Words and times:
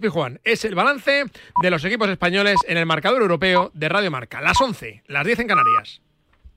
Pijuán. 0.00 0.40
Es 0.44 0.64
el 0.64 0.74
balance 0.74 1.24
de 1.62 1.70
los 1.70 1.84
equipos 1.84 2.08
españoles 2.08 2.56
en 2.66 2.78
el 2.78 2.86
marcador 2.86 3.22
europeo 3.22 3.70
de 3.74 3.88
Radio 3.88 4.10
Marca. 4.10 4.40
Las 4.40 4.60
11, 4.60 5.02
las 5.06 5.26
10 5.26 5.40
en 5.40 5.48
Canarias. 5.48 6.00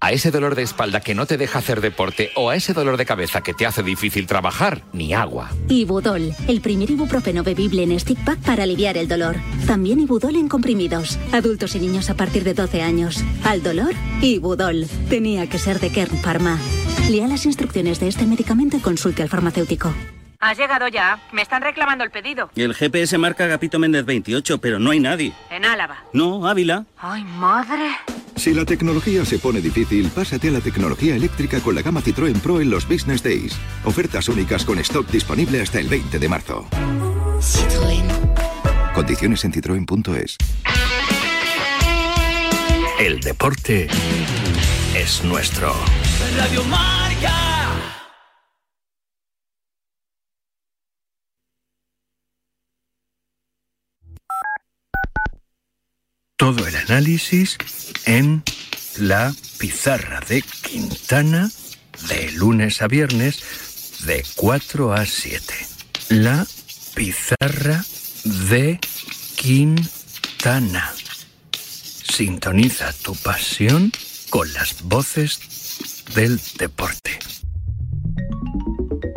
A 0.01 0.11
ese 0.11 0.29
dolor 0.29 0.55
de 0.55 0.61
espalda 0.61 0.99
que 0.99 1.15
no 1.15 1.25
te 1.25 1.37
deja 1.37 1.59
hacer 1.59 1.81
deporte 1.81 2.29
o 2.35 2.49
a 2.49 2.55
ese 2.55 2.73
dolor 2.73 2.97
de 2.97 3.05
cabeza 3.05 3.41
que 3.41 3.53
te 3.53 3.65
hace 3.65 3.81
difícil 3.81 4.27
trabajar, 4.27 4.83
ni 4.93 5.13
agua. 5.13 5.49
Ibudol, 5.69 6.33
el 6.47 6.61
primer 6.61 6.91
ibuprofeno 6.91 7.43
bebible 7.43 7.83
en 7.83 7.99
stick 7.99 8.23
pack 8.23 8.39
para 8.39 8.63
aliviar 8.63 8.97
el 8.97 9.07
dolor. 9.07 9.37
También 9.65 9.99
Ibudol 9.99 10.35
en 10.35 10.47
comprimidos. 10.47 11.17
Adultos 11.31 11.75
y 11.75 11.79
niños 11.79 12.09
a 12.09 12.15
partir 12.15 12.43
de 12.43 12.53
12 12.53 12.81
años. 12.83 13.23
Al 13.43 13.63
dolor, 13.63 13.93
Ibudol. 14.21 14.85
Tenía 15.09 15.49
que 15.49 15.59
ser 15.59 15.79
de 15.79 15.91
Kern 15.91 16.17
Pharma. 16.17 16.59
Lea 17.09 17.27
las 17.27 17.45
instrucciones 17.45 17.99
de 17.99 18.09
este 18.09 18.25
medicamento 18.27 18.77
y 18.77 18.81
consulte 18.81 19.23
al 19.23 19.29
farmacéutico. 19.29 19.93
Has 20.39 20.57
llegado 20.57 20.87
ya. 20.87 21.19
Me 21.31 21.41
están 21.41 21.61
reclamando 21.61 22.03
el 22.03 22.11
pedido. 22.11 22.49
El 22.55 22.73
GPS 22.73 23.17
marca 23.17 23.45
Agapito 23.45 23.79
Méndez 23.79 24.05
28, 24.05 24.59
pero 24.59 24.79
no 24.79 24.91
hay 24.91 24.99
nadie. 24.99 25.33
En 25.49 25.65
Álava. 25.65 25.97
No, 26.13 26.47
Ávila. 26.47 26.85
Ay, 26.97 27.23
madre. 27.23 27.91
Si 28.35 28.53
la 28.53 28.65
tecnología 28.65 29.23
se 29.25 29.39
pone 29.39 29.61
difícil, 29.61 30.09
pásate 30.09 30.49
a 30.49 30.51
la 30.51 30.59
tecnología 30.59 31.15
eléctrica 31.15 31.59
con 31.61 31.73
la 31.75 31.81
gama 31.81 32.01
Citroën 32.01 32.39
Pro 32.41 32.59
en 32.59 32.69
los 32.69 32.87
Business 32.87 33.23
Days. 33.23 33.57
Ofertas 33.85 34.27
únicas 34.27 34.65
con 34.65 34.77
stock 34.79 35.07
disponible 35.07 35.61
hasta 35.61 35.79
el 35.79 35.87
20 35.87 36.19
de 36.19 36.29
marzo. 36.29 36.67
Citroën. 37.39 38.05
Condiciones 38.93 39.43
en 39.45 39.53
citroen.es. 39.53 40.37
El 42.99 43.19
deporte 43.19 43.87
es 44.95 45.23
nuestro. 45.23 45.73
Radio 46.37 46.63
Marca. 46.65 47.54
Todo 56.45 56.67
el 56.67 56.75
análisis 56.75 57.57
en 58.05 58.43
la 58.99 59.33
pizarra 59.57 60.19
de 60.29 60.43
Quintana 60.43 61.49
de 62.07 62.33
lunes 62.33 62.83
a 62.83 62.87
viernes 62.87 63.41
de 64.05 64.23
4 64.35 64.93
a 64.93 65.07
7. 65.07 65.41
La 66.09 66.45
pizarra 66.93 67.83
de 68.47 68.79
Quintana. 69.35 70.93
Sintoniza 72.13 72.93
tu 72.93 73.15
pasión 73.15 73.91
con 74.29 74.53
las 74.53 74.83
voces 74.83 75.39
del 76.13 76.39
deporte. 76.59 77.17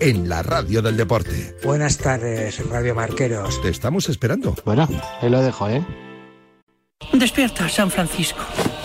en 0.00 0.28
la 0.28 0.42
radio 0.42 0.82
del 0.82 0.96
deporte. 0.96 1.56
Buenas 1.62 1.98
tardes, 1.98 2.66
Radio 2.68 2.94
Marqueros. 2.94 3.60
Te 3.62 3.68
estamos 3.68 4.08
esperando. 4.08 4.54
Bueno, 4.64 4.88
ahí 5.20 5.30
lo 5.30 5.42
dejo, 5.42 5.68
¿eh? 5.68 5.84
Despierta, 7.12 7.68
San 7.68 7.90
Francisco. 7.90 8.40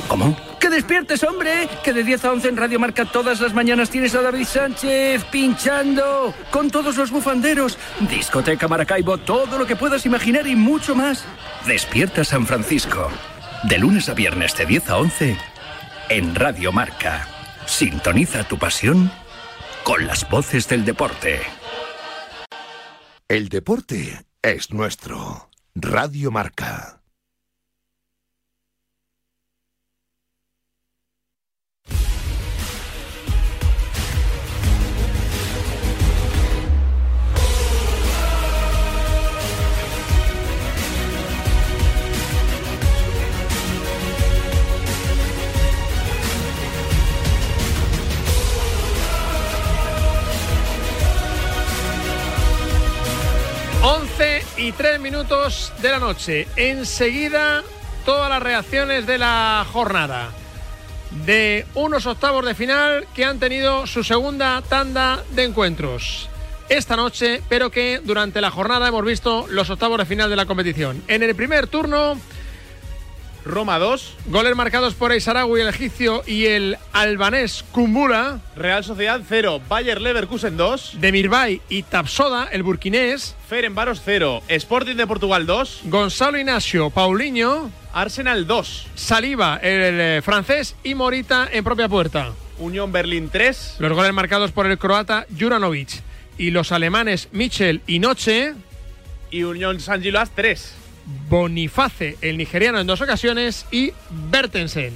¿Cómo? 0.07 0.35
¡Que 0.59 0.69
despiertes, 0.69 1.23
hombre! 1.23 1.67
Que 1.83 1.93
de 1.93 2.03
10 2.03 2.25
a 2.25 2.31
11 2.31 2.49
en 2.49 2.57
Radio 2.57 2.79
Marca 2.79 3.05
todas 3.05 3.41
las 3.41 3.53
mañanas 3.53 3.89
tienes 3.89 4.13
a 4.15 4.21
David 4.21 4.45
Sánchez 4.45 5.23
pinchando 5.25 6.33
con 6.51 6.69
todos 6.69 6.95
los 6.95 7.11
bufanderos. 7.11 7.77
Discoteca 8.01 8.67
Maracaibo, 8.67 9.17
todo 9.17 9.57
lo 9.57 9.65
que 9.65 9.75
puedas 9.75 10.05
imaginar 10.05 10.47
y 10.47 10.55
mucho 10.55 10.95
más. 10.95 11.25
Despierta 11.65 12.23
San 12.23 12.45
Francisco. 12.45 13.09
De 13.63 13.77
lunes 13.77 14.09
a 14.09 14.13
viernes 14.13 14.55
de 14.55 14.65
10 14.65 14.89
a 14.89 14.97
11 14.97 15.37
en 16.09 16.35
Radio 16.35 16.71
Marca. 16.71 17.27
Sintoniza 17.65 18.43
tu 18.43 18.57
pasión 18.57 19.11
con 19.83 20.07
las 20.07 20.29
voces 20.29 20.67
del 20.67 20.85
deporte. 20.85 21.39
El 23.27 23.49
deporte 23.49 24.25
es 24.41 24.71
nuestro. 24.71 25.49
Radio 25.75 26.31
Marca. 26.31 27.02
Y 54.57 54.71
tres 54.71 54.97
minutos 54.99 55.73
de 55.81 55.91
la 55.91 55.99
noche. 55.99 56.47
Enseguida, 56.55 57.63
todas 58.05 58.29
las 58.29 58.41
reacciones 58.41 59.05
de 59.05 59.17
la 59.17 59.65
jornada. 59.73 60.29
De 61.25 61.65
unos 61.73 62.05
octavos 62.05 62.45
de 62.45 62.55
final 62.55 63.05
que 63.13 63.25
han 63.25 63.39
tenido 63.39 63.85
su 63.85 64.03
segunda 64.03 64.61
tanda 64.61 65.21
de 65.31 65.43
encuentros. 65.43 66.29
Esta 66.69 66.95
noche, 66.95 67.41
pero 67.49 67.71
que 67.71 67.99
durante 68.03 68.39
la 68.39 68.51
jornada 68.51 68.87
hemos 68.87 69.03
visto 69.03 69.47
los 69.49 69.69
octavos 69.69 69.97
de 69.97 70.05
final 70.05 70.29
de 70.29 70.37
la 70.37 70.45
competición. 70.45 71.03
En 71.09 71.21
el 71.21 71.35
primer 71.35 71.67
turno, 71.67 72.17
Roma 73.45 73.79
2. 73.79 74.15
Goles 74.27 74.55
marcados 74.55 74.93
por 74.93 75.11
Eisaragui, 75.11 75.61
el 75.61 75.67
egipcio, 75.67 76.23
y 76.25 76.45
el 76.45 76.77
albanés 76.93 77.63
Kumbula. 77.71 78.39
Real 78.55 78.83
Sociedad 78.83 79.21
0. 79.27 79.61
Bayer 79.67 80.01
Leverkusen 80.01 80.57
2. 80.57 80.97
Demirbay 80.99 81.61
y 81.69 81.83
Tapsoda, 81.83 82.47
el 82.51 82.63
burkinés. 82.63 83.35
Ferenbaros 83.47 84.01
0. 84.03 84.43
Sporting 84.47 84.95
de 84.95 85.07
Portugal 85.07 85.45
2. 85.45 85.81
Gonzalo 85.85 86.37
Ignacio, 86.37 86.89
Paulinho. 86.89 87.69
Arsenal 87.93 88.47
2. 88.47 88.87
Saliba, 88.95 89.57
el, 89.57 89.99
el 89.99 90.23
francés, 90.23 90.75
y 90.83 90.95
Morita 90.95 91.47
en 91.51 91.63
propia 91.63 91.87
puerta. 91.89 92.31
Unión 92.59 92.91
Berlín 92.91 93.29
3. 93.31 93.75
Los 93.79 93.93
goles 93.93 94.13
marcados 94.13 94.51
por 94.51 94.67
el 94.67 94.77
croata 94.77 95.25
Juranovic 95.37 96.01
y 96.37 96.51
los 96.51 96.71
alemanes 96.71 97.29
Michel 97.31 97.81
y 97.87 97.99
Noche. 97.99 98.53
Y 99.31 99.43
Unión 99.43 99.79
San 99.79 100.01
Gilas 100.01 100.31
3. 100.35 100.75
Boniface, 101.29 102.17
el 102.21 102.37
nigeriano 102.37 102.79
en 102.79 102.87
dos 102.87 103.01
ocasiones, 103.01 103.65
y 103.71 103.93
Bertensen. 104.29 104.93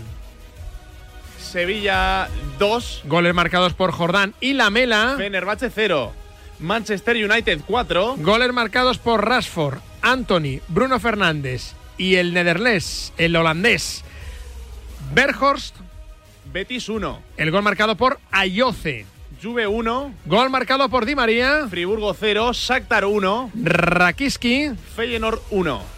Sevilla 1.40 2.30
2. 2.60 3.04
Goles 3.06 3.34
marcados 3.34 3.74
por 3.74 3.92
Jordán 3.92 4.34
y 4.42 4.54
Lamela. 4.54 5.16
Fenerbahce 5.18 5.70
0. 5.74 6.14
Manchester 6.60 7.16
United 7.16 7.62
4. 7.66 8.16
Goles 8.18 8.52
marcados 8.52 8.98
por 8.98 9.28
Rashford, 9.28 9.80
Anthony, 10.02 10.60
Bruno 10.68 11.00
Fernández 11.00 11.74
y 11.98 12.16
el 12.16 12.34
nederlés, 12.34 13.14
el 13.18 13.36
holandés 13.36 14.04
Berghorst. 15.14 15.76
Betis 16.52 16.90
1. 16.90 17.22
El 17.38 17.52
gol 17.52 17.64
marcado 17.64 17.96
por 17.96 18.20
Ayoce. 18.32 19.06
Juve 19.42 19.68
1. 19.68 20.14
Gol 20.26 20.50
marcado 20.50 20.90
por 20.90 21.06
Di 21.06 21.16
María. 21.16 21.68
Friburgo 21.70 22.14
0. 22.14 22.52
Shakhtar 22.54 23.06
1. 23.06 23.52
Rakiski. 23.56 24.72
Feyenoord 24.96 25.40
1. 25.52 25.97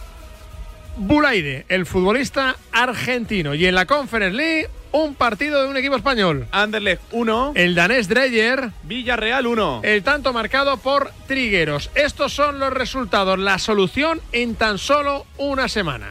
Bulaide, 1.02 1.64
el 1.70 1.86
futbolista 1.86 2.56
argentino. 2.72 3.54
Y 3.54 3.64
en 3.64 3.74
la 3.74 3.86
Conference 3.86 4.36
League, 4.36 4.68
un 4.92 5.14
partido 5.14 5.62
de 5.62 5.68
un 5.68 5.78
equipo 5.78 5.96
español. 5.96 6.46
Anderlecht 6.52 7.00
1. 7.12 7.52
El 7.56 7.74
danés 7.74 8.06
Dreyer. 8.06 8.70
Villarreal 8.82 9.46
1. 9.46 9.80
El 9.82 10.02
tanto 10.02 10.34
marcado 10.34 10.76
por 10.76 11.10
Trigueros. 11.26 11.90
Estos 11.94 12.34
son 12.34 12.58
los 12.58 12.70
resultados, 12.70 13.38
la 13.38 13.58
solución 13.58 14.20
en 14.32 14.56
tan 14.56 14.76
solo 14.76 15.24
una 15.38 15.68
semana. 15.68 16.10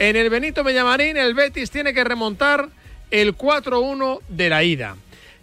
En 0.00 0.16
el 0.16 0.28
Benito 0.28 0.64
Mellamarín, 0.64 1.16
el 1.16 1.34
Betis 1.34 1.70
tiene 1.70 1.94
que 1.94 2.02
remontar 2.02 2.68
el 3.12 3.36
4-1 3.36 4.22
de 4.28 4.48
la 4.48 4.64
ida. 4.64 4.96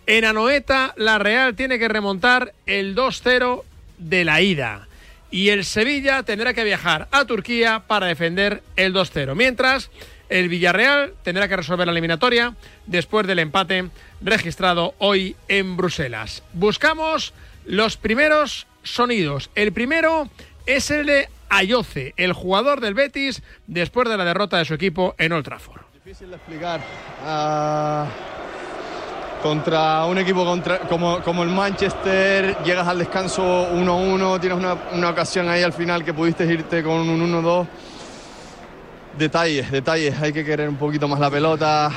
En 0.07 0.25
Anoeta, 0.25 0.93
la 0.97 1.19
Real 1.19 1.55
tiene 1.55 1.79
que 1.79 1.87
remontar 1.87 2.53
el 2.65 2.97
2-0 2.97 3.63
de 3.97 4.25
la 4.25 4.41
ida. 4.41 4.89
Y 5.33 5.49
el 5.49 5.65
Sevilla 5.65 6.21
tendrá 6.21 6.53
que 6.53 6.63
viajar 6.63 7.07
a 7.09 7.25
Turquía 7.25 7.85
para 7.87 8.05
defender 8.05 8.61
el 8.75 8.93
2-0. 8.93 9.33
Mientras, 9.33 9.89
el 10.29 10.47
Villarreal 10.47 11.15
tendrá 11.23 11.47
que 11.47 11.55
resolver 11.55 11.87
la 11.87 11.91
eliminatoria 11.91 12.53
después 12.85 13.25
del 13.25 13.39
empate 13.39 13.89
registrado 14.21 14.93
hoy 14.99 15.35
en 15.47 15.75
Bruselas. 15.75 16.43
Buscamos 16.53 17.33
los 17.65 17.97
primeros 17.97 18.67
sonidos. 18.83 19.49
El 19.55 19.73
primero 19.73 20.29
es 20.67 20.91
el 20.91 21.07
de 21.07 21.29
Ayoce, 21.49 22.13
el 22.15 22.33
jugador 22.33 22.79
del 22.79 22.93
Betis, 22.93 23.41
después 23.65 24.07
de 24.07 24.17
la 24.17 24.25
derrota 24.25 24.59
de 24.59 24.65
su 24.65 24.75
equipo 24.75 25.15
en 25.17 25.31
Old 25.31 25.45
Trafford. 25.45 25.81
Difícil 25.95 26.29
de 26.29 26.35
explicar. 26.35 26.79
Ah, 27.23 28.07
contra 29.43 30.05
un 30.05 30.17
equipo 30.17 30.45
contra- 30.45 30.79
como, 30.87 31.19
como 31.19 31.43
el 31.43 31.49
Manchester, 31.49 32.57
llegas 32.63 32.87
al 32.87 32.97
descanso 32.97 33.67
1-1, 33.73 34.39
tienes 34.39 34.57
una, 34.57 34.75
una 34.93 35.09
ocasión 35.09 35.49
ahí 35.49 35.61
al 35.61 35.73
final 35.73 36.03
que 36.05 36.13
pudiste 36.13 36.45
irte 36.45 36.81
con 36.81 36.93
un 37.09 37.19
1-2. 37.43 37.67
Detalles, 39.17 39.69
detalles, 39.69 40.19
hay 40.19 40.31
que 40.33 40.43
querer 40.43 40.67
un 40.69 40.77
poquito 40.77 41.07
más 41.07 41.19
la 41.19 41.29
pelota, 41.29 41.91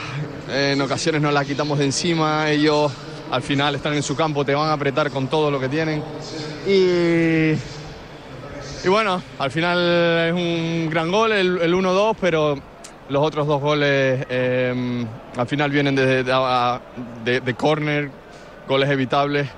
en 0.52 0.78
ocasiones 0.82 1.22
nos 1.22 1.32
la 1.32 1.44
quitamos 1.44 1.78
de 1.78 1.84
encima, 1.86 2.50
ellos 2.50 2.92
al 3.30 3.42
final 3.42 3.74
están 3.76 3.94
en 3.94 4.02
su 4.02 4.14
campo, 4.14 4.44
te 4.44 4.54
van 4.54 4.68
a 4.68 4.72
apretar 4.74 5.10
con 5.10 5.28
todo 5.28 5.50
lo 5.50 5.58
que 5.58 5.68
tienen. 5.68 6.02
Y, 6.66 7.52
y 8.84 8.88
bueno, 8.88 9.22
al 9.38 9.50
final 9.50 9.78
es 10.28 10.32
un 10.34 10.88
gran 10.90 11.10
gol, 11.10 11.32
el, 11.32 11.58
el 11.62 11.74
1-2, 11.74 12.16
pero 12.20 12.58
los 13.08 13.22
otros 13.22 13.46
dos 13.46 13.60
goles 13.60 14.26
eh, 14.28 15.06
al 15.36 15.46
final 15.46 15.70
vienen 15.70 15.94
de, 15.94 16.24
de, 16.24 17.40
de- 17.40 17.54
córner, 17.54 18.10
goles 18.68 18.90
evitables. 18.90 19.48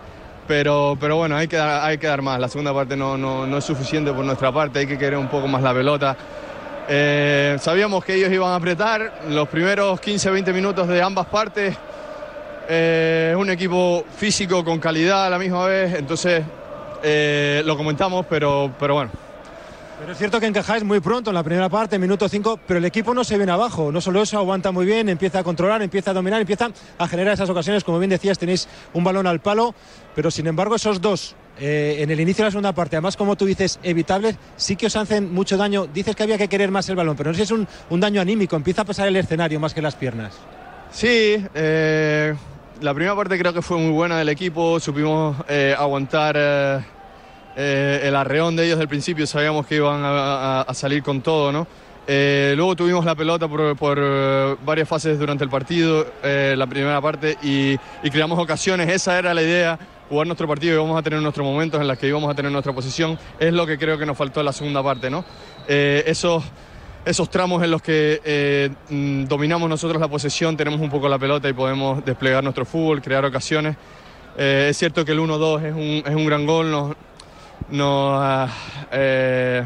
Pero, 0.47 0.97
pero 0.99 1.17
bueno, 1.17 1.37
hay 1.37 1.47
que, 1.47 1.57
dar, 1.57 1.85
hay 1.85 1.99
que 1.99 2.07
dar 2.07 2.23
más. 2.23 2.41
La 2.41 2.49
segunda 2.49 2.73
parte 2.73 2.97
no, 2.97 3.19
no, 3.19 3.47
no 3.47 3.59
es 3.59 3.65
suficiente 3.65 4.13
por 4.13 4.25
nuestra 4.25 4.51
parte, 4.51 4.79
hay 4.79 4.87
que 4.87 4.97
querer 4.97 5.19
un 5.19 5.29
poco 5.29 5.47
más 5.47 5.63
la 5.63 5.75
pelota. 5.75 6.17
Eh, 6.89 7.57
sabíamos 7.61 8.03
que 8.03 8.15
ellos 8.15 8.33
iban 8.33 8.53
a 8.53 8.55
apretar 8.55 9.21
los 9.29 9.47
primeros 9.49 10.01
15-20 10.01 10.55
minutos 10.55 10.89
de 10.89 11.03
ambas 11.03 11.27
partes. 11.27 11.77
Eh, 12.67 13.29
es 13.33 13.37
un 13.37 13.51
equipo 13.51 14.05
físico 14.17 14.65
con 14.65 14.79
calidad 14.79 15.27
a 15.27 15.31
la 15.31 15.39
misma 15.39 15.67
vez, 15.67 15.95
entonces 15.95 16.43
eh, 17.03 17.63
lo 17.67 17.77
comentamos, 17.77 18.25
pero, 18.29 18.71
pero 18.79 18.95
bueno. 18.95 19.11
Pero 19.99 20.13
es 20.13 20.19
cierto 20.19 20.39
que 20.39 20.47
encajáis 20.47 20.85
muy 20.85 21.01
pronto 21.01 21.31
en 21.31 21.35
la 21.35 21.43
primera 21.43 21.69
parte, 21.69 21.99
minuto 21.99 22.29
5, 22.29 22.61
pero 22.67 22.79
el 22.79 22.85
equipo 22.85 23.15
no 23.15 23.25
se 23.25 23.37
viene 23.37 23.51
abajo. 23.51 23.91
No 23.91 24.01
solo 24.01 24.23
eso, 24.23 24.39
aguanta 24.39 24.71
muy 24.71 24.87
bien, 24.87 25.09
empieza 25.09 25.41
a 25.41 25.43
controlar, 25.43 25.83
empieza 25.83 26.13
a 26.13 26.15
dominar, 26.15 26.41
empieza 26.41 26.71
a 26.99 27.09
generar 27.09 27.35
esas 27.35 27.51
ocasiones. 27.51 27.83
Como 27.83 27.99
bien 27.99 28.11
decías, 28.11 28.39
tenéis 28.39 28.69
un 28.93 29.03
balón 29.03 29.27
al 29.27 29.41
palo, 29.41 29.75
pero 30.15 30.31
sin 30.31 30.47
embargo, 30.47 30.77
esos 30.77 31.01
dos 31.01 31.35
eh, 31.59 31.97
en 31.99 32.11
el 32.11 32.21
inicio 32.21 32.45
de 32.45 32.47
la 32.47 32.51
segunda 32.53 32.73
parte, 32.73 32.95
además, 32.95 33.17
como 33.17 33.35
tú 33.35 33.45
dices, 33.45 33.81
evitables, 33.83 34.37
sí 34.57 34.77
que 34.77 34.87
os 34.87 34.95
hacen 34.95 35.33
mucho 35.35 35.57
daño. 35.57 35.87
Dices 35.87 36.15
que 36.15 36.23
había 36.23 36.39
que 36.39 36.49
querer 36.49 36.71
más 36.71 36.89
el 36.89 36.95
balón, 36.95 37.17
pero 37.17 37.31
no 37.31 37.35
sé 37.35 37.45
si 37.45 37.55
es 37.55 37.67
un, 37.91 38.01
daño 38.01 38.21
anímico, 38.21 38.55
empieza 38.55 38.83
a 38.83 38.85
pasar 38.85 39.09
el 39.09 39.17
escenario 39.17 39.59
más 39.59 39.75
que 39.75 39.83
las 39.83 39.97
piernas. 39.97 40.35
Sí, 40.93 41.45
eh, 41.55 42.35
la 42.81 42.95
primera 42.95 43.17
parte 43.17 43.37
creo 43.37 43.53
que 43.53 43.63
fue 43.63 43.77
muy 43.79 43.91
buena 43.91 44.17
del 44.17 44.29
equipo, 44.29 44.79
supimos 44.79 45.37
eh, 45.49 45.75
aguantar 45.77 46.37
eh, 47.59 48.01
el 48.05 48.15
arreón 48.17 48.55
de 48.57 48.65
ellos 48.67 48.79
del 48.79 48.89
principio, 48.89 49.27
sabíamos 49.27 49.67
que 49.67 49.75
iban 49.77 50.03
a, 50.05 50.61
a- 50.61 50.63
a 50.63 50.75
salir 50.75 51.03
con 51.03 51.21
todo, 51.21 51.51
¿no? 51.53 51.67
Eh, 52.07 52.55
luego 52.57 52.75
tuvimos 52.75 53.05
la 53.05 53.15
pelota 53.15 53.47
por, 53.49 53.77
por, 53.77 53.99
eh, 54.01 54.57
varias 54.65 54.89
fases 54.89 55.19
durante 55.19 55.45
el 55.45 55.51
partido, 55.51 56.07
eh, 56.23 56.55
la 56.57 56.67
primera 56.67 57.01
parte, 57.03 57.37
y, 57.43 57.73
y 58.03 58.11
creamos 58.11 58.39
ocasiones, 58.39 58.89
esa 58.89 59.19
era 59.19 59.35
la 59.35 59.43
idea, 59.43 59.79
jugar 60.09 60.27
nuestro 60.27 60.49
partido 60.49 60.75
y 60.75 60.79
vamos 60.79 60.99
a 60.99 61.03
tener 61.03 61.21
nuestros 61.21 61.45
momentos 61.47 61.79
en 61.81 61.87
los 61.89 61.99
que 61.99 62.09
íbamos 62.09 62.31
a 62.31 62.35
tener 62.35 62.51
nuestra 62.51 62.73
posición, 62.73 63.19
es 63.39 63.53
lo 63.53 63.67
que 63.67 63.77
creo 63.77 63.99
que 63.99 64.07
nos 64.07 64.17
faltó 64.17 64.41
en 64.41 64.47
la 64.47 64.53
segunda 64.55 64.83
parte, 64.83 65.11
¿no? 65.11 65.23
Eh, 65.69 66.05
esos 66.07 66.43
esos 67.05 67.31
tramos 67.31 67.63
en 67.63 67.71
los 67.71 67.81
que 67.81 68.21
eh, 68.25 68.71
mm, 68.91 69.25
dominamos 69.25 69.69
nosotros 69.69 70.01
la 70.01 70.09
posesión, 70.09 70.57
tenemos 70.57 70.81
un 70.81 70.91
poco 70.91 71.09
la 71.09 71.19
pelota 71.19 71.49
y 71.49 71.55
podemos 71.55 72.05
desplegar 72.05 72.43
nuestro 72.45 72.65
fútbol, 72.67 73.01
crear 73.01 73.25
ocasiones. 73.25 73.77
Eh, 74.37 74.67
es 74.71 74.77
cierto 74.77 75.05
que 75.07 75.13
el 75.13 75.21
1-2 75.21 75.65
es 75.65 75.73
un, 75.75 76.03
es 76.11 76.15
un 76.15 76.27
gran 76.27 76.45
gol, 76.45 76.71
nos, 76.71 76.97
nos, 77.71 78.51
eh, 78.93 79.65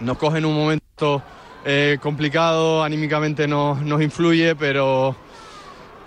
nos 0.00 0.18
coge 0.18 0.38
en 0.38 0.44
un 0.44 0.54
momento 0.54 1.22
eh, 1.64 1.98
complicado, 2.00 2.84
anímicamente 2.84 3.48
nos, 3.48 3.82
nos 3.82 4.00
influye, 4.00 4.54
pero, 4.54 5.16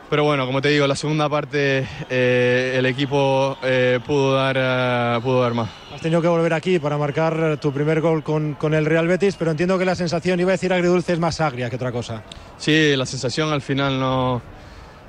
pero 0.09 0.23
bueno, 0.23 0.45
como 0.45 0.61
te 0.61 0.69
digo, 0.69 0.88
la 0.88 0.95
segunda 0.95 1.27
parte 1.27 1.85
eh, 2.09 2.75
el 2.77 2.85
equipo 2.85 3.57
eh, 3.63 4.00
pudo, 4.06 4.35
dar, 4.35 5.21
pudo 5.21 5.41
dar 5.41 5.53
más. 5.53 5.69
Has 5.94 6.01
tenido 6.01 6.21
que 6.21 6.29
volver 6.29 6.53
aquí 6.53 6.79
para 6.79 6.97
marcar 6.97 7.57
tu 7.57 7.73
primer 7.73 8.00
gol 8.00 8.23
con, 8.23 8.53
con 8.53 8.73
el 8.73 8.85
Real 8.85 9.07
Betis, 9.07 9.35
pero 9.35 9.51
entiendo 9.51 9.77
que 9.77 9.85
la 9.85 9.95
sensación, 9.95 10.39
iba 10.39 10.51
a 10.51 10.53
decir 10.53 10.71
agridulce, 10.71 11.13
es 11.13 11.19
más 11.19 11.41
agria 11.41 11.69
que 11.69 11.75
otra 11.75 11.91
cosa. 11.91 12.23
Sí, 12.57 12.95
la 12.95 13.06
sensación 13.06 13.51
al 13.51 13.61
final 13.61 14.00
no, 14.00 14.41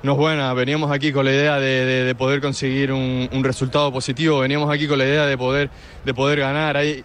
no 0.03 0.13
es 0.13 0.17
buena. 0.17 0.53
Veníamos 0.53 0.91
aquí 0.91 1.11
con 1.11 1.25
la 1.25 1.31
idea 1.31 1.59
de, 1.59 1.85
de- 1.85 2.03
de 2.05 2.15
poder 2.15 2.41
conseguir 2.41 2.91
un, 2.91 3.29
resultado 3.43 3.91
positivo, 3.91 4.39
veníamos 4.39 4.71
aquí 4.73 4.87
con 4.87 4.97
la 4.97 5.05
idea 5.05 5.25
de 5.25 5.37
poder, 5.37 5.69
de 6.03 6.13
poder 6.13 6.39
ganar. 6.39 6.77
Hay, 6.77 7.03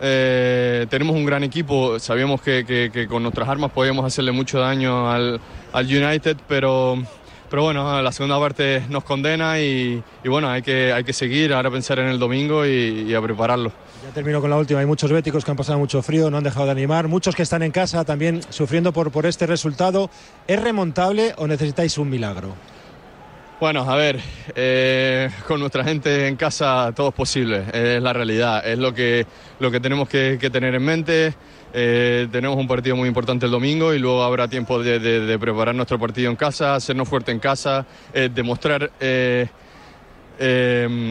eh, 0.00 0.86
tenemos 0.90 1.14
un 1.16 1.24
gran 1.24 1.44
equipo, 1.44 1.98
sabíamos 1.98 2.40
que, 2.42 2.64
que- 2.66 2.90
que 2.92 3.06
con 3.06 3.22
nuestras 3.22 3.48
armas 3.48 3.70
podíamos 3.70 4.04
hacerle 4.04 4.32
mucho 4.32 4.58
daño 4.58 5.10
al, 5.10 5.40
al 5.72 5.86
United, 5.86 6.36
pero, 6.48 6.98
pero 7.54 7.62
bueno, 7.62 8.02
la 8.02 8.10
segunda 8.10 8.36
parte 8.40 8.82
nos 8.88 9.04
condena 9.04 9.60
y, 9.60 10.02
bueno, 10.24 10.50
hay 10.50 10.60
que, 10.60 10.92
hay 10.92 11.04
que 11.04 11.12
seguir, 11.12 11.52
ahora 11.52 11.70
pensar 11.70 12.00
en 12.00 12.08
el 12.08 12.18
domingo 12.18 12.66
y, 12.66 13.06
y 13.08 13.14
a 13.14 13.22
prepararlo. 13.22 13.70
Ya 14.04 14.10
termino 14.12 14.40
con 14.40 14.50
la 14.50 14.56
última. 14.56 14.80
Hay 14.80 14.86
muchos 14.86 15.12
béticos 15.12 15.44
que 15.44 15.52
han 15.52 15.56
pasado 15.56 15.78
mucho 15.78 16.02
frío, 16.02 16.32
no 16.32 16.38
han 16.38 16.42
dejado 16.42 16.66
de 16.66 16.72
animar. 16.72 17.06
Muchos 17.06 17.36
que 17.36 17.44
están 17.44 17.62
en 17.62 17.70
casa 17.70 18.04
también 18.04 18.40
sufriendo 18.48 18.92
por, 18.92 19.12
por 19.12 19.24
este 19.24 19.46
resultado. 19.46 20.10
¿Es 20.48 20.60
remontable 20.60 21.32
o 21.36 21.46
necesitáis 21.46 21.96
un 21.96 22.10
milagro? 22.10 22.56
Bueno, 23.64 23.90
a 23.90 23.96
ver, 23.96 24.20
eh, 24.54 25.30
con 25.48 25.58
nuestra 25.58 25.82
gente 25.82 26.28
en 26.28 26.36
casa 26.36 26.92
todo 26.94 27.08
es 27.08 27.14
posible, 27.14 27.64
es 27.72 28.02
la 28.02 28.12
realidad, 28.12 28.62
es 28.68 28.78
lo 28.78 28.92
que, 28.92 29.26
lo 29.58 29.70
que 29.70 29.80
tenemos 29.80 30.06
que, 30.06 30.36
tener 30.52 30.74
en 30.74 30.84
mente. 30.84 31.34
Eh, 31.72 32.28
tenemos 32.30 32.58
un 32.58 32.68
partido 32.68 32.94
muy 32.94 33.08
importante 33.08 33.46
el 33.46 33.52
domingo 33.52 33.94
y 33.94 33.98
luego 33.98 34.22
habrá 34.22 34.48
tiempo 34.48 34.82
de, 34.82 35.38
preparar 35.38 35.74
nuestro 35.74 35.98
partido 35.98 36.30
en 36.30 36.36
casa, 36.36 36.74
hacernos 36.74 37.08
fuerte 37.08 37.32
en 37.32 37.38
casa, 37.38 37.86
eh, 38.12 38.28
demostrar 38.30 38.92
el 39.00 39.48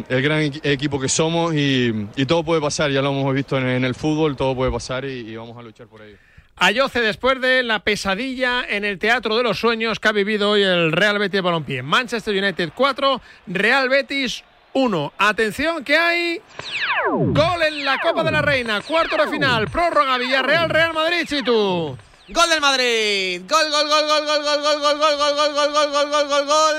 gran 0.07 0.41
equi- 0.43 0.61
equipo 0.61 0.99
que 0.99 1.09
somos 1.09 1.55
y, 1.55 2.05
todo 2.27 2.43
puede 2.43 2.61
pasar, 2.61 2.91
ya 2.91 3.01
lo 3.01 3.09
hemos 3.09 3.33
visto 3.33 3.57
en, 3.57 3.67
en 3.67 3.83
el 3.83 3.95
fútbol, 3.95 4.35
todo 4.35 4.53
puede 4.53 4.71
pasar 4.71 5.05
y, 5.05 5.27
y 5.27 5.35
vamos 5.35 5.57
a 5.57 5.63
luchar 5.63 5.87
por 5.87 6.03
ello. 6.03 6.17
Ayoce 6.57 7.01
después 7.01 7.41
de 7.41 7.63
la 7.63 7.79
pesadilla 7.79 8.63
en 8.67 8.85
el 8.85 8.99
Teatro 8.99 9.35
de 9.35 9.43
los 9.43 9.59
Sueños 9.59 9.99
que 9.99 10.07
ha 10.07 10.11
vivido 10.11 10.51
hoy 10.51 10.63
el 10.63 10.91
Real 10.91 11.17
Betis 11.17 11.33
de 11.33 11.41
Balompié. 11.41 11.81
Manchester 11.81 12.35
United 12.35 12.71
4, 12.75 13.21
Real 13.47 13.89
Betis 13.89 14.43
1. 14.73 15.13
Atención 15.17 15.83
que 15.83 15.97
hay 15.97 16.41
gol 17.09 17.63
en 17.63 17.83
la 17.83 17.97
Copa 17.99 18.23
de 18.23 18.31
la 18.31 18.41
Reina, 18.41 18.81
cuarto 18.81 19.17
de 19.17 19.27
final, 19.29 19.67
prórroga 19.67 20.17
Villarreal 20.17 20.69
Real 20.69 20.93
Madrid, 20.93 21.25
Chitu. 21.27 21.97
Gol 22.29 22.49
del 22.49 22.61
Madrid. 22.61 23.41
Gol, 23.49 23.69
gol, 23.69 23.89
gol, 23.89 24.07
gol, 24.07 24.25
gol, 24.25 24.43
gol, 24.43 24.61
gol, 24.61 24.79
gol, 24.81 25.17
gol, 25.17 25.35
gol, 25.35 25.53
gol, 25.53 25.73
gol, 25.73 25.91
gol, 25.91 26.09
gol, 26.09 26.27
gol, 26.29 26.45
gol. 26.45 26.75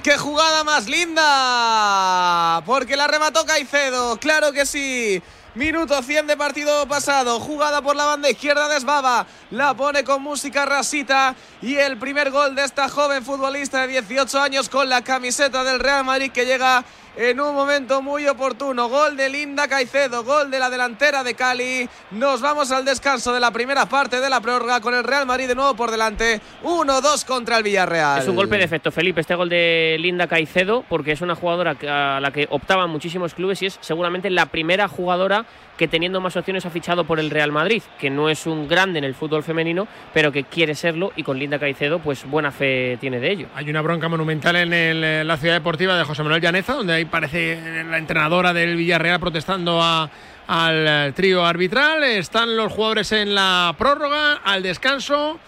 ¡Qué 0.00 0.16
jugada 0.18 0.62
más 0.62 0.88
linda! 0.88 2.62
Porque 2.66 2.96
la 2.96 3.08
remató 3.08 3.44
Caicedo, 3.44 4.18
claro 4.18 4.52
que 4.52 4.66
sí. 4.66 5.22
Minuto 5.56 6.02
100 6.02 6.26
de 6.26 6.36
partido 6.36 6.86
pasado, 6.86 7.40
jugada 7.40 7.80
por 7.80 7.96
la 7.96 8.04
banda 8.04 8.28
izquierda 8.28 8.68
de 8.68 8.76
Esbaba, 8.76 9.26
la 9.50 9.72
pone 9.72 10.04
con 10.04 10.20
música 10.20 10.66
rasita 10.66 11.34
y 11.62 11.76
el 11.76 11.96
primer 11.96 12.30
gol 12.30 12.54
de 12.54 12.62
esta 12.62 12.90
joven 12.90 13.24
futbolista 13.24 13.86
de 13.86 14.02
18 14.02 14.38
años 14.38 14.68
con 14.68 14.86
la 14.90 15.00
camiseta 15.00 15.64
del 15.64 15.80
Real 15.80 16.04
Madrid 16.04 16.30
que 16.30 16.44
llega 16.44 16.84
en 17.16 17.40
un 17.40 17.54
momento 17.54 18.02
muy 18.02 18.26
oportuno. 18.28 18.88
Gol 18.88 19.16
de 19.16 19.28
Linda 19.28 19.68
Caicedo, 19.68 20.22
gol 20.22 20.50
de 20.50 20.58
la 20.58 20.68
delantera 20.70 21.24
de 21.24 21.34
Cali. 21.34 21.88
Nos 22.10 22.40
vamos 22.40 22.70
al 22.70 22.84
descanso 22.84 23.32
de 23.32 23.40
la 23.40 23.50
primera 23.50 23.86
parte 23.86 24.20
de 24.20 24.28
la 24.28 24.40
prórroga 24.40 24.80
con 24.80 24.94
el 24.94 25.04
Real 25.04 25.26
Madrid 25.26 25.48
de 25.48 25.54
nuevo 25.54 25.74
por 25.74 25.90
delante. 25.90 26.40
1-2 26.62 27.24
contra 27.24 27.58
el 27.58 27.62
Villarreal. 27.62 28.20
Es 28.20 28.28
un 28.28 28.36
golpe 28.36 28.58
de 28.58 28.64
efecto, 28.64 28.92
Felipe, 28.92 29.20
este 29.20 29.34
gol 29.34 29.48
de 29.48 29.96
Linda 29.98 30.26
Caicedo, 30.26 30.84
porque 30.88 31.12
es 31.12 31.20
una 31.22 31.34
jugadora 31.34 31.76
a 31.88 32.20
la 32.20 32.30
que 32.30 32.46
optaban 32.50 32.90
muchísimos 32.90 33.34
clubes 33.34 33.62
y 33.62 33.66
es 33.66 33.78
seguramente 33.80 34.30
la 34.30 34.46
primera 34.46 34.88
jugadora 34.88 35.46
que 35.76 35.88
teniendo 35.88 36.20
más 36.20 36.36
opciones 36.36 36.64
ha 36.66 36.70
fichado 36.70 37.04
por 37.04 37.20
el 37.20 37.30
Real 37.30 37.52
Madrid, 37.52 37.82
que 37.98 38.10
no 38.10 38.28
es 38.28 38.46
un 38.46 38.66
grande 38.66 38.98
en 38.98 39.04
el 39.04 39.14
fútbol 39.14 39.42
femenino, 39.42 39.86
pero 40.14 40.32
que 40.32 40.44
quiere 40.44 40.74
serlo 40.74 41.12
y 41.16 41.22
con 41.22 41.38
Linda 41.38 41.58
Caicedo 41.58 41.98
pues 41.98 42.24
buena 42.24 42.50
fe 42.50 42.96
tiene 43.00 43.20
de 43.20 43.30
ello. 43.30 43.48
Hay 43.54 43.68
una 43.68 43.82
bronca 43.82 44.08
monumental 44.08 44.56
en 44.56 44.72
el, 44.72 45.04
eh, 45.04 45.24
la 45.24 45.36
ciudad 45.36 45.54
deportiva 45.54 45.96
de 45.96 46.04
José 46.04 46.22
Manuel 46.22 46.40
Llaneza, 46.40 46.74
donde 46.74 46.94
ahí 46.94 47.04
parece 47.06 47.84
la 47.84 47.98
entrenadora 47.98 48.52
del 48.52 48.76
Villarreal 48.76 49.20
protestando 49.20 49.82
a- 49.82 50.10
al 50.46 50.86
eh, 50.88 51.12
trío 51.14 51.44
arbitral. 51.44 52.04
Están 52.04 52.56
los 52.56 52.72
jugadores 52.72 53.10
en 53.12 53.34
la 53.34 53.74
prórroga, 53.78 54.34
al 54.44 54.62
descanso. 54.62 55.38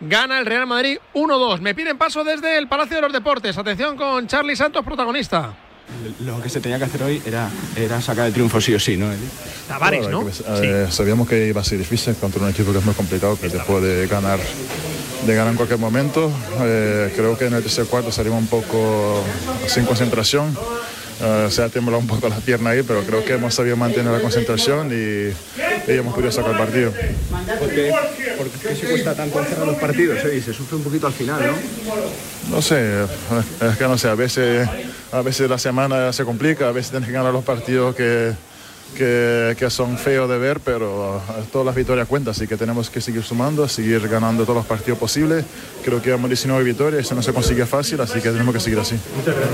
Gana 0.00 0.38
el 0.38 0.46
Real 0.46 0.66
Madrid 0.66 0.98
1-2. 1.14 1.60
Me 1.60 1.74
piden 1.74 1.98
paso 1.98 2.22
desde 2.24 2.56
el 2.56 2.68
Palacio 2.68 2.96
de 2.96 3.02
los 3.02 3.12
Deportes. 3.12 3.58
Atención 3.58 3.96
con 3.96 4.26
Charlie 4.28 4.54
Santos, 4.56 4.84
protagonista. 4.84 5.52
Lo 6.20 6.40
que 6.42 6.48
se 6.50 6.60
tenía 6.60 6.78
que 6.78 6.84
hacer 6.84 7.02
hoy 7.02 7.20
era, 7.26 7.48
era 7.74 8.00
sacar 8.00 8.26
el 8.26 8.32
triunfo 8.34 8.60
sí 8.60 8.74
o 8.74 8.78
sí, 8.78 8.96
¿no? 8.98 9.06
Tavares, 9.66 10.06
¿no? 10.08 10.22
eh, 10.62 10.86
Sabíamos 10.90 11.26
que 11.26 11.46
iba 11.48 11.62
a 11.62 11.64
ser 11.64 11.78
difícil 11.78 12.14
contra 12.16 12.42
un 12.42 12.50
equipo 12.50 12.72
que 12.72 12.78
es 12.78 12.84
muy 12.84 12.94
complicado, 12.94 13.38
que 13.40 13.48
te 13.48 13.58
puede 13.60 14.06
ganar, 14.06 14.38
de 15.26 15.34
ganar 15.34 15.50
en 15.52 15.56
cualquier 15.56 15.80
momento. 15.80 16.30
Eh, 16.60 17.12
creo 17.16 17.36
que 17.38 17.46
en 17.46 17.54
el 17.54 17.62
tercer 17.62 17.86
cuarto 17.86 18.12
salimos 18.12 18.38
un 18.38 18.48
poco 18.48 19.24
sin 19.66 19.86
concentración. 19.86 20.56
Eh, 21.20 21.48
se 21.50 21.62
ha 21.62 21.68
temblado 21.68 21.98
un 21.98 22.06
poco 22.06 22.28
la 22.28 22.36
pierna 22.36 22.70
ahí, 22.70 22.82
pero 22.84 23.02
creo 23.02 23.24
que 23.24 23.32
hemos 23.34 23.52
sabido 23.52 23.76
mantener 23.76 24.12
la 24.12 24.20
concentración 24.20 24.90
y, 24.92 25.32
y 25.90 25.96
hemos 25.96 26.14
podido 26.14 26.30
sacar 26.30 26.52
el 26.52 26.58
partido. 26.58 26.92
¿Por 27.58 27.68
qué, 27.70 27.92
por 28.36 28.48
qué 28.48 28.76
se 28.76 28.86
cuesta 28.86 29.14
tanto 29.14 29.42
cerrar 29.44 29.66
los 29.66 29.76
partidos? 29.78 30.18
eh? 30.24 30.36
Y 30.36 30.40
se 30.40 30.52
sufre 30.52 30.76
un 30.76 30.84
poquito 30.84 31.08
al 31.08 31.12
final, 31.12 31.40
¿no? 31.44 32.56
No 32.56 32.62
sé, 32.62 33.02
es 33.02 33.76
que 33.76 33.84
no 33.84 33.98
sé, 33.98 34.08
a 34.08 34.14
veces, 34.14 34.68
a 35.10 35.20
veces 35.22 35.50
la 35.50 35.58
semana 35.58 36.12
se 36.12 36.24
complica, 36.24 36.68
a 36.68 36.72
veces 36.72 36.92
tienes 36.92 37.08
que 37.08 37.12
ganar 37.14 37.32
los 37.32 37.44
partidos 37.44 37.94
que, 37.96 38.32
que, 38.96 39.56
que 39.58 39.70
son 39.70 39.98
feos 39.98 40.28
de 40.28 40.38
ver, 40.38 40.60
pero 40.60 41.16
eh, 41.16 41.42
todas 41.52 41.66
las 41.66 41.74
victorias 41.74 42.08
cuentan, 42.08 42.32
así 42.32 42.46
que 42.46 42.56
tenemos 42.56 42.90
que 42.90 43.00
seguir 43.00 43.22
sumando, 43.22 43.68
seguir 43.68 44.08
ganando 44.08 44.44
todos 44.44 44.56
los 44.56 44.66
partidos 44.66 44.98
posibles. 44.98 45.44
Creo 45.84 46.02
que 46.02 46.10
hemos 46.10 46.28
19 46.28 46.64
victorias, 46.64 47.02
eso 47.02 47.14
no 47.14 47.22
se 47.22 47.32
consigue 47.32 47.66
fácil, 47.66 48.00
así 48.00 48.20
que 48.20 48.30
tenemos 48.30 48.54
que 48.54 48.60
seguir 48.60 48.78
así. 48.78 48.96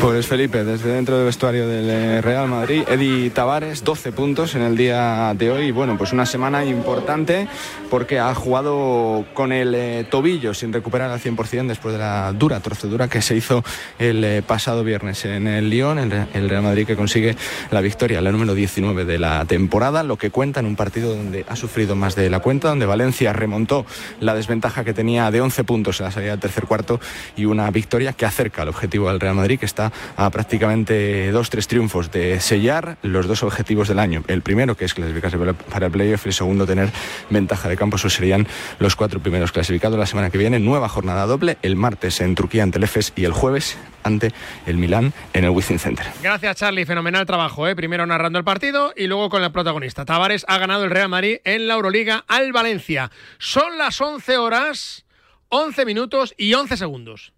Pues 0.01 0.27
Felipe, 0.27 0.65
desde 0.65 0.91
dentro 0.93 1.17
del 1.17 1.27
vestuario 1.27 1.69
del 1.69 1.91
eh, 1.91 2.21
Real 2.21 2.49
Madrid, 2.49 2.83
Edi 2.89 3.31
Tavares, 3.31 3.85
12 3.85 4.13
puntos 4.13 4.55
en 4.55 4.63
el 4.63 4.77
día 4.77 5.35
de 5.37 5.51
hoy. 5.51 5.71
Bueno, 5.71 5.97
pues 5.99 6.13
una 6.13 6.27
semana 6.27 6.65
importante 6.65 7.49
porque 7.91 8.19
ha 8.19 8.35
jugado 8.35 9.25
con 9.35 9.53
el 9.53 9.75
eh, 9.75 10.07
tobillo 10.11 10.55
sin 10.55 10.73
recuperar 10.73 11.11
al 11.11 11.21
100% 11.21 11.67
después 11.69 11.93
de 11.93 11.99
la 11.99 12.33
dura 12.33 12.61
procedura 12.61 13.09
que 13.09 13.23
se 13.23 13.37
hizo 13.37 13.63
el 13.99 14.25
eh, 14.25 14.43
pasado 14.43 14.85
viernes 14.85 15.25
en 15.25 15.47
el 15.47 15.71
Lyon, 15.71 15.99
el, 15.99 16.27
el 16.35 16.49
Real 16.49 16.63
Madrid 16.63 16.87
que 16.87 16.97
consigue 16.97 17.37
la 17.71 17.81
victoria, 17.81 18.21
la 18.21 18.33
número 18.33 18.55
19 18.55 19.05
de 19.05 19.19
la 19.19 19.24
temporada, 19.47 20.03
lo 20.03 20.17
que 20.17 20.31
cuenta 20.31 20.61
en 20.61 20.67
un 20.67 20.77
partido 20.77 21.15
donde 21.15 21.45
ha 21.49 21.57
sufrido 21.57 21.95
más 21.97 22.15
de 22.15 22.31
la 22.31 22.41
cuenta, 22.41 22.69
donde 22.69 22.87
Valencia 22.87 23.33
remontó 23.33 23.87
la 24.21 24.35
desventaja 24.35 24.85
que 24.85 24.93
tenía 24.95 25.31
de 25.31 25.41
11 25.41 25.65
puntos 25.65 26.01
en 26.01 26.07
la 26.07 26.13
salida 26.13 26.31
del 26.33 26.41
tercer 26.41 26.65
cuarto 26.65 27.01
y 27.37 27.45
una 27.45 27.71
victoria 27.71 28.13
que 28.13 28.27
acerca 28.27 28.63
al 28.63 28.69
objetivo 28.69 29.09
del 29.09 29.21
Real 29.21 29.35
Madrid, 29.35 29.59
que 29.59 29.67
está 29.67 29.93
a 30.17 30.31
prácticamente 30.31 31.31
dos, 31.33 31.51
tres 31.51 31.67
triunfos 31.69 32.11
de 32.11 32.41
sellar 32.41 32.97
los 33.03 33.27
dos 33.27 33.43
objetivos 33.43 33.89
del 33.89 33.99
año. 33.99 34.23
El 34.29 34.43
primero, 34.43 34.77
que 34.77 34.85
es 34.85 34.95
clasificarse 34.95 35.39
para- 35.39 35.53
para 35.55 35.87
el 35.87 35.93
playoff, 35.93 36.27
y 36.27 36.29
el 36.29 36.35
segundo, 36.35 36.67
tener 36.67 36.91
ventaja 37.31 37.69
de 37.69 37.77
campo. 37.77 37.97
Esos 37.97 38.15
serían 38.15 38.47
los 38.79 38.97
cuatro 38.97 39.21
primeros 39.21 39.53
clasificados 39.53 39.99
la 39.99 40.07
semana 40.07 40.31
que 40.31 40.39
viene. 40.39 40.59
Nueva 40.59 40.89
jornada 40.89 41.27
doble, 41.27 41.59
el 41.63 41.77
martes 41.77 42.21
en 42.21 42.35
Turquía 42.35 42.63
ante 42.63 42.79
el 42.79 42.85
EFES 42.85 43.13
y 43.17 43.25
el 43.25 43.33
jueves 43.33 43.77
ante 44.05 44.33
el 44.67 44.77
Milán 44.77 45.13
en 45.33 45.45
el 45.45 45.51
Wizzing 45.51 45.79
Center. 45.79 46.05
Gracias, 46.23 46.57
Charlie. 46.57 46.85
Fenomenal 46.85 47.25
trabajo, 47.27 47.67
¿eh? 47.67 47.75
Primero 47.75 48.07
narrando 48.07 48.39
el 48.39 48.45
partido 48.45 48.93
y 48.97 49.07
luego 49.09 49.29
con 49.31 49.43
el 49.43 49.51
protagonista. 49.51 50.05
Tavares 50.05 50.45
ha 50.49 50.59
ganado 50.59 50.85
el 50.85 50.91
Real 50.91 51.09
Madrid 51.09 51.39
en 51.45 51.67
la 51.67 51.75
Euroliga 51.75 52.25
al 52.29 52.53
Valencia. 52.53 53.11
Son 53.39 53.79
las 53.79 54.01
11 54.01 54.39
horas, 54.39 55.05
11 55.49 55.85
minutos 55.85 56.35
y 56.39 56.55
11 56.55 56.77
segundos. 56.77 57.33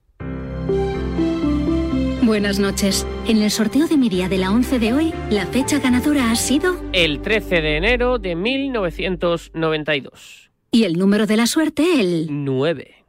Buenas 2.22 2.58
noches. 2.58 3.06
En 3.28 3.40
el 3.40 3.52
sorteo 3.52 3.86
de 3.86 3.96
mi 3.96 4.08
día 4.08 4.28
de 4.28 4.38
la 4.38 4.50
11 4.50 4.80
de 4.80 4.92
hoy, 4.92 5.14
la 5.30 5.46
fecha 5.46 5.78
ganadora 5.78 6.32
ha 6.32 6.36
sido 6.36 6.76
El 6.92 7.22
13 7.22 7.62
de 7.62 7.76
enero 7.76 8.18
de 8.18 8.34
1992. 8.34 10.50
y 10.72 10.82
el 10.84 10.94
número 10.98 11.26
de 11.26 11.36
la 11.36 11.46
suerte 11.46 12.00
el 12.00 12.26
9. 12.44 13.04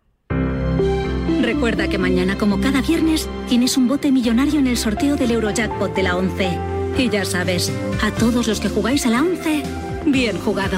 Recuerda 1.48 1.88
que 1.88 1.98
mañana, 1.98 2.38
como 2.38 2.60
cada 2.60 2.82
viernes, 2.82 3.30
tienes 3.48 3.78
un 3.78 3.88
bote 3.88 4.12
millonario 4.12 4.60
en 4.60 4.68
el 4.68 4.76
sorteo 4.76 5.16
del 5.16 5.32
Eurojackpot 5.32 5.96
de 5.96 6.04
la 6.04 6.18
11. 6.18 6.60
Y 6.98 7.10
ya 7.10 7.24
sabes, 7.24 7.72
a 8.04 8.12
todos 8.12 8.48
los 8.48 8.60
que 8.60 8.68
jugáis 8.68 9.06
a 9.06 9.12
la 9.12 9.22
11, 9.22 9.64
bien 10.08 10.38
jugado. 10.40 10.78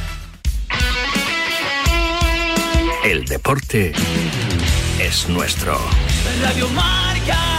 El 3.03 3.25
deporte 3.25 3.93
es 4.99 5.27
nuestro. 5.27 5.75
Radio 6.39 6.69
Marca. 6.69 7.51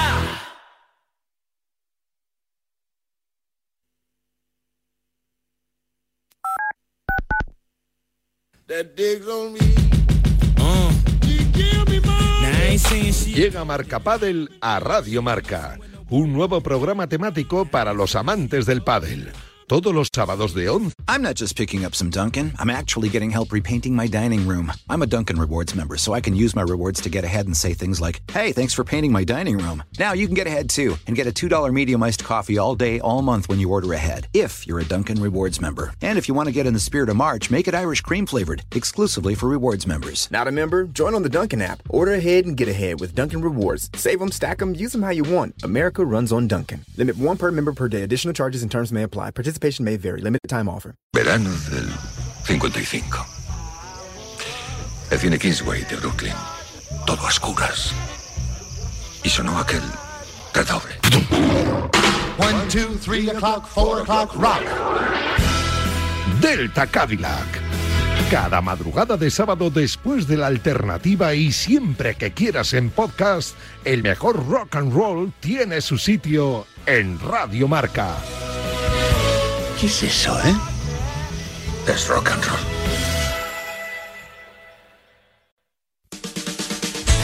Llega 13.34 13.64
Marca 13.64 13.98
Padel 13.98 14.48
a 14.60 14.78
Radio 14.78 15.22
Marca, 15.22 15.78
un 16.08 16.32
nuevo 16.32 16.60
programa 16.60 17.08
temático 17.08 17.64
para 17.64 17.92
los 17.92 18.14
amantes 18.14 18.64
del 18.64 18.82
pádel, 18.82 19.32
todos 19.68 19.94
los 19.94 20.08
sábados 20.14 20.54
de 20.54 20.68
11. 20.68 20.92
I'm 21.08 21.22
not 21.22 21.36
just 21.36 21.56
picking 21.56 21.84
up 21.84 21.94
some 21.94 22.10
Dunkin', 22.10 22.52
I'm 22.58 22.70
actually 22.70 23.08
getting 23.08 23.30
help 23.30 23.52
repainting 23.52 23.94
my 23.94 24.06
dining 24.06 24.46
room. 24.46 24.72
I'm 24.88 25.02
a 25.02 25.06
Dunkin' 25.06 25.38
Rewards 25.38 25.74
member, 25.74 25.96
so 25.96 26.14
I 26.14 26.20
can 26.20 26.34
use 26.34 26.54
my 26.54 26.62
rewards 26.62 27.00
to 27.02 27.10
get 27.10 27.24
ahead 27.24 27.46
and 27.46 27.56
say 27.56 27.74
things 27.74 28.00
like, 28.00 28.22
hey, 28.30 28.52
thanks 28.52 28.74
for 28.74 28.84
painting 28.84 29.12
my 29.12 29.24
dining 29.24 29.58
room. 29.58 29.82
Now 29.98 30.12
you 30.12 30.26
can 30.26 30.34
get 30.34 30.46
ahead 30.46 30.68
too 30.70 30.96
and 31.06 31.16
get 31.16 31.26
a 31.26 31.32
$2 31.32 31.72
medium 31.72 32.02
iced 32.02 32.24
coffee 32.24 32.58
all 32.58 32.74
day, 32.74 33.00
all 33.00 33.22
month 33.22 33.48
when 33.48 33.58
you 33.58 33.70
order 33.70 33.92
ahead, 33.92 34.28
if 34.32 34.66
you're 34.66 34.80
a 34.80 34.84
Dunkin' 34.84 35.20
Rewards 35.20 35.60
member. 35.60 35.92
And 36.02 36.18
if 36.18 36.28
you 36.28 36.34
want 36.34 36.46
to 36.46 36.52
get 36.52 36.66
in 36.66 36.74
the 36.74 36.80
spirit 36.80 37.08
of 37.08 37.16
March, 37.16 37.50
make 37.50 37.68
it 37.68 37.74
Irish 37.74 38.00
cream 38.00 38.26
flavored, 38.26 38.62
exclusively 38.72 39.34
for 39.34 39.48
rewards 39.48 39.86
members. 39.86 40.30
Not 40.30 40.48
a 40.48 40.52
member? 40.52 40.84
Join 40.84 41.14
on 41.14 41.22
the 41.22 41.28
Dunkin' 41.28 41.62
app. 41.62 41.82
Order 41.88 42.14
ahead 42.14 42.46
and 42.46 42.56
get 42.56 42.68
ahead 42.68 43.00
with 43.00 43.14
Dunkin' 43.14 43.42
Rewards. 43.42 43.90
Save 43.94 44.18
them, 44.18 44.30
stack 44.30 44.58
them, 44.58 44.74
use 44.74 44.92
them 44.92 45.02
how 45.02 45.10
you 45.10 45.24
want. 45.24 45.62
America 45.62 46.04
runs 46.04 46.32
on 46.32 46.48
Dunkin'. 46.48 46.84
Limit 46.96 47.16
one 47.16 47.36
per 47.36 47.50
member 47.50 47.72
per 47.72 47.88
day. 47.88 48.02
Additional 48.02 48.34
charges 48.34 48.62
and 48.62 48.70
terms 48.70 48.92
may 48.92 49.02
apply. 49.02 49.30
Participation 49.52 49.84
may 49.84 49.98
vary. 49.98 50.22
Limited 50.22 50.48
time 50.48 50.66
offer. 50.66 50.94
Verano 51.14 51.50
del 51.70 51.86
55. 52.44 53.26
El 55.10 55.18
cine 55.18 55.38
Kingsway 55.38 55.84
de 55.84 55.96
Brooklyn. 55.96 56.32
Todo 57.04 57.20
a 57.20 57.28
oscuras. 57.28 57.92
Y 59.22 59.28
sonó 59.28 59.58
aquel 59.58 59.82
redoble. 60.54 60.94
One, 62.38 62.66
two, 62.70 62.96
three 62.96 63.28
o'clock, 63.28 63.66
four 63.66 64.00
o'clock, 64.00 64.34
rock. 64.36 64.64
Delta 66.40 66.86
Cadillac. 66.86 67.60
Cada 68.30 68.62
madrugada 68.62 69.18
de 69.18 69.30
sábado 69.30 69.68
después 69.68 70.26
de 70.26 70.38
la 70.38 70.46
alternativa 70.46 71.34
y 71.34 71.52
siempre 71.52 72.14
que 72.14 72.32
quieras 72.32 72.72
en 72.72 72.88
podcast, 72.88 73.54
el 73.84 74.02
mejor 74.02 74.48
rock 74.48 74.76
and 74.76 74.94
roll 74.94 75.30
tiene 75.40 75.82
su 75.82 75.98
sitio 75.98 76.66
en 76.86 77.20
Radio 77.20 77.68
Marca. 77.68 78.16
¿Qué 79.82 79.88
es 79.88 80.02
eso, 80.04 80.38
eh? 80.44 80.54
Es 81.92 82.06
rock 82.06 82.30
and 82.30 82.44
roll. 82.44 82.60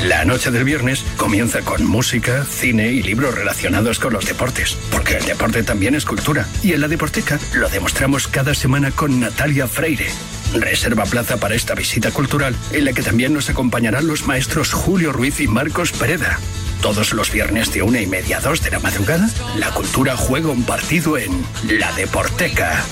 La 0.09 0.25
noche 0.25 0.51
del 0.51 0.65
viernes 0.65 1.05
comienza 1.17 1.61
con 1.61 1.87
música, 1.87 2.45
cine 2.45 2.89
y 2.89 3.01
libros 3.01 3.33
relacionados 3.33 4.01
con 4.01 4.13
los 4.13 4.27
deportes, 4.27 4.77
porque 4.91 5.19
el 5.19 5.25
deporte 5.25 5.63
también 5.63 5.95
es 5.95 6.05
cultura. 6.05 6.49
Y 6.65 6.73
en 6.73 6.81
la 6.81 6.89
Deporteca 6.89 7.39
lo 7.55 7.69
demostramos 7.69 8.27
cada 8.27 8.55
semana 8.55 8.91
con 8.91 9.21
Natalia 9.21 9.69
Freire. 9.69 10.09
Reserva 10.53 11.05
plaza 11.05 11.37
para 11.37 11.55
esta 11.55 11.77
visita 11.77 12.11
cultural, 12.11 12.57
en 12.73 12.87
la 12.87 12.93
que 12.93 13.03
también 13.03 13.35
nos 13.35 13.51
acompañarán 13.51 14.09
los 14.09 14.27
maestros 14.27 14.73
Julio 14.73 15.13
Ruiz 15.13 15.39
y 15.39 15.47
Marcos 15.47 15.93
Pereda. 15.93 16.41
Todos 16.83 17.13
los 17.13 17.33
viernes 17.33 17.73
de 17.73 17.83
una 17.83 18.01
y 18.01 18.07
media 18.07 18.39
a 18.39 18.41
dos 18.41 18.63
de 18.63 18.71
la 18.71 18.79
madrugada, 18.79 19.29
la 19.57 19.71
cultura 19.73 20.17
juega 20.17 20.51
un 20.51 20.63
partido 20.63 21.19
en 21.19 21.45
La 21.69 21.93
Deporteca. 21.93 22.85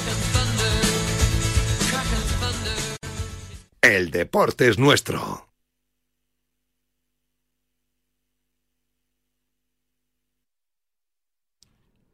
El 3.81 4.11
deporte 4.11 4.69
es 4.69 4.79
nuestro. 4.79 5.47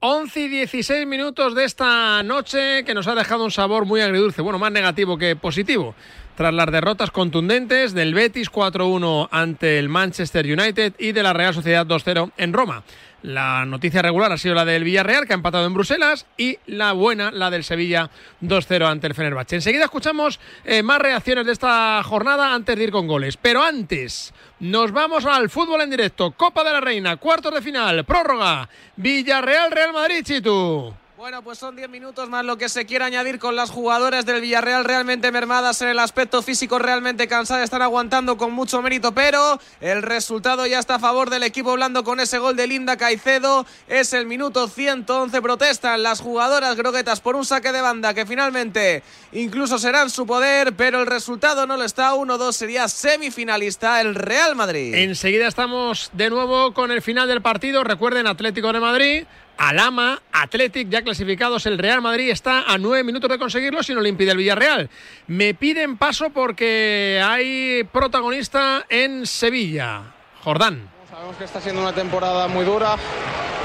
Once 0.04 0.40
y 0.40 0.48
16 0.48 1.06
minutos 1.06 1.54
de 1.54 1.64
esta 1.64 2.22
noche 2.24 2.84
que 2.84 2.92
nos 2.92 3.06
ha 3.06 3.14
dejado 3.14 3.44
un 3.44 3.52
sabor 3.52 3.86
muy 3.86 4.00
agridulce, 4.00 4.42
bueno, 4.42 4.58
más 4.58 4.72
negativo 4.72 5.16
que 5.16 5.36
positivo. 5.36 5.94
Tras 6.36 6.54
las 6.54 6.72
derrotas 6.72 7.10
contundentes 7.10 7.92
del 7.92 8.14
Betis 8.14 8.50
4-1 8.50 9.28
ante 9.30 9.78
el 9.78 9.88
Manchester 9.88 10.46
United 10.46 10.94
y 10.98 11.12
de 11.12 11.22
la 11.22 11.32
Real 11.32 11.52
Sociedad 11.52 11.86
2-0 11.86 12.32
en 12.38 12.52
Roma. 12.52 12.82
La 13.22 13.64
noticia 13.64 14.02
regular 14.02 14.32
ha 14.32 14.38
sido 14.38 14.54
la 14.54 14.64
del 14.64 14.82
Villarreal, 14.82 15.26
que 15.26 15.32
ha 15.32 15.36
empatado 15.36 15.64
en 15.66 15.74
Bruselas, 15.74 16.26
y 16.36 16.58
la 16.66 16.92
buena, 16.92 17.30
la 17.30 17.50
del 17.50 17.62
Sevilla 17.62 18.10
2-0 18.40 18.84
ante 18.84 19.06
el 19.06 19.14
Fenerbahce. 19.14 19.56
Enseguida 19.56 19.84
escuchamos 19.84 20.40
eh, 20.64 20.82
más 20.82 21.00
reacciones 21.00 21.46
de 21.46 21.52
esta 21.52 22.02
jornada 22.02 22.52
antes 22.52 22.76
de 22.76 22.82
ir 22.82 22.90
con 22.90 23.06
goles. 23.06 23.36
Pero 23.36 23.62
antes, 23.62 24.34
nos 24.58 24.90
vamos 24.90 25.24
al 25.24 25.50
fútbol 25.50 25.82
en 25.82 25.90
directo. 25.90 26.32
Copa 26.32 26.64
de 26.64 26.72
la 26.72 26.80
Reina, 26.80 27.16
cuartos 27.16 27.54
de 27.54 27.62
final, 27.62 28.04
prórroga. 28.04 28.68
Villarreal, 28.96 29.70
Real 29.70 29.92
Madrid, 29.92 30.24
Chitu. 30.24 31.01
Bueno, 31.22 31.40
pues 31.44 31.58
son 31.58 31.76
10 31.76 31.88
minutos 31.88 32.28
más 32.28 32.44
lo 32.44 32.58
que 32.58 32.68
se 32.68 32.84
quiere 32.84 33.04
añadir 33.04 33.38
con 33.38 33.54
las 33.54 33.70
jugadoras 33.70 34.26
del 34.26 34.40
Villarreal 34.40 34.84
realmente 34.84 35.30
mermadas 35.30 35.80
en 35.80 35.86
el 35.86 36.00
aspecto 36.00 36.42
físico, 36.42 36.80
realmente 36.80 37.28
cansadas, 37.28 37.62
están 37.62 37.80
aguantando 37.80 38.36
con 38.36 38.52
mucho 38.52 38.82
mérito, 38.82 39.14
pero 39.14 39.60
el 39.80 40.02
resultado 40.02 40.66
ya 40.66 40.80
está 40.80 40.96
a 40.96 40.98
favor 40.98 41.30
del 41.30 41.44
equipo 41.44 41.74
blando 41.74 42.02
con 42.02 42.18
ese 42.18 42.38
gol 42.38 42.56
de 42.56 42.66
Linda 42.66 42.96
Caicedo. 42.96 43.64
Es 43.86 44.14
el 44.14 44.26
minuto 44.26 44.66
111, 44.66 45.40
protestan 45.40 46.02
las 46.02 46.20
jugadoras 46.20 46.74
groguetas 46.74 47.20
por 47.20 47.36
un 47.36 47.44
saque 47.44 47.70
de 47.70 47.82
banda 47.82 48.14
que 48.14 48.26
finalmente 48.26 49.04
incluso 49.30 49.78
será 49.78 50.02
en 50.02 50.10
su 50.10 50.26
poder, 50.26 50.74
pero 50.74 51.02
el 51.02 51.06
resultado 51.06 51.68
no 51.68 51.76
lo 51.76 51.84
está. 51.84 52.14
1-2 52.14 52.50
sería 52.50 52.88
semifinalista 52.88 54.00
el 54.00 54.16
Real 54.16 54.56
Madrid. 54.56 54.92
Enseguida 54.96 55.46
estamos 55.46 56.10
de 56.14 56.30
nuevo 56.30 56.74
con 56.74 56.90
el 56.90 57.00
final 57.00 57.28
del 57.28 57.42
partido. 57.42 57.84
Recuerden, 57.84 58.26
Atlético 58.26 58.72
de 58.72 58.80
Madrid. 58.80 59.24
Alama, 59.62 60.20
Athletic, 60.32 60.88
ya 60.88 61.02
clasificados. 61.02 61.66
El 61.66 61.78
Real 61.78 62.02
Madrid 62.02 62.30
está 62.30 62.62
a 62.62 62.78
nueve 62.78 63.04
minutos 63.04 63.30
de 63.30 63.38
conseguirlo 63.38 63.80
si 63.84 63.94
no 63.94 64.00
le 64.00 64.08
impide 64.08 64.32
el 64.32 64.36
Villarreal. 64.36 64.90
Me 65.28 65.54
piden 65.54 65.96
paso 65.98 66.30
porque 66.30 67.22
hay 67.24 67.84
protagonista 67.84 68.84
en 68.88 69.24
Sevilla. 69.24 70.02
Jordán. 70.42 70.90
Sabemos 71.08 71.36
que 71.36 71.44
está 71.44 71.60
siendo 71.60 71.80
una 71.80 71.92
temporada 71.92 72.48
muy 72.48 72.64
dura, 72.64 72.96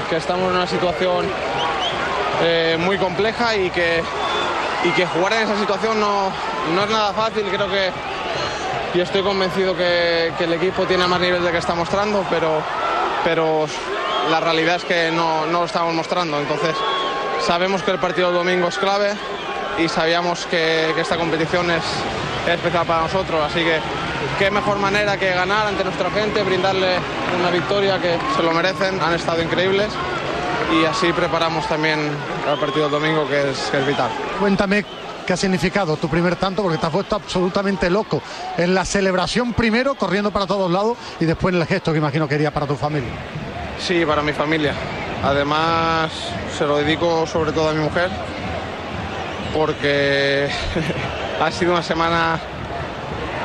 que 0.08 0.18
estamos 0.18 0.48
en 0.50 0.56
una 0.58 0.68
situación 0.68 1.26
eh, 2.44 2.76
muy 2.78 2.96
compleja 2.96 3.56
y 3.56 3.68
que, 3.70 4.00
y 4.84 4.90
que 4.90 5.04
jugar 5.04 5.32
en 5.32 5.42
esa 5.42 5.58
situación 5.58 5.98
no, 5.98 6.30
no 6.76 6.84
es 6.84 6.90
nada 6.90 7.12
fácil. 7.12 7.42
Creo 7.50 7.68
que 7.68 7.90
y 8.94 9.00
estoy 9.00 9.22
convencido 9.22 9.76
que, 9.76 10.32
que 10.38 10.44
el 10.44 10.52
equipo 10.52 10.84
tiene 10.84 11.08
más 11.08 11.20
nivel 11.20 11.42
de 11.42 11.50
que 11.50 11.58
está 11.58 11.74
mostrando, 11.74 12.24
pero, 12.30 12.62
pero 13.24 13.66
la 14.30 14.40
realidad 14.40 14.76
es 14.76 14.84
que 14.84 15.10
no, 15.10 15.46
no 15.46 15.60
lo 15.60 15.66
estamos 15.66 15.94
mostrando. 15.94 16.40
Entonces, 16.40 16.74
sabemos 17.46 17.82
que 17.82 17.90
el 17.90 17.98
partido 17.98 18.28
del 18.28 18.38
domingo 18.38 18.68
es 18.68 18.78
clave 18.78 19.12
y 19.78 19.88
sabíamos 19.88 20.46
que, 20.46 20.90
esta 20.98 21.16
competición 21.16 21.70
es, 21.70 21.84
es 22.46 22.54
especial 22.54 22.86
para 22.86 23.02
nosotros. 23.02 23.40
Así 23.44 23.60
que, 23.60 23.78
qué 24.38 24.50
mejor 24.50 24.78
manera 24.78 25.16
que 25.16 25.30
ganar 25.30 25.66
ante 25.66 25.84
nuestra 25.84 26.10
gente, 26.10 26.42
brindarle 26.42 26.96
una 27.38 27.50
victoria 27.50 27.98
que 28.00 28.16
se 28.36 28.42
lo 28.42 28.52
merecen. 28.52 29.00
Han 29.00 29.14
estado 29.14 29.42
increíbles 29.42 29.88
y 30.72 30.84
así 30.84 31.12
preparamos 31.12 31.66
también 31.68 32.00
el 32.50 32.58
partido 32.58 32.88
del 32.88 32.92
domingo, 32.92 33.26
que 33.28 33.50
es, 33.50 33.58
que 33.70 33.78
es 33.78 33.86
vital. 33.86 34.10
Cuéntame 34.38 34.84
qué 35.26 35.32
ha 35.34 35.36
significado 35.36 35.96
tu 35.96 36.08
primer 36.08 36.36
tanto, 36.36 36.62
porque 36.62 36.78
te 36.78 36.86
has 36.86 36.92
puesto 36.92 37.16
absolutamente 37.16 37.90
loco 37.90 38.22
en 38.56 38.74
la 38.74 38.84
celebración 38.84 39.52
primero, 39.52 39.94
corriendo 39.94 40.30
para 40.30 40.46
todos 40.46 40.70
lados, 40.70 40.96
y 41.20 41.26
después 41.26 41.54
en 41.54 41.60
el 41.60 41.66
gesto 41.66 41.92
que 41.92 41.98
imagino 41.98 42.26
que 42.26 42.34
quería 42.34 42.50
para 42.50 42.66
tu 42.66 42.76
familia. 42.76 43.12
Sí, 43.78 44.04
para 44.04 44.22
mi 44.22 44.32
familia. 44.32 44.74
Además, 45.22 46.10
se 46.56 46.66
lo 46.66 46.78
dedico 46.78 47.26
sobre 47.26 47.52
todo 47.52 47.70
a 47.70 47.72
mi 47.72 47.80
mujer, 47.80 48.10
porque 49.54 50.48
ha 51.40 51.50
sido 51.50 51.72
una 51.72 51.82
semana 51.82 52.38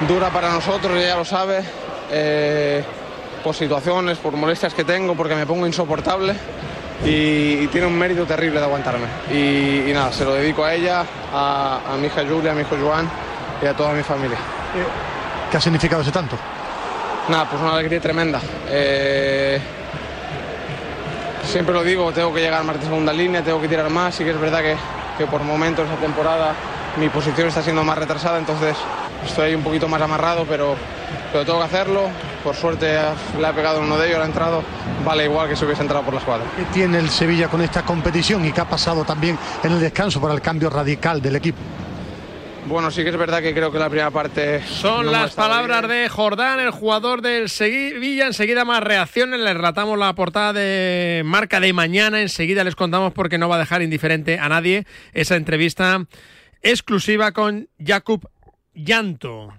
dura 0.08 0.30
para 0.30 0.52
nosotros, 0.52 0.98
ella 0.98 1.16
lo 1.16 1.26
sabe, 1.26 1.64
eh, 2.12 2.84
por 3.44 3.56
situaciones, 3.56 4.18
por 4.18 4.34
molestias 4.34 4.74
que 4.74 4.84
tengo, 4.84 5.16
porque 5.16 5.36
me 5.36 5.46
pongo 5.46 5.66
insoportable 5.66 6.36
y, 7.06 7.64
y 7.64 7.70
tiene 7.72 7.88
un 7.88 7.98
mérito 7.98 8.26
terrible 8.26 8.60
de 8.60 8.66
aguantarme. 8.66 9.08
Y, 9.32 9.90
y 9.90 9.94
nada, 9.94 10.12
se 10.12 10.26
lo 10.26 10.34
dedico 10.34 10.64
a 10.64 10.74
ella, 10.74 11.06
a, 11.34 11.80
a, 11.94 11.98
mi 11.98 12.08
hija 12.08 12.24
Julia, 12.28 12.52
a 12.52 12.56
mi 12.56 12.62
hijo 12.62 12.76
Joan 12.82 13.10
y 13.62 13.66
a 13.66 13.74
toda 13.74 13.94
mi 13.94 14.04
familia. 14.04 14.38
¿Qué 15.50 15.58
ha 15.58 15.62
significado 15.62 16.02
ese 16.02 16.12
tanto? 16.12 16.36
Nada, 17.30 17.50
pues 17.50 17.62
una 17.62 17.74
alegría 17.74 18.00
tremenda. 18.02 18.42
Eh, 18.70 19.60
siempre 21.46 21.74
lo 21.74 21.84
digo, 21.84 22.12
tengo 22.12 22.34
que 22.34 22.42
llegar 22.42 22.64
más 22.64 22.80
de 22.80 22.86
segunda 22.86 23.14
línea, 23.14 23.44
tengo 23.44 23.62
que 23.62 23.68
tirar 23.68 23.90
más, 23.90 24.16
sí 24.16 24.24
que 24.24 24.32
es 24.32 24.40
verdad 24.40 24.62
que, 24.62 24.76
que 25.18 25.26
por 25.26 25.42
momentos 25.44 25.86
esta 25.86 26.00
temporada 26.00 26.54
mi 26.98 27.10
posición 27.10 27.48
está 27.48 27.62
siendo 27.62 27.84
más 27.84 27.98
retrasada, 27.98 28.38
entonces 28.38 28.76
estoy 29.26 29.56
un 29.56 29.64
poquito 29.64 29.88
más 29.88 30.02
amarrado, 30.02 30.46
pero, 30.48 30.76
pero 31.32 31.46
tengo 31.46 31.60
que 31.60 31.66
hacerlo. 31.66 32.10
Por 32.44 32.56
suerte 32.56 32.98
le 33.40 33.48
ha 33.48 33.54
pegado 33.54 33.80
uno 33.80 33.98
de 33.98 34.10
ellos, 34.10 34.20
ha 34.20 34.26
entrado, 34.26 34.64
vale 35.06 35.26
igual 35.26 35.48
que 35.48 35.56
si 35.56 35.64
hubiese 35.64 35.82
entrado 35.82 36.04
por 36.04 36.14
la 36.14 36.20
escuadra. 36.20 36.46
¿Qué 36.58 36.66
tiene 36.66 37.00
el 37.00 37.10
Sevilla 37.10 37.48
con 37.48 37.62
esta 37.62 37.84
competición 37.84 38.46
y 38.46 38.52
qué 38.52 38.62
ha 38.62 38.66
pasado 38.66 39.06
también 39.06 39.40
en 39.64 39.72
el 39.72 39.80
descanso 39.80 40.20
por 40.20 40.30
el 40.32 40.42
cambio 40.42 40.70
radical 40.70 41.22
del 41.22 41.38
equipo? 41.38 41.60
Bueno, 42.66 42.90
sí 42.92 43.04
que 43.04 43.10
es 43.10 43.18
verdad 43.18 43.42
que 43.42 43.54
creo 43.54 43.72
que 43.72 43.78
la 43.78 43.90
primera 43.90 44.10
parte. 44.10 44.64
Son 44.66 45.06
no 45.06 45.12
las 45.12 45.34
palabras 45.34 45.82
bien. 45.82 46.04
de 46.04 46.10
Jordán, 46.10 46.60
el 46.60 46.72
jugador 46.72 47.22
del 47.22 47.50
Sevilla. 47.50 48.26
Enseguida 48.28 48.64
más 48.64 48.82
reacciones. 48.82 49.40
Les 49.42 49.58
ratamos 49.58 50.00
la 50.00 50.14
portada 50.16 50.54
de 50.54 51.24
marca 51.26 51.60
de 51.60 51.74
mañana. 51.74 52.22
Enseguida 52.22 52.64
les 52.64 52.76
contamos 52.76 53.12
porque 53.14 53.38
no 53.38 53.50
va 53.50 53.58
a 53.58 53.60
dejar 53.60 53.82
indiferente 53.82 54.40
a 54.40 54.48
nadie 54.48 54.86
esa 55.14 55.36
entrevista 55.36 56.06
exclusiva 56.62 57.34
con 57.34 57.68
Jakub 57.84 58.30
Llanto. 58.74 59.54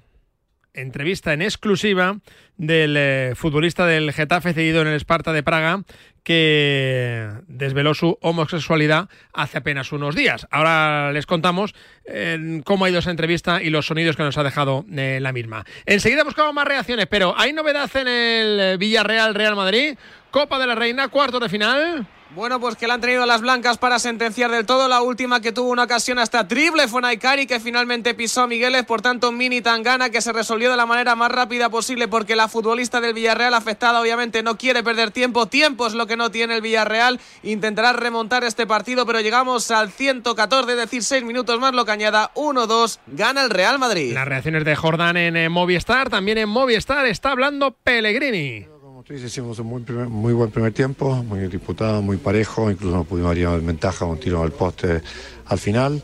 entrevista 0.72 1.34
en 1.34 1.42
exclusiva 1.42 2.18
del 2.56 2.96
eh, 2.96 3.32
futbolista 3.36 3.86
del 3.86 4.12
Getafe 4.12 4.54
cedido 4.54 4.80
en 4.80 4.88
el 4.88 4.96
Esparta 4.96 5.32
de 5.32 5.42
Praga 5.42 5.82
que 6.24 7.28
desveló 7.46 7.94
su 7.94 8.18
homosexualidad 8.22 9.08
hace 9.32 9.58
apenas 9.58 9.92
unos 9.92 10.16
días. 10.16 10.48
Ahora 10.50 11.12
les 11.12 11.26
contamos 11.26 11.74
eh, 12.06 12.62
cómo 12.64 12.84
ha 12.87 12.90
ido 12.90 12.98
esa 12.98 13.10
entrevista 13.10 13.62
y 13.62 13.70
los 13.70 13.87
sonidos 13.87 14.16
que 14.16 14.22
nos 14.22 14.37
ha 14.38 14.42
dejado 14.42 14.84
eh, 14.90 15.18
la 15.20 15.32
misma. 15.32 15.64
Enseguida 15.87 16.24
buscamos 16.24 16.54
más 16.54 16.66
reacciones, 16.66 17.06
pero 17.06 17.34
¿hay 17.37 17.52
novedad 17.52 17.90
en 17.94 18.08
el 18.08 18.78
Villarreal 18.78 19.34
Real 19.34 19.54
Madrid? 19.54 19.96
Copa 20.30 20.58
de 20.58 20.66
la 20.66 20.74
Reina, 20.74 21.08
cuarto 21.08 21.38
de 21.38 21.48
final. 21.48 22.06
Bueno, 22.34 22.58
pues 22.58 22.74
que 22.74 22.88
le 22.88 22.94
han 22.94 23.00
tenido 23.00 23.24
las 23.26 23.42
blancas 23.42 23.78
para 23.78 24.00
sentenciar 24.00 24.50
del 24.50 24.66
todo. 24.66 24.88
La 24.88 25.02
última 25.02 25.40
que 25.40 25.52
tuvo 25.52 25.70
una 25.70 25.84
ocasión 25.84 26.18
hasta 26.18 26.48
triple 26.48 26.88
fue 26.88 27.00
Naikari, 27.00 27.46
que 27.46 27.60
finalmente 27.60 28.12
pisó 28.12 28.42
a 28.42 28.46
Migueles. 28.48 28.84
Por 28.84 29.02
tanto, 29.02 29.30
mini 29.30 29.60
tangana 29.60 30.10
que 30.10 30.20
se 30.20 30.32
resolvió 30.32 30.68
de 30.68 30.76
la 30.76 30.84
manera 30.84 31.14
más 31.14 31.30
rápida 31.30 31.68
posible 31.68 32.08
porque 32.08 32.34
la 32.34 32.48
futbolista 32.48 33.00
del 33.00 33.14
Villarreal 33.14 33.54
afectada 33.54 34.00
obviamente 34.00 34.42
no 34.42 34.58
quiere 34.58 34.82
perder 34.82 35.12
tiempo. 35.12 35.46
Tiempo 35.46 35.86
es 35.86 35.94
lo 35.94 36.08
que 36.08 36.16
no 36.16 36.32
tiene 36.32 36.56
el 36.56 36.60
Villarreal. 36.60 37.20
Intentará 37.44 37.92
remontar 37.92 38.42
este 38.42 38.66
partido, 38.66 39.06
pero 39.06 39.20
llegamos 39.20 39.70
al 39.70 39.92
114, 39.92 40.72
es 40.72 40.78
decir, 40.78 41.04
6 41.04 41.22
minutos 41.22 41.60
más, 41.60 41.72
lo 41.72 41.84
que 41.84 41.92
añada 41.92 42.32
1-2. 42.34 42.98
Gana 43.06 43.44
el 43.44 43.50
Real 43.50 43.78
Madrid. 43.78 44.12
Las 44.12 44.26
reacciones 44.26 44.64
de 44.64 44.74
Jordán 44.74 45.16
en 45.16 45.36
eh, 45.36 45.48
Movistar. 45.48 46.10
También 46.10 46.38
en 46.38 46.48
Movistar 46.48 47.06
está 47.06 47.30
hablando 47.30 47.76
Pellegrini. 47.84 48.73
Tú 49.06 49.12
dices, 49.12 49.32
hicimos 49.32 49.58
un 49.58 49.66
muy, 49.66 49.82
muy 50.08 50.32
buen 50.32 50.50
primer 50.50 50.72
tiempo, 50.72 51.14
muy 51.24 51.40
disputado, 51.48 52.00
muy 52.00 52.16
parejo, 52.16 52.70
incluso 52.70 52.96
nos 52.96 53.06
pudimos 53.06 53.32
haber 53.32 53.60
en 53.60 53.66
ventaja 53.66 54.06
con 54.06 54.18
tiro 54.18 54.42
al 54.42 54.52
poste 54.52 55.02
al 55.44 55.58
final. 55.58 56.02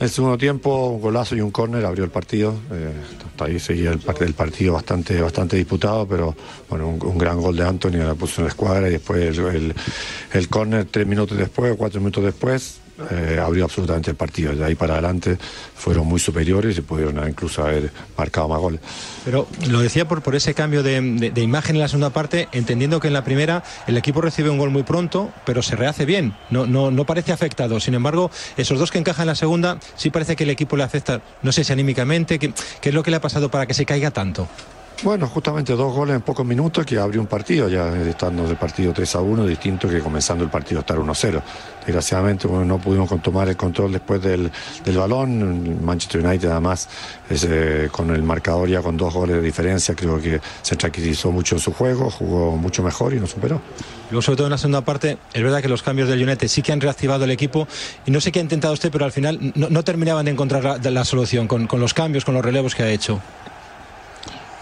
El 0.00 0.08
segundo 0.08 0.38
tiempo, 0.38 0.86
un 0.88 1.00
golazo 1.02 1.36
y 1.36 1.42
un 1.42 1.50
córner 1.50 1.84
abrió 1.84 2.04
el 2.04 2.10
partido. 2.10 2.54
eh, 2.72 2.92
ahí 3.40 3.58
seguía 3.58 3.90
el, 3.90 4.00
part- 4.00 4.22
el 4.22 4.32
partido 4.32 4.72
bastante, 4.72 5.20
bastante 5.20 5.58
disputado, 5.58 6.08
pero 6.08 6.34
bueno, 6.70 6.88
un, 6.88 7.18
gran 7.18 7.38
gol 7.38 7.54
de 7.54 7.64
Anthony 7.66 7.98
la 7.98 8.14
puso 8.14 8.40
en 8.40 8.46
la 8.46 8.48
escuadra 8.48 8.88
y 8.88 8.92
después 8.92 9.36
el, 9.36 9.44
el, 9.44 9.74
el 10.32 10.48
córner 10.48 10.86
tres 10.86 11.06
minutos 11.06 11.36
después 11.36 11.72
o 11.74 11.76
cuatro 11.76 12.00
minutos 12.00 12.24
después 12.24 12.80
eh, 13.10 13.38
abrió 13.42 13.64
absolutamente 13.64 14.10
el 14.10 14.16
partido. 14.16 14.54
De 14.54 14.64
ahí 14.64 14.74
para 14.74 14.94
adelante 14.94 15.38
fueron 15.74 16.06
muy 16.06 16.18
superiores 16.20 16.76
y 16.78 16.80
pudieron 16.80 17.26
incluso 17.28 17.62
haber 17.64 17.90
marcado 18.16 18.48
más 18.48 18.58
goles. 18.60 18.80
Pero 19.24 19.46
lo 19.68 19.80
decía 19.80 20.06
por, 20.08 20.22
por 20.22 20.34
ese 20.34 20.54
cambio 20.54 20.82
de, 20.82 21.00
de- 21.32 21.42
imagen 21.42 21.76
en 21.76 21.82
la 21.82 21.88
segunda 21.88 22.10
parte, 22.10 22.48
entendiendo 22.52 23.00
que 23.00 23.08
en 23.08 23.14
la 23.14 23.24
primera 23.24 23.62
el 23.86 23.96
equipo 23.96 24.20
recibe 24.20 24.50
un 24.50 24.58
gol 24.58 24.70
muy 24.70 24.82
pronto, 24.82 25.30
pero 25.46 25.62
se 25.62 25.76
rehace 25.76 26.04
bien, 26.04 26.34
no, 26.50 26.66
no, 26.66 26.90
no 26.90 27.04
parece 27.04 27.32
afectado. 27.32 27.78
Sin 27.80 27.94
embargo, 27.94 28.30
esos 28.56 28.78
dos 28.78 28.90
que 28.90 28.98
encajan 28.98 29.24
en 29.24 29.28
la 29.28 29.34
segunda, 29.34 29.78
sí 29.96 30.10
parece 30.10 30.36
que 30.36 30.44
el 30.44 30.50
equipo 30.50 30.76
le 30.76 30.82
afecta, 30.84 31.20
no 31.42 31.52
sé 31.52 31.64
si 31.64 31.72
anímicamente, 31.72 32.38
¿qué, 32.38 32.52
qué 32.80 32.88
es 32.88 32.94
lo 32.94 33.02
que 33.02 33.10
le 33.10 33.16
ha 33.18 33.20
pasado 33.20 33.50
para 33.50 33.66
que 33.66 33.74
se 33.74 33.86
caiga 33.86 34.10
tanto? 34.10 34.48
Bueno, 35.04 35.28
justamente 35.28 35.74
dos 35.74 35.94
goles 35.94 36.16
en 36.16 36.22
pocos 36.22 36.44
minutos 36.44 36.84
que 36.84 36.98
abrió 36.98 37.20
un 37.20 37.28
partido, 37.28 37.68
ya 37.68 37.96
estando 38.02 38.48
del 38.48 38.56
partido 38.56 38.92
3 38.92 39.14
a 39.14 39.20
1, 39.20 39.46
distinto 39.46 39.88
que 39.88 40.00
comenzando 40.00 40.42
el 40.42 40.50
partido 40.50 40.80
estar 40.80 40.98
1 40.98 41.12
a 41.12 41.14
0. 41.14 41.42
Desgraciadamente 41.86 42.48
no 42.48 42.78
pudimos 42.78 43.08
tomar 43.22 43.48
el 43.48 43.56
control 43.56 43.92
después 43.92 44.20
del, 44.20 44.50
del 44.84 44.96
balón. 44.98 45.84
Manchester 45.84 46.26
United 46.26 46.48
además 46.50 46.88
eh, 47.30 47.88
con 47.92 48.10
el 48.10 48.24
marcador 48.24 48.68
ya 48.68 48.82
con 48.82 48.96
dos 48.96 49.14
goles 49.14 49.36
de 49.36 49.42
diferencia, 49.42 49.94
creo 49.94 50.20
que 50.20 50.40
se 50.62 50.74
tranquilizó 50.74 51.30
mucho 51.30 51.54
en 51.54 51.60
su 51.60 51.72
juego, 51.72 52.10
jugó 52.10 52.56
mucho 52.56 52.82
mejor 52.82 53.14
y 53.14 53.20
nos 53.20 53.30
superó. 53.30 53.60
Luego, 54.10 54.22
sobre 54.22 54.36
todo 54.38 54.46
en 54.48 54.52
la 54.52 54.58
segunda 54.58 54.80
parte, 54.80 55.18
es 55.32 55.42
verdad 55.42 55.62
que 55.62 55.68
los 55.68 55.84
cambios 55.84 56.08
del 56.08 56.20
United 56.20 56.48
sí 56.48 56.60
que 56.60 56.72
han 56.72 56.80
reactivado 56.80 57.24
el 57.24 57.30
equipo 57.30 57.68
y 58.04 58.10
no 58.10 58.20
sé 58.20 58.32
qué 58.32 58.40
ha 58.40 58.42
intentado 58.42 58.74
usted, 58.74 58.90
pero 58.90 59.04
al 59.04 59.12
final 59.12 59.52
no, 59.54 59.84
terminaban 59.84 60.24
de 60.24 60.32
encontrar 60.32 60.82
la, 60.82 60.90
la 60.90 61.04
solución 61.04 61.46
con, 61.46 61.68
con 61.68 61.78
los 61.78 61.94
cambios, 61.94 62.24
con 62.24 62.34
los 62.34 62.44
relevos 62.44 62.74
que 62.74 62.82
ha 62.82 62.90
hecho. 62.90 63.20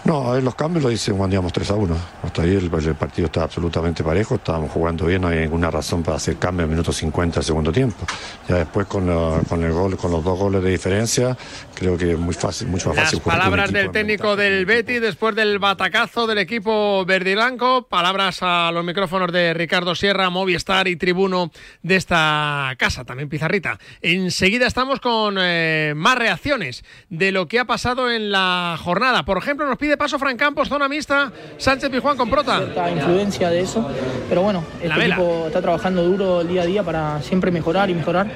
No, 0.05 0.29
a 0.29 0.33
ver, 0.35 0.43
los 0.43 0.55
cambios 0.55 0.83
lo 0.85 0.91
hice 0.91 1.11
cuando 1.11 1.33
íbamos 1.35 1.51
3 1.51 1.69
a 1.71 1.73
1. 1.75 1.97
Hasta 2.23 2.41
ahí 2.43 2.51
el, 2.55 2.71
el 2.73 2.95
partido 2.95 3.25
estaba 3.25 3.45
absolutamente 3.45 4.05
parejo, 4.05 4.35
estábamos 4.35 4.71
jugando 4.71 5.05
bien, 5.05 5.21
no 5.21 5.27
hay 5.27 5.39
ninguna 5.39 5.69
razón 5.69 6.01
para 6.01 6.15
hacer 6.15 6.37
cambio 6.37 6.63
en 6.63 6.69
minutos 6.71 6.95
50 6.95 7.35
del 7.35 7.43
segundo 7.43 7.73
tiempo. 7.73 8.05
Ya 8.47 8.55
después 8.55 8.87
con, 8.87 9.05
la- 9.05 9.41
con 9.49 9.61
el 9.65 9.73
gol, 9.73 9.97
con 9.97 10.11
los 10.11 10.23
dos 10.23 10.39
goles 10.39 10.63
de 10.63 10.69
diferencia, 10.69 11.35
creo 11.75 11.97
que 11.97 12.13
es 12.13 12.17
muy 12.17 12.33
fácil, 12.33 12.69
mucho 12.69 12.87
más 12.89 12.95
Las 12.95 13.05
fácil 13.05 13.19
jugar 13.19 13.37
palabras 13.39 13.71
del 13.73 13.91
técnico 13.91 14.35
del 14.37 14.65
Betis 14.65 15.01
después 15.01 15.35
del 15.35 15.59
batacazo 15.59 16.25
del 16.25 16.37
equipo 16.37 17.03
verde 17.05 17.31
y 17.31 17.35
blanco. 17.35 17.87
Palabras 17.89 18.37
a 18.41 18.71
los 18.71 18.85
micrófonos 18.85 19.29
de 19.33 19.53
Ricardo 19.53 19.93
Sierra, 19.93 20.29
Movistar 20.29 20.87
y 20.87 20.95
tribuno 20.95 21.51
de 21.81 21.95
esta 21.97 22.73
casa, 22.77 23.03
también 23.03 23.27
Pizarrita. 23.27 23.77
Enseguida 24.01 24.67
estamos 24.67 25.01
con 25.01 25.35
eh, 25.37 25.91
más 25.97 26.17
reacciones 26.17 26.85
de 27.09 27.33
lo 27.33 27.47
que 27.49 27.59
ha 27.59 27.65
pasado 27.65 28.09
en 28.09 28.31
la 28.31 28.77
jornada. 28.81 29.25
Por 29.25 29.37
ejemplo, 29.37 29.67
nos 29.67 29.77
pide 29.77 29.86
paso 29.95 30.19
Fran 30.19 30.35
Campos, 30.35 30.67
zona 30.67 30.89
mixta, 30.89 31.31
Sánchez 31.57 31.89
Pijuán 31.89 32.17
con 32.17 32.29
Prota. 32.29 32.57
cierta 32.57 32.91
influencia 32.91 33.49
de 33.49 33.61
eso, 33.61 33.87
pero 34.27 34.41
bueno, 34.41 34.63
La 34.83 34.95
este 34.95 35.05
equipo 35.05 35.43
está 35.47 35.61
trabajando 35.61 36.03
duro 36.03 36.41
el 36.41 36.49
día 36.49 36.63
a 36.63 36.65
día 36.65 36.83
para 36.83 37.21
siempre 37.21 37.51
mejorar 37.51 37.89
y 37.89 37.93
mejorar. 37.93 38.27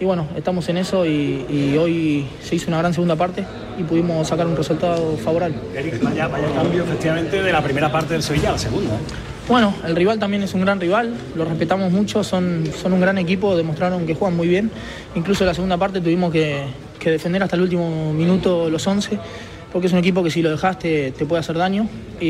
Y 0.00 0.04
bueno, 0.04 0.28
estamos 0.34 0.68
en 0.68 0.78
eso 0.78 1.04
y, 1.06 1.44
y 1.48 1.76
hoy 1.78 2.26
se 2.42 2.56
hizo 2.56 2.68
una 2.68 2.78
gran 2.78 2.92
segunda 2.92 3.16
parte 3.16 3.44
y 3.78 3.82
pudimos 3.82 4.26
sacar 4.26 4.46
un 4.46 4.56
resultado 4.56 5.16
favorable. 5.18 5.56
Eric, 5.74 6.02
vaya, 6.02 6.26
vaya 6.26 6.48
cambio 6.54 6.84
efectivamente 6.84 7.42
de 7.42 7.52
la 7.52 7.62
primera 7.62 7.92
parte 7.92 8.14
del 8.14 8.22
Sevilla 8.22 8.48
a 8.48 8.52
la 8.52 8.58
segunda. 8.58 8.94
¿eh? 8.94 9.30
Bueno, 9.50 9.74
el 9.84 9.96
rival 9.96 10.18
también 10.18 10.44
es 10.44 10.54
un 10.54 10.60
gran 10.60 10.80
rival, 10.80 11.12
lo 11.34 11.44
respetamos 11.44 11.90
mucho, 11.90 12.22
son, 12.22 12.64
son 12.80 12.92
un 12.92 13.00
gran 13.00 13.18
equipo, 13.18 13.56
demostraron 13.56 14.06
que 14.06 14.14
juegan 14.14 14.36
muy 14.36 14.46
bien. 14.46 14.70
Incluso 15.16 15.42
en 15.42 15.48
la 15.48 15.54
segunda 15.54 15.76
parte 15.76 16.00
tuvimos 16.00 16.30
que, 16.30 16.66
que 17.00 17.10
defender 17.10 17.42
hasta 17.42 17.56
el 17.56 17.62
último 17.62 18.12
minuto 18.12 18.70
los 18.70 18.86
11, 18.86 19.18
porque 19.72 19.86
es 19.86 19.92
un 19.92 19.98
equipo 20.00 20.22
que 20.22 20.30
si 20.30 20.42
lo 20.42 20.50
dejaste 20.50 21.12
te 21.12 21.26
puede 21.26 21.40
hacer 21.40 21.56
daño. 21.56 21.88
Y, 22.20 22.26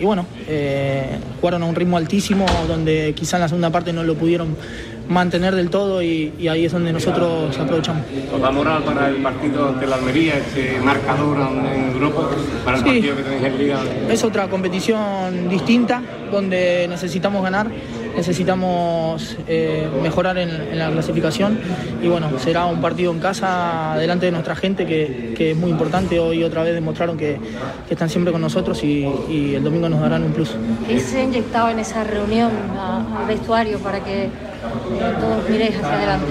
y 0.00 0.02
bueno, 0.04 0.26
eh, 0.48 1.18
jugaron 1.40 1.62
a 1.62 1.66
un 1.66 1.74
ritmo 1.74 1.96
altísimo, 1.96 2.46
donde 2.68 3.12
quizá 3.16 3.36
en 3.36 3.42
la 3.42 3.48
segunda 3.48 3.70
parte 3.70 3.92
no 3.92 4.02
lo 4.02 4.14
pudieron 4.14 4.56
mantener 5.08 5.56
del 5.56 5.70
todo 5.70 6.00
y, 6.02 6.32
y 6.38 6.46
ahí 6.46 6.64
es 6.66 6.72
donde 6.72 6.92
nosotros 6.92 7.58
aprovechamos. 7.58 8.04
¿Os 8.32 8.40
da 8.40 8.50
moral 8.52 8.84
para 8.84 9.08
el 9.08 9.16
partido 9.16 9.72
de 9.72 9.86
la 9.88 9.96
Almería, 9.96 10.34
este 10.38 10.78
marcador 10.80 11.36
en 11.74 11.90
Europa, 11.90 12.28
para 12.64 12.76
el 12.78 12.84
Sí. 12.84 12.88
partido 12.90 13.16
que 13.16 13.22
tenéis 13.24 13.42
en 13.44 13.58
Liga? 13.58 13.80
Es 14.08 14.22
otra 14.22 14.46
competición 14.48 15.48
distinta 15.48 16.00
donde 16.30 16.86
necesitamos 16.88 17.42
ganar, 17.42 17.66
necesitamos 18.16 19.36
eh, 19.46 19.88
mejorar 20.02 20.38
en, 20.38 20.50
en 20.50 20.78
la 20.78 20.90
clasificación 20.90 21.58
y 22.02 22.08
bueno, 22.08 22.28
será 22.38 22.66
un 22.66 22.80
partido 22.80 23.12
en 23.12 23.18
casa 23.20 23.94
delante 23.98 24.26
de 24.26 24.32
nuestra 24.32 24.54
gente 24.56 24.86
que, 24.86 25.34
que 25.36 25.52
es 25.52 25.56
muy 25.56 25.70
importante. 25.70 26.18
Hoy 26.18 26.42
otra 26.44 26.62
vez 26.62 26.74
demostraron 26.74 27.16
que, 27.16 27.38
que 27.86 27.94
están 27.94 28.08
siempre 28.08 28.32
con 28.32 28.40
nosotros 28.40 28.82
y, 28.84 29.08
y 29.28 29.54
el 29.54 29.62
domingo 29.64 29.88
nos 29.88 30.00
darán 30.00 30.22
un 30.24 30.32
plus. 30.32 30.50
¿Qué 30.86 30.98
se 31.00 31.20
ha 31.20 31.24
inyectado 31.24 31.68
en 31.70 31.78
esa 31.78 32.04
reunión 32.04 32.50
a- 32.78 33.20
al 33.20 33.26
vestuario 33.28 33.78
para 33.78 34.00
que 34.02 34.24
eh, 34.24 34.30
todos 35.20 35.48
miréis 35.48 35.76
hacia 35.76 35.94
adelante? 35.96 36.26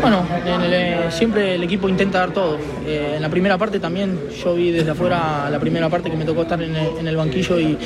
Bueno, 0.00 0.26
en 0.44 0.60
el, 0.62 0.72
eh, 0.74 0.96
siempre 1.10 1.54
el 1.54 1.62
equipo 1.62 1.88
intenta 1.88 2.18
dar 2.18 2.32
todo. 2.32 2.58
Eh, 2.86 3.14
en 3.16 3.22
la 3.22 3.28
primera 3.30 3.56
parte 3.56 3.80
también, 3.80 4.18
yo 4.42 4.54
vi 4.54 4.70
desde 4.70 4.90
afuera 4.90 5.48
la 5.50 5.58
primera 5.58 5.88
parte 5.88 6.10
que 6.10 6.16
me 6.16 6.24
tocó 6.24 6.42
estar 6.42 6.60
en 6.62 6.74
el, 6.76 6.88
en 6.98 7.08
el 7.08 7.16
banquillo 7.16 7.58
y, 7.58 7.78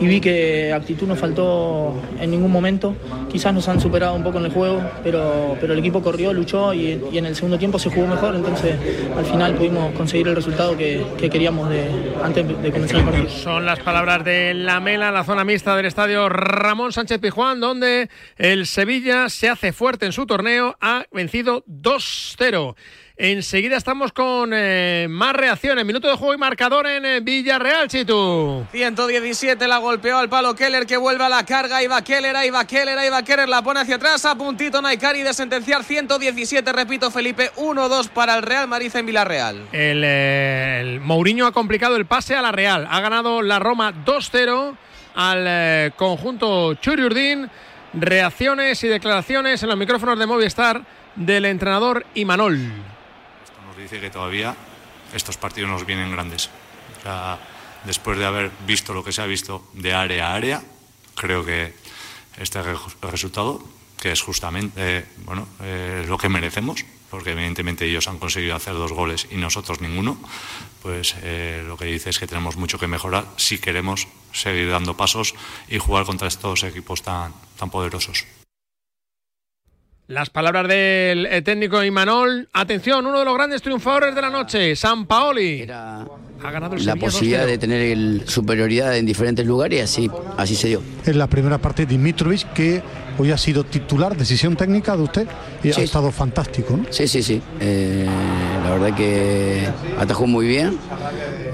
y 0.00 0.06
vi 0.06 0.20
que 0.20 0.72
actitud 0.72 1.06
no 1.06 1.16
faltó 1.16 2.00
en 2.20 2.30
ningún 2.30 2.50
momento. 2.50 2.94
Quizás 3.30 3.52
nos 3.52 3.68
han 3.68 3.80
superado 3.80 4.14
un 4.14 4.22
poco 4.22 4.38
en 4.38 4.46
el 4.46 4.52
juego, 4.52 4.80
pero, 5.02 5.56
pero 5.60 5.72
el 5.72 5.78
equipo 5.78 6.02
corrió, 6.02 6.32
luchó 6.32 6.72
y, 6.72 7.00
y 7.12 7.18
en 7.18 7.26
el 7.26 7.34
segundo 7.34 7.58
tiempo 7.58 7.78
se 7.78 7.90
jugó 7.90 8.06
mejor, 8.06 8.34
entonces 8.34 8.74
al 9.16 9.24
final 9.24 9.54
pudimos 9.54 9.92
conseguir 9.92 10.28
el 10.28 10.36
resultado 10.36 10.76
que, 10.76 11.04
que 11.18 11.28
queríamos 11.28 11.68
de, 11.68 11.88
antes 12.22 12.46
de 12.62 12.72
comenzar 12.72 13.00
el 13.00 13.04
partido. 13.04 13.28
Son 13.28 13.66
las 13.66 13.80
palabras 13.80 14.24
de 14.24 14.54
la 14.54 14.80
Mela, 14.80 15.10
la 15.10 15.24
zona 15.24 15.44
mixta 15.44 15.76
del 15.76 15.86
estadio 15.86 16.28
Ramón 16.28 16.92
Sánchez 16.92 17.18
Pijuán, 17.18 17.60
donde 17.60 18.08
el 18.36 18.66
Sevilla 18.66 19.28
se 19.28 19.48
hace 19.48 19.72
fuerte 19.72 20.06
en 20.06 20.12
su 20.12 20.26
torneo, 20.26 20.76
ha 20.80 21.04
vencido 21.12 21.64
2-0. 21.66 22.74
Enseguida 23.20 23.76
estamos 23.76 24.12
con 24.12 24.52
eh, 24.54 25.08
más 25.10 25.34
reacciones. 25.34 25.84
Minuto 25.84 26.06
de 26.06 26.14
juego 26.14 26.34
y 26.34 26.38
marcador 26.38 26.86
en 26.86 27.04
eh, 27.04 27.18
Villarreal, 27.18 27.88
Chitu. 27.88 28.64
117 28.70 29.66
la 29.66 29.78
golpeó 29.78 30.18
al 30.18 30.28
palo 30.28 30.54
Keller 30.54 30.86
que 30.86 30.96
vuelve 30.96 31.24
a 31.24 31.28
la 31.28 31.44
carga. 31.44 31.80
Va 31.90 32.02
Keller, 32.02 32.36
ahí 32.36 32.50
va 32.50 32.64
Keller, 32.64 32.96
ahí 32.96 33.10
va 33.10 33.24
Keller. 33.24 33.48
La 33.48 33.60
pone 33.60 33.80
hacia 33.80 33.96
atrás. 33.96 34.24
A 34.24 34.36
puntito 34.36 34.80
Naikari 34.80 35.24
de 35.24 35.34
sentenciar 35.34 35.82
117. 35.82 36.72
Repito, 36.72 37.10
Felipe, 37.10 37.50
1-2 37.56 38.08
para 38.10 38.36
el 38.36 38.42
Real 38.42 38.68
Madrid 38.68 38.94
en 38.94 39.06
Villarreal. 39.06 39.66
El, 39.72 40.02
eh, 40.04 40.78
el 40.80 41.00
Mourinho 41.00 41.46
ha 41.46 41.52
complicado 41.52 41.96
el 41.96 42.06
pase 42.06 42.36
a 42.36 42.42
la 42.42 42.52
Real. 42.52 42.86
Ha 42.88 43.00
ganado 43.00 43.42
la 43.42 43.58
Roma 43.58 43.92
2-0 44.04 44.76
al 45.16 45.44
eh, 45.44 45.90
conjunto 45.96 46.74
Churiurdin. 46.74 47.50
Reacciones 47.94 48.84
y 48.84 48.86
declaraciones 48.86 49.60
en 49.64 49.70
los 49.70 49.76
micrófonos 49.76 50.16
de 50.20 50.26
Movistar 50.26 50.82
del 51.16 51.46
entrenador 51.46 52.06
Imanol. 52.14 52.60
Dice 53.78 54.00
que 54.00 54.10
todavía 54.10 54.54
estos 55.14 55.36
partidos 55.36 55.70
nos 55.70 55.86
vienen 55.86 56.12
grandes. 56.12 56.50
O 56.98 57.02
sea, 57.02 57.38
después 57.84 58.18
de 58.18 58.26
haber 58.26 58.50
visto 58.66 58.92
lo 58.92 59.04
que 59.04 59.12
se 59.12 59.22
ha 59.22 59.26
visto 59.26 59.66
de 59.72 59.94
área 59.94 60.28
a 60.28 60.34
área, 60.34 60.62
creo 61.14 61.44
que 61.44 61.74
este 62.38 62.62
re- 62.62 62.76
resultado 63.02 63.62
que 64.00 64.12
es 64.12 64.20
justamente 64.22 65.06
bueno, 65.24 65.48
eh, 65.60 66.04
lo 66.06 66.18
que 66.18 66.28
merecemos, 66.28 66.84
porque 67.10 67.32
evidentemente 67.32 67.84
ellos 67.84 68.06
han 68.06 68.18
conseguido 68.18 68.54
hacer 68.54 68.74
dos 68.74 68.92
goles 68.92 69.26
y 69.30 69.36
nosotros 69.36 69.80
ninguno, 69.80 70.18
pues 70.82 71.16
eh, 71.22 71.64
lo 71.66 71.76
que 71.76 71.86
dice 71.86 72.10
es 72.10 72.18
que 72.18 72.28
tenemos 72.28 72.56
mucho 72.56 72.78
que 72.78 72.86
mejorar 72.86 73.26
si 73.36 73.58
queremos 73.58 74.06
seguir 74.32 74.70
dando 74.70 74.96
pasos 74.96 75.34
y 75.68 75.78
jugar 75.78 76.04
contra 76.04 76.28
estos 76.28 76.62
equipos 76.62 77.02
tan, 77.02 77.34
tan 77.58 77.70
poderosos. 77.70 78.24
Las 80.08 80.30
palabras 80.30 80.66
del 80.68 81.26
eh, 81.26 81.42
técnico 81.42 81.84
Imanol. 81.84 82.48
Atención, 82.54 83.04
uno 83.04 83.18
de 83.18 83.24
los 83.26 83.34
grandes 83.34 83.60
triunfadores 83.60 84.14
de 84.14 84.22
la 84.22 84.30
noche, 84.30 84.74
San 84.74 85.04
Paoli. 85.04 85.66
ha 85.70 86.50
ganado 86.50 86.76
el 86.76 86.86
la 86.86 86.96
posibilidad 86.96 87.42
2-0. 87.44 87.46
de 87.46 87.58
tener 87.58 87.82
el 87.82 88.22
superioridad 88.26 88.96
en 88.96 89.04
diferentes 89.04 89.44
lugares 89.46 89.78
y 89.78 89.82
así, 89.82 90.10
así 90.38 90.54
se 90.54 90.68
dio. 90.68 90.82
En 91.04 91.18
la 91.18 91.26
primera 91.26 91.58
parte, 91.58 91.84
Dimitrovic, 91.84 92.50
que 92.54 92.80
hoy 93.18 93.32
ha 93.32 93.36
sido 93.36 93.64
titular, 93.64 94.16
decisión 94.16 94.56
técnica 94.56 94.96
de 94.96 95.02
usted, 95.02 95.28
y 95.62 95.72
Sí. 95.74 95.80
ha 95.82 95.84
estado 95.84 96.10
fantástico, 96.10 96.74
¿no? 96.78 96.86
Sí, 96.90 97.06
sí, 97.06 97.22
sí. 97.22 97.42
Eh, 97.60 98.06
la 98.64 98.70
verdad 98.70 98.96
que 98.96 99.68
atajó 99.98 100.26
muy 100.26 100.46
bien. 100.46 100.78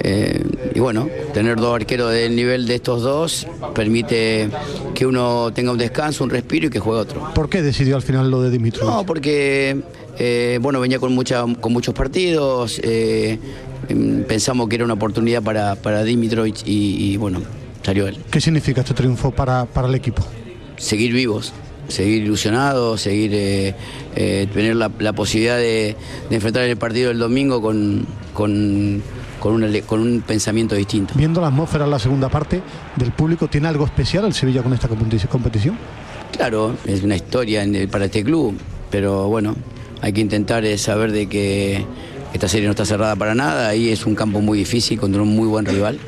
Eh, 0.00 0.43
y 0.74 0.80
bueno, 0.80 1.08
tener 1.32 1.56
dos 1.56 1.74
arqueros 1.74 2.12
del 2.12 2.34
nivel 2.34 2.66
de 2.66 2.74
estos 2.74 3.02
dos 3.02 3.46
permite 3.74 4.48
que 4.94 5.06
uno 5.06 5.52
tenga 5.54 5.70
un 5.72 5.78
descanso, 5.78 6.24
un 6.24 6.30
respiro 6.30 6.66
y 6.66 6.70
que 6.70 6.80
juegue 6.80 7.00
otro. 7.00 7.32
¿Por 7.34 7.48
qué 7.48 7.62
decidió 7.62 7.96
al 7.96 8.02
final 8.02 8.30
lo 8.30 8.42
de 8.42 8.50
Dimitrovic? 8.50 8.92
No, 8.92 9.06
porque 9.06 9.80
eh, 10.18 10.58
bueno, 10.60 10.80
venía 10.80 10.98
con, 10.98 11.14
mucha, 11.14 11.44
con 11.60 11.72
muchos 11.72 11.94
partidos. 11.94 12.80
eh, 12.82 13.38
em, 13.88 14.24
pensamos 14.24 14.68
que 14.68 14.76
era 14.76 14.84
una 14.84 14.94
oportunidad 14.94 15.42
para, 15.42 15.76
para 15.76 16.02
Dimitrovic 16.02 16.66
y, 16.66 17.12
y, 17.12 17.16
bueno, 17.16 17.40
salió 17.82 18.06
él. 18.08 18.18
¿Qué 18.30 18.40
significa 18.40 18.80
este 18.80 18.94
triunfo 18.94 19.30
para, 19.30 19.66
para 19.66 19.88
el 19.88 19.94
equipo? 19.94 20.24
seguir 20.76 21.12
vivos, 21.12 21.52
seguir 21.88 22.22
ilusionados, 22.24 23.00
seguir 23.00 23.30
eh, 23.34 23.74
eh, 24.16 24.46
tener 24.52 24.76
la, 24.76 24.90
la 24.98 25.12
posibilidad 25.12 25.56
de, 25.56 25.96
de 26.28 26.34
enfrentar 26.34 26.64
el 26.64 26.76
partido 26.76 27.08
del 27.08 27.18
domingo 27.18 27.62
con, 27.62 28.06
con, 28.32 29.02
con, 29.44 29.52
una 29.62 29.68
con 29.82 30.00
un 30.00 30.22
pensamiento 30.22 30.74
distinto. 30.74 31.12
Viendo 31.16 31.38
la 31.42 31.48
atmósfera 31.48 31.84
en 31.84 31.90
la 31.90 31.98
segunda 31.98 32.30
parte 32.30 32.62
del 32.96 33.12
público, 33.12 33.46
¿tiene 33.46 33.68
algo 33.68 33.84
especial 33.84 34.24
el 34.24 34.32
Sevilla 34.32 34.62
con 34.62 34.72
esta 34.72 34.88
competi- 34.88 35.28
competición? 35.28 35.76
Claro, 36.32 36.74
es 36.86 37.02
una 37.02 37.14
historia 37.14 37.62
en- 37.62 37.88
para 37.90 38.06
este 38.06 38.24
club, 38.24 38.56
pero 38.90 39.28
bueno, 39.28 39.54
hay 40.00 40.14
que 40.14 40.22
intentar 40.22 40.64
eh, 40.64 40.78
saber 40.78 41.12
de 41.12 41.28
que 41.28 41.84
esta 42.32 42.48
serie 42.48 42.66
no 42.66 42.70
está 42.70 42.86
cerrada 42.86 43.14
para 43.16 43.34
nada, 43.34 43.68
ahí 43.68 43.90
es 43.90 44.06
un 44.06 44.14
campo 44.14 44.40
muy 44.40 44.56
difícil 44.58 44.98
contra 44.98 45.20
un 45.20 45.28
muy 45.28 45.46
buen 45.46 45.66
rival. 45.66 45.98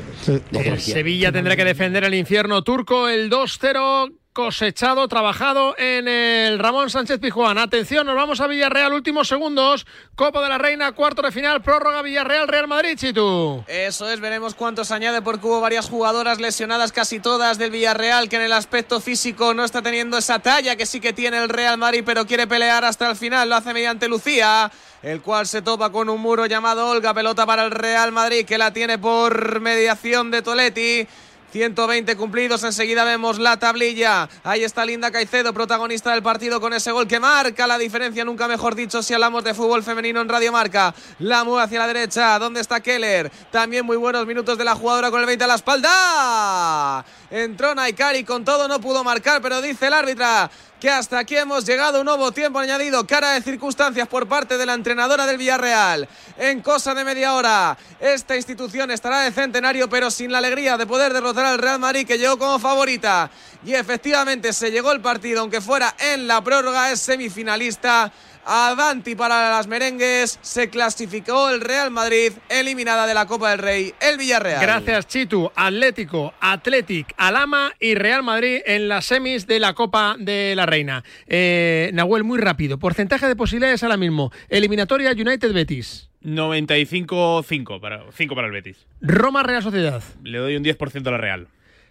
jerarquía. 0.51 0.95
Sevilla 0.95 1.31
tendrá 1.31 1.55
que 1.55 1.63
defender 1.63 2.03
el 2.05 2.15
infierno 2.15 2.63
turco, 2.63 3.07
el 3.07 3.29
2-0 3.29 4.11
cosechado, 4.37 5.07
trabajado 5.07 5.73
en 5.79 6.07
el 6.07 6.59
Ramón 6.59 6.91
Sánchez 6.91 7.17
Pijuán. 7.19 7.57
Atención, 7.57 8.05
nos 8.05 8.15
vamos 8.15 8.39
a 8.39 8.45
Villarreal, 8.45 8.93
últimos 8.93 9.27
segundos. 9.27 9.87
Copa 10.13 10.43
de 10.43 10.49
la 10.49 10.59
Reina, 10.59 10.91
cuarto 10.91 11.23
de 11.23 11.31
final, 11.31 11.63
prórroga 11.63 12.03
Villarreal, 12.03 12.47
Real 12.47 12.67
Madrid, 12.67 12.95
Chitu. 12.95 13.63
Eso 13.65 14.07
es, 14.07 14.19
veremos 14.19 14.53
cuántos 14.53 14.91
añade 14.91 15.23
porque 15.23 15.47
hubo 15.47 15.59
varias 15.59 15.89
jugadoras 15.89 16.39
lesionadas, 16.39 16.91
casi 16.91 17.19
todas 17.19 17.57
del 17.57 17.71
Villarreal, 17.71 18.29
que 18.29 18.35
en 18.35 18.43
el 18.43 18.53
aspecto 18.53 19.01
físico 19.01 19.55
no 19.55 19.63
está 19.63 19.81
teniendo 19.81 20.19
esa 20.19 20.37
talla 20.37 20.75
que 20.75 20.85
sí 20.85 20.99
que 20.99 21.13
tiene 21.13 21.41
el 21.41 21.49
Real 21.49 21.79
Madrid, 21.79 22.03
pero 22.05 22.27
quiere 22.27 22.45
pelear 22.45 22.85
hasta 22.85 23.09
el 23.09 23.15
final, 23.15 23.49
lo 23.49 23.55
hace 23.55 23.73
mediante 23.73 24.07
Lucía, 24.07 24.71
el 25.01 25.23
cual 25.23 25.47
se 25.47 25.63
topa 25.63 25.91
con 25.91 26.09
un 26.09 26.21
muro 26.21 26.45
llamado 26.45 26.87
Olga, 26.87 27.11
pelota 27.15 27.47
para 27.47 27.65
el 27.65 27.71
Real 27.71 28.11
Madrid, 28.11 28.45
que 28.45 28.59
la 28.59 28.71
tiene 28.71 28.99
por 28.99 29.61
mediación 29.61 30.29
de 30.29 30.43
Toletti. 30.43 31.07
120 31.51 32.15
cumplidos, 32.17 32.63
enseguida 32.63 33.03
vemos 33.03 33.39
la 33.39 33.57
tablilla. 33.57 34.29
Ahí 34.43 34.63
está 34.63 34.85
Linda 34.85 35.11
Caicedo, 35.11 35.53
protagonista 35.53 36.11
del 36.11 36.21
partido 36.21 36.59
con 36.59 36.73
ese 36.73 36.91
gol 36.91 37.07
que 37.07 37.19
marca 37.19 37.67
la 37.67 37.77
diferencia, 37.77 38.25
nunca 38.25 38.47
mejor 38.47 38.75
dicho, 38.75 39.01
si 39.01 39.13
hablamos 39.13 39.43
de 39.43 39.53
fútbol 39.53 39.83
femenino 39.83 40.21
en 40.21 40.29
Radio 40.29 40.51
Marca. 40.51 40.93
La 41.19 41.43
mueve 41.43 41.63
hacia 41.63 41.79
la 41.79 41.87
derecha, 41.87 42.37
¿dónde 42.39 42.59
está 42.59 42.79
Keller? 42.81 43.31
También 43.51 43.85
muy 43.85 43.97
buenos 43.97 44.25
minutos 44.25 44.57
de 44.57 44.63
la 44.63 44.75
jugadora 44.75 45.09
con 45.09 45.21
el 45.21 45.25
20 45.25 45.43
a 45.43 45.47
la 45.47 45.55
espalda. 45.55 47.05
Entró 47.29 47.75
Naikari 47.75 48.23
con 48.23 48.45
todo, 48.45 48.69
no 48.69 48.79
pudo 48.79 49.03
marcar, 49.03 49.41
pero 49.41 49.61
dice 49.61 49.87
el 49.87 49.93
árbitra 49.93 50.49
que 50.79 50.89
hasta 50.89 51.19
aquí 51.19 51.35
hemos 51.35 51.65
llegado. 51.65 51.99
Un 51.99 52.05
nuevo 52.05 52.31
tiempo 52.31 52.59
añadido, 52.59 53.05
cara 53.05 53.31
de 53.31 53.41
circunstancias 53.41 54.07
por 54.07 54.27
parte 54.27 54.57
de 54.57 54.65
la 54.65 54.73
entrenadora 54.73 55.25
del 55.25 55.37
Villarreal. 55.37 56.07
En 56.37 56.61
cosa 56.61 56.93
de 56.93 57.03
media 57.03 57.33
hora, 57.33 57.77
esta 57.99 58.37
institución 58.37 58.91
estará 58.91 59.21
de 59.21 59.31
centenario, 59.31 59.89
pero 59.89 60.09
sin 60.09 60.31
la 60.31 60.37
alegría 60.37 60.77
de 60.77 60.85
poder 60.85 61.13
derrotar 61.13 61.45
al 61.45 61.57
Real 61.57 61.79
Madrid, 61.79 62.07
que 62.07 62.17
llegó 62.17 62.37
como 62.37 62.59
favorita. 62.59 63.29
Y 63.65 63.73
efectivamente 63.73 64.53
se 64.53 64.71
llegó 64.71 64.93
el 64.93 65.01
partido, 65.01 65.41
aunque 65.41 65.59
fuera 65.59 65.95
en 65.99 66.27
la 66.27 66.41
prórroga, 66.41 66.91
es 66.91 67.01
semifinalista. 67.01 68.11
Avanti 68.49 69.13
para 69.13 69.49
las 69.49 69.67
merengues, 69.67 70.39
se 70.41 70.69
clasificó 70.69 71.49
el 71.49 71.59
Real 71.59 71.91
Madrid, 71.91 72.31
eliminada 72.47 73.05
de 73.05 73.13
la 73.13 73.25
Copa 73.25 73.51
del 73.51 73.59
Rey, 73.59 73.93
el 73.99 74.17
Villarreal. 74.17 74.61
Gracias, 74.61 75.05
Chitu. 75.07 75.51
Atlético, 75.53 76.33
Athletic, 76.39 77.13
Alama 77.17 77.73
y 77.77 77.95
Real 77.95 78.23
Madrid 78.23 78.61
en 78.65 78.87
las 78.87 79.05
semis 79.05 79.47
de 79.47 79.59
la 79.59 79.73
Copa 79.73 80.15
de 80.17 80.53
la 80.55 80.65
Reina. 80.65 81.03
Eh, 81.27 81.91
Nahuel, 81.93 82.23
muy 82.23 82.39
rápido. 82.39 82.79
Porcentaje 82.79 83.27
de 83.27 83.35
posibilidades 83.35 83.83
ahora 83.83 83.97
mismo. 83.97 84.31
Eliminatoria 84.47 85.11
United 85.11 85.51
Betis. 85.51 86.09
95-5 86.23 87.81
para, 87.81 88.03
5 88.11 88.33
para 88.35 88.47
el 88.47 88.53
Betis. 88.53 88.87
Roma 89.01 89.43
Real 89.43 89.61
Sociedad. 89.61 90.01
Le 90.23 90.37
doy 90.37 90.55
un 90.55 90.63
10% 90.63 91.05
a 91.05 91.11
la 91.11 91.17
Real. 91.17 91.47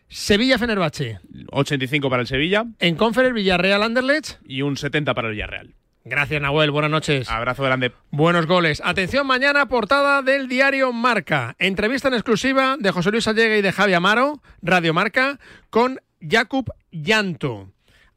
Sevilla 0.09 0.57
Fenerbahce. 0.59 1.21
85 1.51 2.09
para 2.09 2.23
el 2.23 2.29
Sevilla 2.29 2.65
En 2.79 2.95
Conference 2.97 3.35
Villarreal 3.35 3.83
Anderlecht. 3.83 4.39
y 4.47 4.63
un 4.63 4.77
70 4.77 5.13
para 5.15 5.29
el 5.29 5.35
Villarreal. 5.35 5.75
Gracias, 6.09 6.41
Nahuel. 6.41 6.71
Buenas 6.71 6.93
noches. 6.93 7.29
Abrazo 7.29 7.65
grande. 7.65 7.91
Buenos 8.13 8.47
goles. 8.47 8.81
Atención, 8.85 9.27
mañana 9.27 9.67
portada 9.67 10.23
del 10.23 10.47
diario 10.47 10.93
Marca. 10.93 11.57
Entrevista 11.59 12.07
en 12.07 12.15
exclusiva 12.15 12.77
de 12.79 12.93
José 12.93 13.11
Luis 13.11 13.27
Allega 13.27 13.57
y 13.57 13.61
de 13.61 13.73
Javi 13.73 13.93
Amaro, 13.93 14.41
Radio 14.63 14.95
Marca, 14.95 15.41
con 15.69 16.01
Jakub 16.21 16.73
Llanto. 16.93 17.73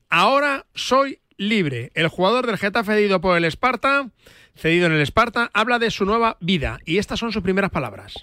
Ahora 0.07 0.67
soy 0.75 1.21
libre. 1.37 1.89
El 1.95 2.09
jugador 2.09 2.45
del 2.45 2.59
Getafe 2.59 2.93
cedido 2.93 3.21
por 3.21 3.35
el 3.35 3.43
Esparta, 3.43 4.11
cedido 4.55 4.85
en 4.85 4.91
el 4.91 5.01
Esparta, 5.01 5.49
habla 5.55 5.79
de 5.79 5.89
su 5.89 6.05
nueva 6.05 6.37
vida. 6.41 6.77
Y 6.85 6.99
estas 6.99 7.19
son 7.19 7.31
sus 7.31 7.41
primeras 7.41 7.71
palabras. 7.71 8.13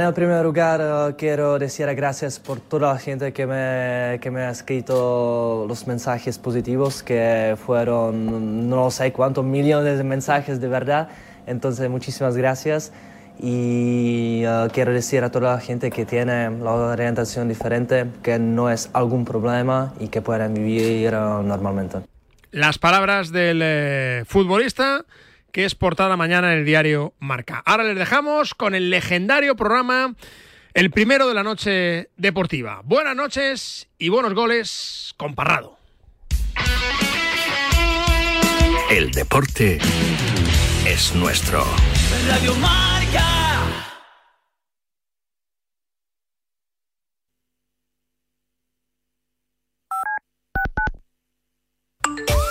En 0.00 0.06
el 0.06 0.14
primer 0.14 0.42
lugar, 0.42 0.80
eh, 0.82 1.14
quiero 1.18 1.58
decir 1.58 1.86
gracias 1.94 2.40
por 2.40 2.58
toda 2.58 2.94
la 2.94 2.98
gente 2.98 3.34
que 3.34 3.46
me, 3.46 4.18
que 4.22 4.30
me 4.30 4.40
ha 4.40 4.50
escrito 4.50 5.66
los 5.68 5.86
mensajes 5.86 6.38
positivos, 6.38 7.02
que 7.02 7.54
fueron 7.62 8.70
no 8.70 8.90
sé 8.90 9.12
cuántos 9.12 9.44
millones 9.44 9.98
de 9.98 10.04
mensajes 10.04 10.58
de 10.58 10.68
verdad. 10.68 11.10
Entonces, 11.46 11.90
muchísimas 11.90 12.34
gracias. 12.34 12.94
Y 13.38 14.42
eh, 14.42 14.68
quiero 14.72 14.90
decir 14.94 15.22
a 15.22 15.30
toda 15.30 15.56
la 15.56 15.60
gente 15.60 15.90
que 15.90 16.06
tiene 16.06 16.48
la 16.48 16.72
orientación 16.72 17.46
diferente 17.46 18.06
que 18.22 18.38
no 18.38 18.70
es 18.70 18.88
algún 18.94 19.26
problema 19.26 19.92
y 20.00 20.08
que 20.08 20.22
pueden 20.22 20.54
vivir 20.54 21.12
eh, 21.12 21.42
normalmente. 21.44 21.98
Las 22.52 22.78
palabras 22.78 23.32
del 23.32 23.60
eh, 23.62 24.24
futbolista 24.26 25.04
que 25.52 25.64
es 25.64 25.74
portada 25.74 26.16
mañana 26.16 26.52
en 26.52 26.60
el 26.60 26.64
diario 26.64 27.14
Marca. 27.18 27.62
Ahora 27.64 27.84
les 27.84 27.96
dejamos 27.96 28.54
con 28.54 28.74
el 28.74 28.90
legendario 28.90 29.56
programa, 29.56 30.14
el 30.74 30.90
primero 30.90 31.28
de 31.28 31.34
la 31.34 31.42
noche 31.42 32.10
deportiva. 32.16 32.82
Buenas 32.84 33.16
noches 33.16 33.88
y 33.98 34.08
buenos 34.08 34.34
goles 34.34 35.14
con 35.16 35.34
Parrado. 35.34 35.78
El 38.90 39.10
deporte 39.12 39.78
es 40.84 41.14
nuestro. 41.14 41.64
Radio 42.28 42.54
Marca. 42.56 43.69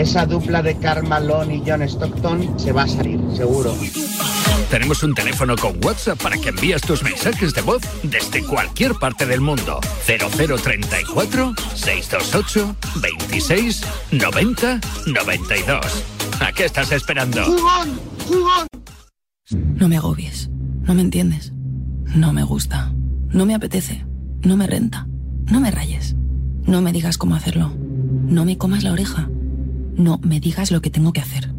Esa 0.00 0.24
dupla 0.24 0.62
de 0.62 0.78
Karl 0.78 1.06
Malone 1.06 1.56
y 1.56 1.62
John 1.66 1.82
Stockton 1.82 2.58
se 2.58 2.72
va 2.72 2.84
a 2.84 2.88
salir, 2.88 3.20
seguro. 3.36 3.76
Tenemos 4.70 5.02
un 5.02 5.14
teléfono 5.14 5.56
con 5.56 5.78
WhatsApp 5.84 6.18
para 6.22 6.38
que 6.38 6.48
envíes 6.48 6.80
tus 6.80 7.02
mensajes 7.02 7.52
de 7.52 7.60
voz 7.60 7.82
desde 8.02 8.42
cualquier 8.46 8.94
parte 8.94 9.26
del 9.26 9.42
mundo. 9.42 9.78
0034 10.06 11.54
628 11.74 12.76
26 13.02 13.82
90 14.12 14.80
92. 15.04 16.04
¿A 16.40 16.50
qué 16.52 16.64
estás 16.64 16.92
esperando? 16.92 17.44
¡Jugón! 17.44 18.00
¡Jugón! 18.26 18.66
No 19.50 19.86
me 19.86 19.98
agobies. 19.98 20.48
No 20.80 20.94
me 20.94 21.02
entiendes. 21.02 21.52
No 22.06 22.32
me 22.32 22.42
gusta. 22.42 22.90
No 23.28 23.44
me 23.44 23.54
apetece. 23.54 24.06
No 24.44 24.56
me 24.56 24.66
renta. 24.66 25.06
No 25.44 25.60
me 25.60 25.70
rayes. 25.70 26.16
No 26.62 26.80
me 26.80 26.90
digas 26.90 27.18
cómo 27.18 27.34
hacerlo. 27.34 27.70
No 27.76 28.46
me 28.46 28.56
comas 28.56 28.82
la 28.82 28.92
oreja. 28.92 29.28
No 30.00 30.18
me 30.22 30.40
digas 30.40 30.70
lo 30.70 30.80
que 30.80 30.88
tengo 30.88 31.12
que 31.12 31.20
hacer. 31.20 31.52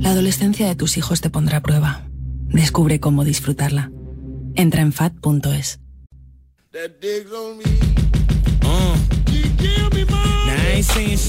La 0.00 0.10
adolescencia 0.10 0.66
de 0.66 0.74
tus 0.74 0.96
hijos 0.96 1.20
te 1.20 1.30
pondrá 1.30 1.58
a 1.58 1.62
prueba. 1.62 2.08
Descubre 2.48 2.98
cómo 2.98 3.22
disfrutarla. 3.22 3.92
Entra 4.56 4.82
en 4.82 4.92
fat.es. 4.92 5.78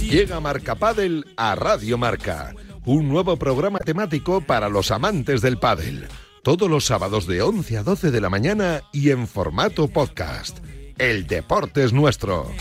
Llega 0.10 0.39
Marca 0.39 0.74
Padel 0.74 1.24
a 1.38 1.54
Radio 1.54 2.00
Marca, 2.00 2.56
un 2.84 3.08
nuevo 3.08 3.38
programa 3.38 3.78
temático 3.78 4.41
para 4.41 4.69
los 4.69 4.89
amantes 4.89 5.41
del 5.41 5.60
pádel. 5.60 6.08
Todos 6.43 6.67
los 6.67 6.86
sábados 6.86 7.28
de 7.28 7.43
11 7.43 7.78
a 7.78 7.84
12 7.84 8.10
de 8.10 8.21
la 8.21 8.32
mañana 8.32 8.82
y 8.91 9.12
en 9.12 9.28
formato 9.28 9.88
podcast. 9.88 10.58
El 10.98 11.28
deporte 11.28 11.84
es 11.84 11.93
nuestro. 11.93 12.52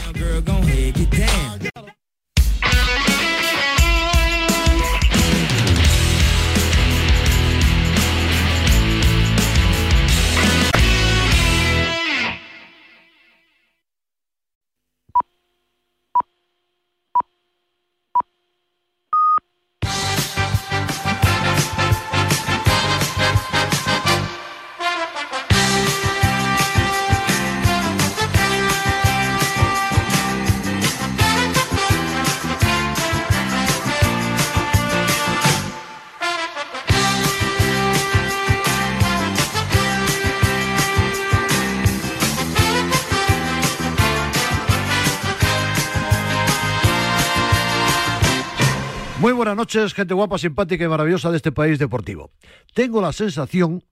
Buenas 49.44 49.58
noches, 49.58 49.92
gente 49.92 50.14
guapa, 50.14 50.38
simpática 50.38 50.86
y 50.86 50.88
maravillosa 50.88 51.30
de 51.30 51.36
este 51.36 51.52
país 51.52 51.78
deportivo. 51.78 52.30
Tengo 52.72 53.02
la 53.02 53.12
sensación, 53.12 53.84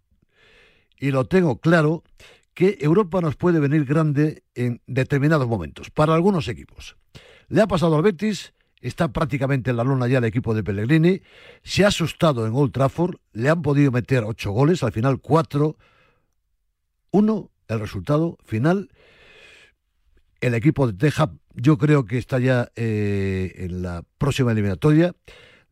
y 0.98 1.10
lo 1.10 1.26
tengo 1.26 1.60
claro, 1.60 2.04
que 2.54 2.78
Europa 2.80 3.20
nos 3.20 3.36
puede 3.36 3.60
venir 3.60 3.84
grande 3.84 4.44
en 4.54 4.80
determinados 4.86 5.46
momentos, 5.46 5.90
para 5.90 6.14
algunos 6.14 6.48
equipos. 6.48 6.96
Le 7.48 7.60
ha 7.60 7.66
pasado 7.66 7.96
al 7.96 8.02
Betis, 8.02 8.54
está 8.80 9.12
prácticamente 9.12 9.68
en 9.68 9.76
la 9.76 9.84
luna 9.84 10.08
ya 10.08 10.16
el 10.16 10.24
equipo 10.24 10.54
de 10.54 10.64
Pellegrini, 10.64 11.20
se 11.62 11.84
ha 11.84 11.88
asustado 11.88 12.46
en 12.46 12.54
Old 12.54 12.72
Trafford, 12.72 13.16
le 13.34 13.50
han 13.50 13.60
podido 13.60 13.92
meter 13.92 14.24
ocho 14.24 14.52
goles, 14.52 14.82
al 14.82 14.92
final 14.92 15.20
cuatro, 15.20 15.76
uno, 17.10 17.50
el 17.68 17.78
resultado 17.78 18.38
final. 18.42 18.88
El 20.40 20.54
equipo 20.54 20.86
de 20.86 20.94
Teja 20.94 21.30
yo 21.54 21.78
creo 21.78 22.04
que 22.04 22.18
está 22.18 22.38
ya 22.38 22.70
eh, 22.76 23.52
en 23.56 23.82
la 23.82 24.04
próxima 24.18 24.52
eliminatoria 24.52 25.14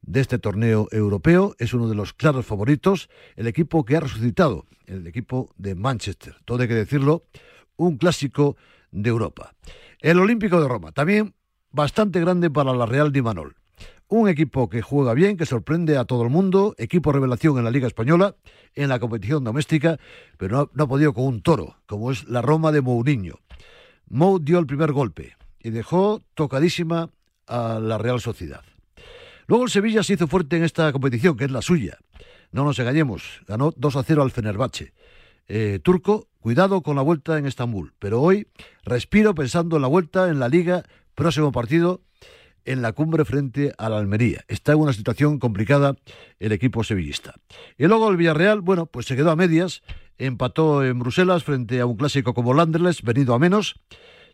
de 0.02 0.20
este 0.20 0.38
torneo 0.38 0.88
europeo. 0.90 1.54
Es 1.58 1.74
uno 1.74 1.88
de 1.88 1.94
los 1.94 2.12
claros 2.12 2.46
favoritos. 2.46 3.08
El 3.36 3.46
equipo 3.46 3.84
que 3.84 3.96
ha 3.96 4.00
resucitado, 4.00 4.66
el 4.86 5.06
equipo 5.06 5.52
de 5.56 5.74
Manchester. 5.74 6.36
Todo 6.44 6.62
hay 6.62 6.68
que 6.68 6.74
decirlo, 6.74 7.24
un 7.76 7.96
clásico 7.96 8.56
de 8.90 9.10
Europa. 9.10 9.54
El 10.00 10.18
Olímpico 10.18 10.60
de 10.60 10.68
Roma, 10.68 10.92
también 10.92 11.34
bastante 11.70 12.20
grande 12.20 12.50
para 12.50 12.72
la 12.72 12.86
Real 12.86 13.12
de 13.12 13.22
Manol. 13.22 13.56
Un 14.08 14.28
equipo 14.28 14.68
que 14.68 14.82
juega 14.82 15.14
bien, 15.14 15.36
que 15.36 15.46
sorprende 15.46 15.96
a 15.96 16.04
todo 16.04 16.24
el 16.24 16.30
mundo, 16.30 16.74
equipo 16.78 17.12
revelación 17.12 17.58
en 17.58 17.64
la 17.64 17.70
Liga 17.70 17.86
Española, 17.86 18.34
en 18.74 18.88
la 18.88 18.98
competición 18.98 19.44
doméstica, 19.44 19.98
pero 20.36 20.68
no, 20.74 20.84
ha 20.84 20.88
podido 20.88 21.14
con 21.14 21.26
un 21.26 21.42
toro, 21.42 21.76
como 21.86 22.10
es 22.10 22.26
la 22.26 22.42
Roma 22.42 22.72
de 22.72 22.80
Mourinho. 22.80 23.38
Mou 24.08 24.40
dio 24.40 24.58
el 24.58 24.66
primer 24.66 24.90
golpe 24.90 25.36
y 25.62 25.70
dejó 25.70 26.22
tocadísima 26.34 27.10
a 27.46 27.78
la 27.80 27.98
Real 27.98 28.20
Sociedad. 28.20 28.64
Luego 29.46 29.64
el 29.64 29.70
Sevilla 29.70 30.02
se 30.02 30.14
hizo 30.14 30.28
fuerte 30.28 30.56
en 30.56 30.64
esta 30.64 30.92
competición, 30.92 31.36
que 31.36 31.44
es 31.44 31.50
la 31.50 31.62
suya. 31.62 31.98
No 32.52 32.64
nos 32.64 32.78
engañemos, 32.78 33.42
ganó 33.46 33.72
2 33.76 33.96
a 33.96 34.02
0 34.02 34.22
al 34.22 34.30
Fenerbahce. 34.30 34.92
Eh, 35.48 35.80
turco, 35.82 36.28
cuidado 36.38 36.82
con 36.82 36.96
la 36.96 37.02
vuelta 37.02 37.36
en 37.38 37.46
Estambul. 37.46 37.92
Pero 37.98 38.20
hoy 38.22 38.46
respiro 38.84 39.34
pensando 39.34 39.76
en 39.76 39.82
la 39.82 39.88
vuelta 39.88 40.28
en 40.28 40.38
la 40.38 40.48
Liga, 40.48 40.84
próximo 41.14 41.50
partido 41.50 42.02
en 42.64 42.82
la 42.82 42.92
cumbre 42.92 43.24
frente 43.24 43.72
a 43.78 43.88
la 43.88 43.98
Almería. 43.98 44.44
Está 44.48 44.72
en 44.72 44.78
una 44.78 44.92
situación 44.92 45.38
complicada 45.38 45.96
el 46.38 46.52
equipo 46.52 46.84
sevillista. 46.84 47.34
Y 47.78 47.86
luego 47.86 48.08
el 48.10 48.16
Villarreal, 48.16 48.60
bueno, 48.60 48.86
pues 48.86 49.06
se 49.06 49.16
quedó 49.16 49.30
a 49.30 49.36
medias, 49.36 49.82
empató 50.18 50.84
en 50.84 50.98
Bruselas 50.98 51.44
frente 51.44 51.80
a 51.80 51.86
un 51.86 51.96
clásico 51.96 52.34
como 52.34 52.54
Landerles, 52.54 53.02
venido 53.02 53.34
a 53.34 53.38
menos. 53.38 53.80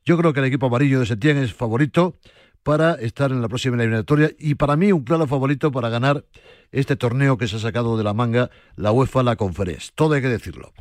Yo 0.07 0.17
creo 0.17 0.33
que 0.33 0.39
el 0.39 0.47
equipo 0.47 0.67
amarillo 0.67 1.01
de 1.01 1.07
Setién 1.07 1.37
es 1.37 1.53
favorito 1.53 2.15
para 2.63 2.95
estar 2.95 3.33
en 3.33 3.43
la 3.43 3.49
próxima 3.49 3.77
eliminatoria 3.77 4.31
y 4.39 4.55
para 4.55 4.77
mí 4.77 4.93
un 4.93 5.03
claro 5.03 5.27
favorito 5.27 5.73
para 5.73 5.89
ganar 5.89 6.25
este 6.71 6.95
torneo 6.95 7.37
que 7.37 7.49
se 7.49 7.57
ha 7.57 7.59
sacado 7.59 7.99
de 7.99 8.05
la 8.05 8.15
manga 8.15 8.49
la 8.77 8.93
UEFA, 8.93 9.25
la 9.25 9.35
Conference. 9.35 9.91
Todo 9.97 10.15
hay 10.15 10.23
que 10.23 10.29
decirlo. 10.29 10.73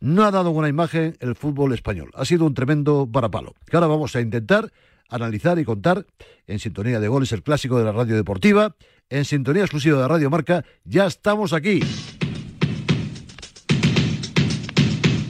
No 0.00 0.22
ha 0.24 0.30
dado 0.30 0.52
buena 0.52 0.68
imagen 0.68 1.16
el 1.20 1.34
fútbol 1.34 1.72
español. 1.72 2.10
Ha 2.14 2.26
sido 2.26 2.44
un 2.44 2.52
tremendo 2.52 3.06
varapalo. 3.06 3.54
Que 3.70 3.76
ahora 3.78 3.86
vamos 3.86 4.14
a 4.14 4.20
intentar 4.20 4.70
analizar 5.08 5.58
y 5.58 5.64
contar 5.64 6.04
en 6.46 6.58
sintonía 6.58 7.00
de 7.00 7.08
goles 7.08 7.32
el 7.32 7.42
clásico 7.42 7.78
de 7.78 7.84
la 7.84 7.92
radio 7.92 8.16
deportiva, 8.16 8.76
en 9.08 9.24
sintonía 9.24 9.62
exclusiva 9.62 10.02
de 10.02 10.08
Radio 10.08 10.28
Marca. 10.28 10.62
Ya 10.84 11.06
estamos 11.06 11.54
aquí. 11.54 11.80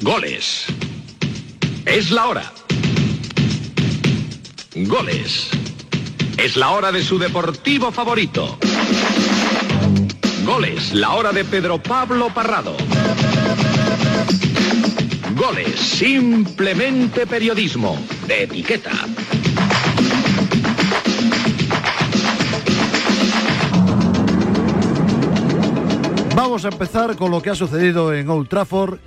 Goles. 0.03 0.67
Es 1.87 2.11
la 2.11 2.27
hora. 2.27 2.53
Goles. 4.87 5.51
Es 6.37 6.57
la 6.57 6.71
hora 6.71 6.93
de 6.93 7.03
su 7.03 7.19
deportivo 7.19 7.91
favorito. 7.91 8.59
Goles, 10.45 10.95
la 10.95 11.15
hora 11.15 11.33
de 11.33 11.45
Pedro 11.45 11.83
Pablo 11.83 12.29
Parrado. 12.33 12.77
Goles, 15.35 15.81
simplemente 15.81 17.27
periodismo, 17.27 17.99
de 18.27 18.45
etiqueta. 18.45 18.93
Vamos 26.37 26.65
a 26.65 26.69
empezar 26.69 27.17
con 27.17 27.31
lo 27.31 27.43
que 27.43 27.51
ha 27.51 27.55
sucedido 27.55 28.15
en 28.15 28.29
Old 28.29 28.49
Trafford, 28.49 28.99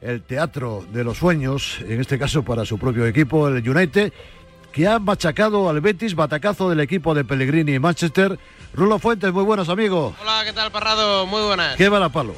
el 0.00 0.22
teatro 0.22 0.84
de 0.92 1.02
los 1.02 1.18
sueños, 1.18 1.80
en 1.80 2.00
este 2.00 2.18
caso 2.18 2.44
para 2.44 2.64
su 2.64 2.78
propio 2.78 3.06
equipo, 3.06 3.48
el 3.48 3.68
United, 3.68 4.12
que 4.76 4.86
ha 4.86 4.98
machacado 4.98 5.70
al 5.70 5.80
Betis, 5.80 6.14
batacazo 6.14 6.68
del 6.68 6.80
equipo 6.80 7.14
de 7.14 7.24
Pellegrini 7.24 7.76
y 7.76 7.78
Manchester. 7.78 8.38
Rulo 8.74 8.98
Fuentes, 8.98 9.32
muy 9.32 9.42
buenos 9.42 9.70
amigos. 9.70 10.14
Hola, 10.20 10.42
¿qué 10.44 10.52
tal, 10.52 10.70
Parrado? 10.70 11.24
Muy 11.24 11.40
buenas. 11.40 11.76
¿Qué 11.76 11.88
va 11.88 12.06
palo? 12.10 12.34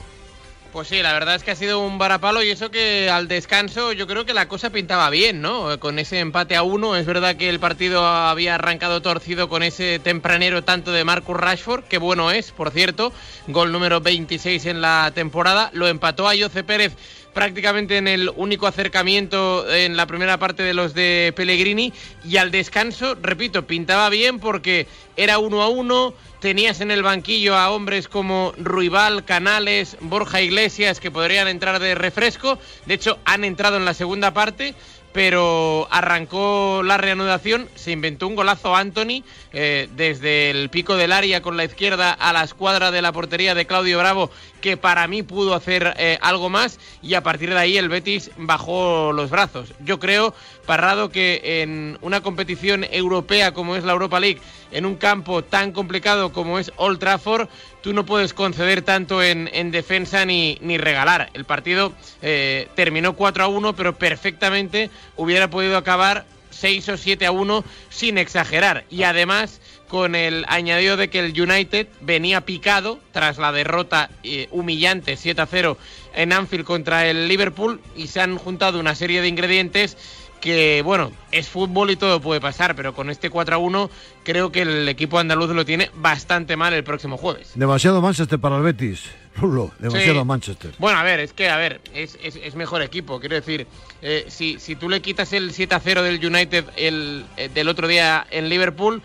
Pues 0.72 0.87
sí, 0.87 1.03
la 1.03 1.12
verdad 1.14 1.35
es 1.35 1.42
que 1.42 1.51
ha 1.51 1.57
sido 1.57 1.81
un 1.81 1.98
varapalo 1.98 2.40
y 2.44 2.51
eso 2.51 2.70
que 2.70 3.11
al 3.11 3.27
descanso 3.27 3.92
yo 3.92 4.07
creo 4.07 4.24
que 4.24 4.35
la 4.35 4.46
cosa 4.46 4.70
pintaba 4.70 5.11
bien, 5.11 5.40
¿no? 5.42 5.81
Con 5.81 5.98
ese 5.98 6.20
empate 6.20 6.55
a 6.55 6.62
uno, 6.62 6.94
es 6.94 7.07
verdad 7.07 7.35
que 7.35 7.48
el 7.48 7.59
partido 7.59 8.07
había 8.07 8.55
arrancado 8.55 9.03
torcido 9.03 9.48
con 9.48 9.64
ese 9.64 9.98
tempranero 9.98 10.62
tanto 10.62 10.92
de 10.92 11.03
Marcus 11.03 11.37
Rashford, 11.37 11.85
que 11.85 11.98
bueno 11.98 12.31
es, 12.31 12.53
por 12.53 12.70
cierto, 12.70 13.12
gol 13.48 13.72
número 13.72 14.01
26 14.01 14.66
en 14.66 14.81
la 14.81 15.11
temporada, 15.12 15.70
lo 15.72 15.88
empató 15.88 16.29
a 16.29 16.35
Jose 16.38 16.62
Pérez 16.62 16.94
prácticamente 17.38 17.98
en 17.98 18.09
el 18.09 18.33
único 18.35 18.66
acercamiento 18.66 19.72
en 19.72 19.96
la 19.96 20.07
primera 20.07 20.40
parte 20.40 20.64
de 20.64 20.74
los 20.74 20.92
de 20.92 21.33
Pellegrini. 21.37 21.92
Y 22.24 22.37
al 22.37 22.51
descanso, 22.51 23.16
repito, 23.22 23.64
pintaba 23.64 24.09
bien 24.09 24.40
porque 24.40 24.88
era 25.16 25.38
uno 25.38 25.62
a 25.62 25.68
uno, 25.68 26.14
tenías 26.40 26.81
en 26.81 26.90
el 26.90 27.05
banquillo 27.05 27.55
a 27.55 27.70
hombres 27.70 28.09
como 28.09 28.55
Ruibal, 28.59 29.24
Canales, 29.24 29.96
Borja 30.01 30.40
Iglesias 30.40 30.98
que 30.98 31.12
podrían 31.12 31.46
entrar 31.46 31.79
de 31.79 31.94
refresco, 31.94 32.59
de 32.87 32.94
hecho 32.94 33.20
han 33.24 33.44
entrado 33.44 33.77
en 33.77 33.85
la 33.85 33.94
segunda 33.94 34.35
parte 34.35 34.74
pero 35.12 35.88
arrancó 35.90 36.83
la 36.85 36.96
reanudación, 36.96 37.68
se 37.74 37.90
inventó 37.90 38.29
un 38.29 38.37
golazo 38.37 38.77
Anthony 38.77 39.24
eh, 39.53 39.88
desde 39.96 40.51
el 40.51 40.68
pico 40.68 40.96
del 40.96 41.12
área 41.12 41.40
con 41.40 41.57
la 41.57 41.64
izquierda 41.64 42.12
a 42.12 42.33
la 42.33 42.44
escuadra 42.44 42.90
de 42.90 43.03
la 43.03 43.11
portería 43.11 43.55
de 43.55 43.66
Claudio 43.66 43.98
Bravo 43.98 44.31
que 44.61 44.77
para 44.77 45.07
mí 45.07 45.23
pudo 45.23 45.55
hacer 45.55 45.94
eh, 45.99 46.18
algo 46.21 46.49
más 46.49 46.79
y 47.03 47.14
a 47.14 47.23
partir 47.23 47.51
de 47.51 47.59
ahí 47.59 47.77
el 47.77 47.88
Betis 47.88 48.31
bajó 48.37 49.12
los 49.12 49.31
brazos. 49.31 49.75
Yo 49.81 49.99
creo, 49.99 50.35
Parrado, 50.66 51.11
que 51.11 51.62
en 51.62 51.99
una 52.03 52.21
competición 52.21 52.85
europea 52.90 53.53
como 53.53 53.77
es 53.77 53.85
la 53.85 53.92
Europa 53.92 54.21
League, 54.21 54.40
en 54.71 54.85
un 54.85 54.97
campo 54.97 55.43
tan 55.43 55.72
complicado 55.72 56.33
como 56.33 56.59
es 56.59 56.72
Old 56.76 56.99
Trafford, 56.99 57.49
tú 57.83 57.93
no 57.93 58.05
puedes 58.05 58.35
conceder 58.35 58.83
tanto 58.83 59.22
en, 59.22 59.70
defensa 59.70 60.24
ni, 60.24 60.59
ni, 60.61 60.78
regalar. 60.78 61.30
El 61.35 61.45
partido 61.45 61.93
eh, 62.22 62.68
terminó 62.74 63.14
4 63.14 63.45
a 63.45 63.49
1, 63.49 63.74
pero 63.74 63.97
perfectamente 63.97 64.91
hubiera 65.16 65.49
podido 65.49 65.76
acabar 65.76 66.26
6 66.51 66.89
o 66.91 66.97
7 66.97 67.26
a 67.26 67.30
1 67.33 67.64
sin 67.89 68.18
exagerar. 68.18 68.85
Y 68.91 69.05
además 69.05 69.61
con 69.89 70.14
el 70.14 70.45
añadido 70.49 70.97
de 70.97 71.11
que 71.11 71.20
el 71.20 71.41
United 71.41 71.89
venía 72.01 72.43
picado 72.43 72.99
tras 73.12 73.39
la 73.39 73.53
derrota 73.53 74.11
eh, 74.22 74.49
humillante 74.51 75.16
7 75.16 75.41
a 75.41 75.47
0 75.47 75.78
en 76.14 76.32
Anfield 76.32 76.64
contra 76.64 77.07
el 77.07 77.28
Liverpool 77.28 77.80
y 77.97 78.09
se 78.09 78.20
han 78.20 78.36
juntado 78.39 78.78
una 78.78 78.95
serie 78.95 79.20
de 79.20 79.28
ingredientes 79.28 79.97
que, 80.41 80.82
bueno, 80.82 81.11
es 81.32 81.49
fútbol 81.49 81.91
y 81.91 81.97
todo 81.97 82.20
puede 82.20 82.41
pasar, 82.41 82.76
pero 82.76 82.95
con 82.95 83.11
este 83.11 83.30
4 83.30 83.57
a 83.57 83.59
1 83.59 83.91
creo 84.22 84.53
que 84.53 84.62
el 84.62 84.89
equipo 84.89 85.18
andaluz 85.18 85.51
lo 85.51 85.64
tiene 85.64 85.91
bastante 85.97 86.57
mal 86.57 86.72
el 86.72 86.84
próximo 86.84 87.16
jueves. 87.16 87.53
Demasiado 87.55 88.01
Manchester 88.01 88.39
para 88.39 88.57
el 88.57 88.62
Betis. 88.62 89.05
Rulo, 89.36 89.70
demasiado 89.78 90.24
Manchester. 90.24 90.72
Bueno, 90.78 90.99
a 90.99 91.05
ver, 91.05 91.20
es 91.20 91.32
que, 91.32 91.49
a 91.49 91.57
ver, 91.57 91.80
es, 91.95 92.18
es, 92.22 92.57
mejor 92.57 92.82
equipo. 92.82 93.20
Quiero 93.20 93.36
decir, 93.36 93.68
eh, 94.03 94.24
si, 94.28 94.59
si 94.59 94.74
tú 94.74 94.89
le 94.89 95.01
quitas 95.01 95.32
el 95.32 95.53
7 95.53 95.76
a 95.76 95.80
0 95.80 96.03
del 96.03 96.24
United 96.24 96.64
el, 96.76 97.24
eh, 97.36 97.49
del 97.53 97.68
otro 97.68 97.86
día 97.86 98.26
en 98.32 98.49
Liverpool, 98.49 99.01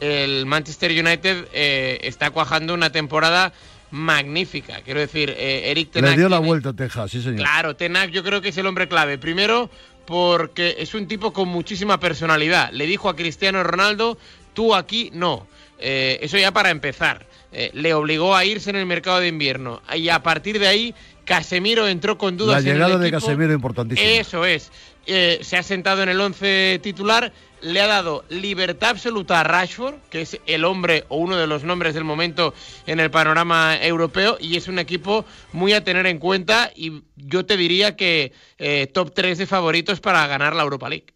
el 0.00 0.46
Manchester 0.46 0.90
United 0.90 1.48
eh, 1.52 1.98
está 2.02 2.30
cuajando 2.30 2.74
una 2.74 2.90
temporada 2.90 3.52
magnífica. 3.90 4.82
Quiero 4.82 5.00
decir, 5.00 5.34
Eric 5.38 5.92
Tenak. 5.92 6.10
Le 6.10 6.16
dio 6.16 6.28
la 6.28 6.40
vuelta 6.40 6.70
a 6.70 6.72
Texas, 6.74 7.10
sí, 7.10 7.22
señor. 7.22 7.38
Claro, 7.38 7.76
Tenak 7.76 8.10
yo 8.10 8.22
creo 8.22 8.40
que 8.40 8.50
es 8.50 8.58
el 8.58 8.66
hombre 8.66 8.86
clave. 8.86 9.16
Primero, 9.16 9.70
porque 10.08 10.76
es 10.78 10.94
un 10.94 11.06
tipo 11.06 11.34
con 11.34 11.48
muchísima 11.48 12.00
personalidad. 12.00 12.70
Le 12.72 12.86
dijo 12.86 13.10
a 13.10 13.16
Cristiano 13.16 13.62
Ronaldo, 13.62 14.16
tú 14.54 14.74
aquí 14.74 15.10
no. 15.12 15.46
Eh, 15.78 16.18
eso 16.22 16.38
ya 16.38 16.50
para 16.50 16.70
empezar. 16.70 17.26
Eh, 17.52 17.70
le 17.74 17.92
obligó 17.94 18.34
a 18.34 18.44
irse 18.44 18.70
en 18.70 18.76
el 18.76 18.86
mercado 18.86 19.20
de 19.20 19.28
invierno. 19.28 19.82
Y 19.94 20.08
a 20.08 20.22
partir 20.22 20.58
de 20.58 20.66
ahí, 20.66 20.94
Casemiro 21.26 21.86
entró 21.86 22.16
con 22.16 22.38
dudas. 22.38 22.64
La 22.64 22.72
llegada 22.72 22.96
de 22.96 23.10
Casemiro 23.10 23.52
importantísima. 23.52 24.08
Eso 24.08 24.44
es. 24.44 24.70
Eh, 25.06 25.40
se 25.42 25.56
ha 25.56 25.62
sentado 25.62 26.02
en 26.02 26.08
el 26.08 26.20
11 26.20 26.80
titular 26.82 27.32
le 27.60 27.80
ha 27.80 27.86
dado 27.86 28.24
libertad 28.28 28.90
absoluta 28.90 29.40
a 29.40 29.44
Rashford, 29.44 29.96
que 30.10 30.22
es 30.22 30.40
el 30.46 30.64
hombre 30.64 31.04
o 31.08 31.16
uno 31.16 31.36
de 31.36 31.46
los 31.46 31.64
nombres 31.64 31.94
del 31.94 32.04
momento 32.04 32.54
en 32.86 33.00
el 33.00 33.10
panorama 33.10 33.76
europeo, 33.80 34.36
y 34.40 34.56
es 34.56 34.68
un 34.68 34.78
equipo 34.78 35.24
muy 35.52 35.72
a 35.72 35.84
tener 35.84 36.06
en 36.06 36.18
cuenta 36.18 36.70
y 36.74 37.02
yo 37.16 37.44
te 37.46 37.56
diría 37.56 37.96
que 37.96 38.32
eh, 38.58 38.86
top 38.92 39.12
3 39.14 39.38
de 39.38 39.46
favoritos 39.46 40.00
para 40.00 40.26
ganar 40.26 40.54
la 40.54 40.62
Europa 40.62 40.88
League. 40.88 41.06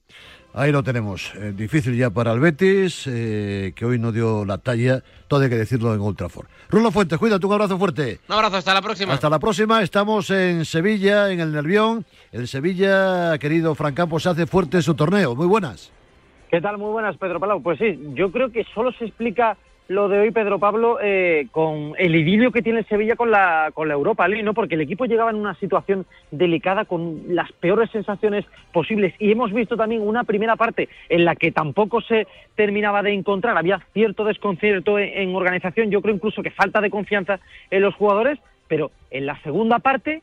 Ahí 0.55 0.71
lo 0.71 0.83
tenemos. 0.83 1.33
Eh, 1.37 1.53
difícil 1.57 1.97
ya 1.97 2.11
para 2.11 2.33
el 2.33 2.41
Betis, 2.41 3.05
eh, 3.07 3.73
que 3.75 3.87
hoy 3.87 3.99
no 3.99 4.13
dio 4.13 4.45
la 4.45 4.59
talla, 4.59 5.03
todo 5.27 5.41
hay 5.41 5.49
que 5.49 5.57
decirlo 5.57 5.95
en 5.95 6.01
Old 6.01 6.19
Trafford. 6.19 6.47
Rulo 6.69 6.91
Fuentes, 6.91 7.19
cuídate, 7.19 7.47
un 7.47 7.53
abrazo 7.53 7.79
fuerte. 7.79 8.21
Un 8.29 8.35
abrazo, 8.35 8.57
hasta 8.57 8.75
la 8.75 8.83
próxima. 8.83 9.15
Hasta 9.15 9.31
la 9.31 9.39
próxima, 9.39 9.83
estamos 9.83 10.29
en 10.29 10.67
Sevilla, 10.67 11.31
en 11.31 11.41
el 11.41 11.53
Nervión. 11.53 12.05
El 12.33 12.49
Sevilla, 12.49 13.39
querido 13.39 13.75
Fran 13.75 13.95
Campos, 13.95 14.27
hace 14.27 14.47
fuerte 14.47 14.83
su 14.83 14.95
torneo. 14.95 15.35
Muy 15.35 15.47
buenas. 15.47 15.91
¿Qué 16.53 16.61
tal? 16.61 16.77
Muy 16.77 16.93
buenas, 16.93 17.17
Pedro 17.17 17.41
Palau. 17.41 17.63
Pues 17.63 17.79
sí, 17.79 17.99
yo 18.13 18.31
creo 18.31 18.53
que 18.53 18.65
solo 18.75 18.93
se 18.93 19.07
explica 19.07 19.57
lo 19.89 20.11
de 20.11 20.19
hoy, 20.19 20.33
Pedro 20.33 20.59
Pablo, 20.59 20.99
eh, 21.01 21.47
con 21.51 21.95
el 21.97 22.15
idilio 22.15 22.53
que 22.53 22.61
tiene 22.61 22.85
Sevilla 22.85 23.17
con 23.17 23.31
la, 23.31 23.71
con 23.73 23.89
la 23.89 23.95
Europa 23.95 24.29
League, 24.29 24.43
¿no? 24.43 24.53
Porque 24.53 24.75
el 24.75 24.83
equipo 24.83 25.07
llegaba 25.07 25.31
en 25.31 25.37
una 25.37 25.55
situación 25.55 26.05
delicada 26.31 26.85
con 26.85 27.23
las 27.29 27.51
peores 27.53 27.91
sensaciones 27.91 28.45
posibles. 28.71 29.15
Y 29.19 29.33
hemos 29.33 29.51
visto 29.51 29.79
también 29.79 30.07
una 30.07 30.25
primera 30.25 30.57
parte 30.57 30.91
en 31.09 31.25
la 31.25 31.37
que 31.37 31.53
tampoco 31.53 32.03
se 32.03 32.27
terminaba 32.55 33.03
de 33.03 33.15
encontrar. 33.15 33.57
Había 33.57 33.81
cierto 33.95 34.23
desconcierto 34.23 34.99
en 34.99 35.35
organización, 35.35 35.91
yo 35.91 36.03
creo 36.03 36.17
incluso 36.17 36.43
que 36.43 36.51
falta 36.51 36.83
de 36.83 36.91
confianza 36.91 37.41
en 37.71 37.81
los 37.81 37.95
jugadores, 37.95 38.39
pero 38.69 38.91
en 39.11 39.25
la 39.25 39.41
segunda 39.41 39.79
parte 39.79 40.21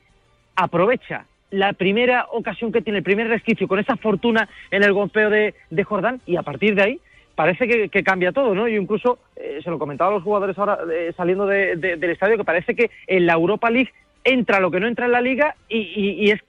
aprovecha 0.56 1.26
la 1.52 1.74
primera 1.74 2.28
ocasión 2.32 2.72
que 2.72 2.82
tiene, 2.82 3.00
el 3.00 3.04
primer 3.04 3.28
resquicio 3.28 3.68
con 3.68 3.80
esa 3.80 3.96
fortuna 3.96 4.48
en 4.72 4.84
el 4.84 4.94
golpeo 4.94 5.30
de, 5.30 5.54
Jordán 5.84 6.22
y 6.26 6.36
a 6.36 6.44
partir 6.44 6.76
de 6.76 6.84
ahí 6.84 7.00
parece 7.36 7.90
que, 7.90 8.04
cambia 8.04 8.32
todo, 8.32 8.54
¿no? 8.54 8.68
Yo 8.68 8.82
incluso 8.82 9.18
eh, 9.36 9.60
se 9.64 9.70
lo 9.70 9.80
comentaba 9.80 10.12
a 10.12 10.14
los 10.16 10.24
jugadores 10.24 10.58
ahora 10.58 10.80
eh, 10.94 11.14
saliendo 11.16 11.46
del 11.46 12.04
estadio 12.04 12.38
que 12.38 12.44
parece 12.44 12.76
que 12.76 12.92
en 13.08 13.26
la 13.26 13.34
Europa 13.34 13.70
League 13.70 13.92
entra 14.24 14.60
lo 14.60 14.72
que 14.72 14.80
no 14.80 14.88
entra 14.88 15.06
en 15.06 15.14
la 15.14 15.22
Liga 15.22 15.56
y, 15.70 16.30
es, 16.30 16.42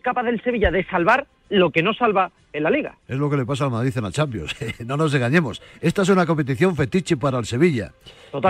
capaz 0.00 0.22
del 0.22 0.42
Sevilla 0.42 0.70
de 0.70 0.84
salvar 0.84 1.26
lo 1.48 1.70
que 1.70 1.82
no 1.82 1.94
salva 1.94 2.30
en 2.52 2.62
la 2.62 2.70
Liga. 2.70 2.96
Es 3.08 3.18
lo 3.18 3.28
que 3.28 3.36
le 3.36 3.44
pasa 3.44 3.64
al 3.64 3.70
Madrid 3.70 3.92
en 3.96 4.04
la 4.04 4.12
Champions. 4.12 4.54
no 4.86 4.96
nos 4.96 5.12
engañemos. 5.14 5.60
Esta 5.80 6.02
es 6.02 6.08
una 6.08 6.26
competición 6.26 6.76
fetiche 6.76 7.16
para 7.16 7.38
el 7.38 7.44
Sevilla. 7.44 7.92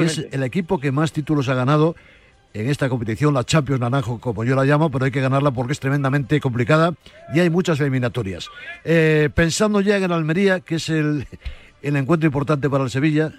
Es 0.00 0.28
el 0.30 0.42
equipo 0.42 0.78
que 0.78 0.92
más 0.92 1.12
títulos 1.12 1.48
ha 1.48 1.54
ganado 1.54 1.96
en 2.60 2.70
esta 2.70 2.88
competición, 2.88 3.34
la 3.34 3.44
Champions 3.44 3.80
Naranjo, 3.80 4.18
como 4.18 4.42
yo 4.42 4.54
la 4.54 4.64
llamo, 4.64 4.90
pero 4.90 5.04
hay 5.04 5.10
que 5.10 5.20
ganarla 5.20 5.50
porque 5.50 5.74
es 5.74 5.80
tremendamente 5.80 6.40
complicada 6.40 6.94
y 7.34 7.40
hay 7.40 7.50
muchas 7.50 7.78
eliminatorias. 7.80 8.48
Eh, 8.84 9.28
pensando 9.34 9.82
ya 9.82 9.98
en 9.98 10.10
Almería, 10.10 10.60
que 10.60 10.76
es 10.76 10.88
el, 10.88 11.26
el 11.82 11.96
encuentro 11.96 12.26
importante 12.26 12.70
para 12.70 12.84
el 12.84 12.90
Sevilla, 12.90 13.32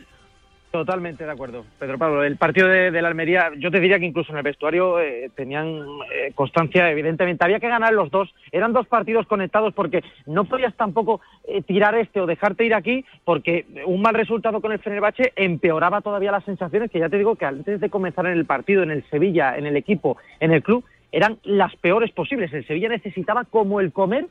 Totalmente 0.72 1.24
de 1.24 1.32
acuerdo, 1.32 1.66
Pedro 1.80 1.98
Pablo. 1.98 2.24
El 2.24 2.36
partido 2.36 2.68
de, 2.68 2.92
la 3.02 3.08
Almería, 3.08 3.52
yo 3.58 3.72
te 3.72 3.80
diría 3.80 4.00
que 4.00 4.06
incluso 4.06 4.34
en 4.34 4.38
el 4.38 4.44
vestuario 4.44 5.00
eh, 5.00 5.32
tenían 5.34 5.86
eh, 6.14 6.34
constancia, 6.36 6.92
evidentemente. 6.92 7.46
Había 7.46 7.62
que 7.62 7.70
ganar 7.70 7.94
los 7.94 8.12
dos. 8.12 8.34
Eran 8.52 8.74
dos 8.74 8.86
partidos 8.86 9.26
conectados 9.28 9.74
porque 9.74 10.04
no 10.26 10.44
podías 10.44 10.76
tampoco 10.76 11.22
eh, 11.48 11.62
tirar 11.62 11.96
este 11.96 12.20
o 12.20 12.26
dejarte 12.26 12.66
ir 12.66 12.74
aquí 12.74 13.06
porque 13.24 13.66
un 13.86 14.02
mal 14.02 14.14
resultado 14.14 14.60
con 14.60 14.74
el 14.74 14.80
Fenerbahce 14.80 15.32
empeoraba 15.38 16.02
todavía 16.02 16.34
las 16.34 16.44
sensaciones 16.44 16.92
que 16.92 17.00
ya 17.00 17.08
te 17.08 17.18
digo 17.18 17.38
que 17.38 17.46
antes 17.46 17.80
de 17.80 17.90
comenzar 17.90 18.26
en 18.26 18.34
el 18.34 18.46
partido, 18.46 18.84
en 18.84 18.92
el 18.92 19.10
Sevilla, 19.10 19.58
en 19.58 19.68
el 19.68 19.78
equipo, 19.78 20.18
en 20.42 20.52
el 20.52 20.64
club, 20.64 20.84
eran 21.14 21.38
las 21.44 21.74
peores 21.78 22.12
posibles. 22.12 22.52
El 22.52 22.68
Sevilla 22.68 22.90
necesitaba 22.90 23.46
como 23.46 23.80
el 23.80 23.94
comer 23.94 24.28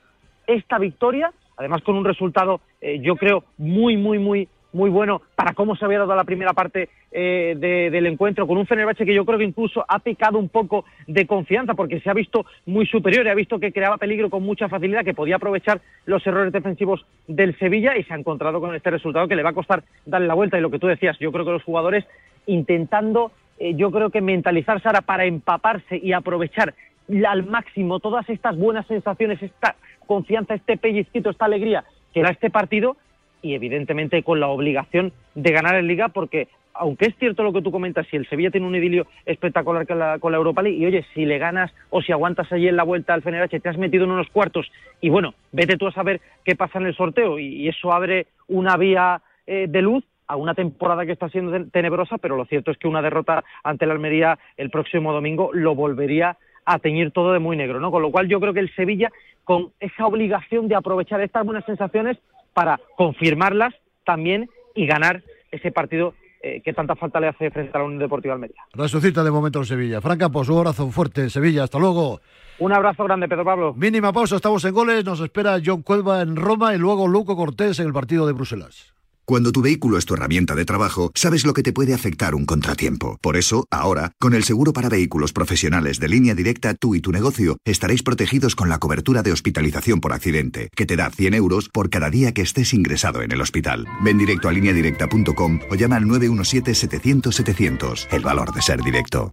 esta 0.46 0.78
victoria, 0.78 1.32
además 1.56 1.82
con 1.82 1.96
un 1.96 2.04
resultado, 2.04 2.60
yo 3.00 3.16
creo, 3.16 3.42
muy, 3.56 3.96
muy, 3.96 4.18
muy 4.18 4.48
muy 4.76 4.90
bueno 4.90 5.22
para 5.34 5.54
cómo 5.54 5.74
se 5.74 5.84
había 5.84 5.98
dado 5.98 6.14
la 6.14 6.24
primera 6.24 6.52
parte 6.52 6.90
eh, 7.10 7.56
del 7.58 8.06
encuentro, 8.06 8.46
con 8.46 8.58
un 8.58 8.66
Fenerbahce 8.66 9.06
que 9.06 9.14
yo 9.14 9.24
creo 9.24 9.38
que 9.38 9.44
incluso 9.44 9.84
ha 9.88 9.98
pecado 9.98 10.38
un 10.38 10.48
poco 10.48 10.84
de 11.06 11.26
confianza 11.26 11.74
porque 11.74 11.98
se 12.00 12.10
ha 12.10 12.14
visto 12.14 12.44
muy 12.66 12.86
superior 12.86 13.26
y 13.26 13.30
ha 13.30 13.34
visto 13.34 13.58
que 13.58 13.72
creaba 13.72 13.96
peligro 13.96 14.30
con 14.30 14.42
mucha 14.42 14.68
facilidad, 14.68 15.04
que 15.04 15.14
podía 15.14 15.36
aprovechar 15.36 15.80
los 16.04 16.24
errores 16.26 16.52
defensivos 16.52 17.04
del 17.26 17.58
Sevilla 17.58 17.96
y 17.96 18.04
se 18.04 18.12
ha 18.12 18.18
encontrado 18.18 18.60
con 18.60 18.74
este 18.74 18.90
resultado 18.90 19.26
que 19.26 19.34
le 19.34 19.42
va 19.42 19.50
a 19.50 19.54
costar 19.54 19.82
darle 20.04 20.28
la 20.28 20.34
vuelta. 20.34 20.58
Y 20.58 20.60
lo 20.60 20.70
que 20.70 20.78
tú 20.78 20.86
decías, 20.86 21.18
yo 21.18 21.32
creo 21.32 21.44
que 21.44 21.52
los 21.52 21.64
jugadores 21.64 22.04
intentando, 22.46 23.32
eh, 23.58 23.74
yo 23.74 23.90
creo 23.90 24.10
que 24.10 24.20
mentalizarse 24.20 24.86
ahora 24.86 25.00
para 25.00 25.24
empaparse 25.24 25.96
y 25.96 26.12
aprovechar 26.12 26.74
al 27.26 27.46
máximo 27.46 27.98
todas 27.98 28.28
estas 28.28 28.56
buenas 28.56 28.86
sensaciones, 28.86 29.42
esta 29.42 29.76
confianza, 30.06 30.54
este 30.54 30.76
pellizquito, 30.76 31.30
esta 31.30 31.46
alegría 31.46 31.84
que 32.12 32.20
era 32.20 32.30
este 32.30 32.50
partido 32.50 32.96
y 33.46 33.54
evidentemente 33.54 34.22
con 34.22 34.40
la 34.40 34.48
obligación 34.48 35.12
de 35.34 35.52
ganar 35.52 35.76
en 35.76 35.86
Liga 35.86 36.08
porque 36.08 36.48
aunque 36.78 37.06
es 37.06 37.16
cierto 37.16 37.42
lo 37.42 37.52
que 37.52 37.62
tú 37.62 37.70
comentas, 37.70 38.06
si 38.10 38.16
el 38.16 38.28
Sevilla 38.28 38.50
tiene 38.50 38.66
un 38.66 38.74
idilio 38.74 39.06
espectacular 39.24 39.86
con 39.86 39.98
la, 39.98 40.18
con 40.18 40.32
la 40.32 40.38
Europa 40.38 40.62
League, 40.62 40.78
y 40.78 40.86
oye, 40.86 41.06
si 41.14 41.24
le 41.24 41.38
ganas 41.38 41.72
o 41.90 42.02
si 42.02 42.12
aguantas 42.12 42.52
allí 42.52 42.68
en 42.68 42.76
la 42.76 42.82
vuelta 42.82 43.14
al 43.14 43.22
Fenerbahce, 43.22 43.60
te 43.60 43.68
has 43.68 43.78
metido 43.78 44.04
en 44.04 44.10
unos 44.10 44.28
cuartos, 44.28 44.70
y 45.00 45.08
bueno, 45.08 45.34
vete 45.52 45.76
tú 45.76 45.86
a 45.86 45.92
saber 45.92 46.20
qué 46.44 46.54
pasa 46.54 46.78
en 46.78 46.86
el 46.86 46.94
sorteo, 46.94 47.38
y, 47.38 47.66
eso 47.66 47.92
abre 47.92 48.26
una 48.48 48.76
vía 48.76 49.22
eh, 49.46 49.66
de 49.68 49.82
luz 49.82 50.04
a 50.28 50.36
una 50.36 50.54
temporada 50.54 51.06
que 51.06 51.12
está 51.12 51.28
siendo 51.28 51.66
tenebrosa, 51.70 52.18
pero 52.18 52.36
lo 52.36 52.44
cierto 52.44 52.70
es 52.70 52.78
que 52.78 52.88
una 52.88 53.02
derrota 53.02 53.44
ante 53.62 53.86
la 53.86 53.94
Almería 53.94 54.38
el 54.56 54.70
próximo 54.70 55.12
domingo 55.12 55.50
lo 55.52 55.74
volvería 55.74 56.36
a 56.64 56.78
teñir 56.80 57.12
todo 57.12 57.32
de 57.32 57.38
muy 57.38 57.56
negro, 57.56 57.80
¿no? 57.80 57.90
Con 57.90 58.02
lo 58.02 58.10
cual 58.10 58.28
yo 58.28 58.40
creo 58.40 58.52
que 58.52 58.60
el 58.60 58.74
Sevilla, 58.74 59.10
con 59.44 59.70
esa 59.78 60.06
obligación 60.06 60.66
de 60.66 60.74
aprovechar 60.74 61.20
estas 61.20 61.44
buenas 61.44 61.64
sensaciones, 61.64 62.18
para 62.56 62.80
confirmarlas 62.96 63.74
también 64.06 64.48
y 64.74 64.86
ganar 64.86 65.22
ese 65.52 65.70
partido 65.70 66.14
eh, 66.42 66.62
que 66.64 66.72
tanta 66.72 66.96
falta 66.96 67.20
le 67.20 67.28
hace 67.28 67.50
frente 67.50 67.70
a 67.74 67.80
la 67.80 67.84
Unión 67.84 68.00
Deportiva 68.00 68.32
Almería. 68.32 68.62
Resucita 68.72 69.22
de 69.22 69.30
momento 69.30 69.58
en 69.58 69.66
Sevilla. 69.66 70.00
Franca, 70.00 70.30
pues 70.30 70.48
un 70.48 70.56
abrazo 70.56 70.90
fuerte, 70.90 71.28
Sevilla. 71.28 71.64
Hasta 71.64 71.78
luego. 71.78 72.22
Un 72.58 72.72
abrazo 72.72 73.04
grande, 73.04 73.28
Pedro 73.28 73.44
Pablo. 73.44 73.74
Mínima 73.74 74.10
pausa, 74.10 74.36
estamos 74.36 74.64
en 74.64 74.72
goles. 74.72 75.04
Nos 75.04 75.20
espera 75.20 75.58
John 75.62 75.82
Cuelva 75.82 76.22
en 76.22 76.34
Roma 76.34 76.74
y 76.74 76.78
luego 76.78 77.06
Luco 77.06 77.36
Cortés 77.36 77.78
en 77.78 77.88
el 77.88 77.92
partido 77.92 78.26
de 78.26 78.32
Bruselas. 78.32 78.95
Cuando 79.28 79.50
tu 79.50 79.60
vehículo 79.60 79.98
es 79.98 80.06
tu 80.06 80.14
herramienta 80.14 80.54
de 80.54 80.64
trabajo, 80.64 81.10
sabes 81.16 81.44
lo 81.44 81.52
que 81.52 81.64
te 81.64 81.72
puede 81.72 81.94
afectar 81.94 82.36
un 82.36 82.46
contratiempo. 82.46 83.18
Por 83.20 83.36
eso, 83.36 83.66
ahora, 83.72 84.12
con 84.20 84.34
el 84.34 84.44
seguro 84.44 84.72
para 84.72 84.88
vehículos 84.88 85.32
profesionales 85.32 85.98
de 85.98 86.06
línea 86.06 86.36
directa, 86.36 86.74
tú 86.74 86.94
y 86.94 87.00
tu 87.00 87.10
negocio 87.10 87.56
estaréis 87.64 88.04
protegidos 88.04 88.54
con 88.54 88.68
la 88.68 88.78
cobertura 88.78 89.24
de 89.24 89.32
hospitalización 89.32 90.00
por 90.00 90.12
accidente, 90.12 90.70
que 90.76 90.86
te 90.86 90.94
da 90.94 91.10
100 91.10 91.34
euros 91.34 91.68
por 91.68 91.90
cada 91.90 92.08
día 92.08 92.32
que 92.32 92.42
estés 92.42 92.72
ingresado 92.72 93.20
en 93.20 93.32
el 93.32 93.40
hospital. 93.40 93.84
Ven 94.04 94.16
directo 94.16 94.48
a 94.48 94.52
lineadirecta.com 94.52 95.58
o 95.72 95.74
llama 95.74 95.96
al 95.96 96.04
917-700-700. 96.04 98.06
El 98.12 98.22
valor 98.22 98.54
de 98.54 98.62
ser 98.62 98.80
directo 98.80 99.32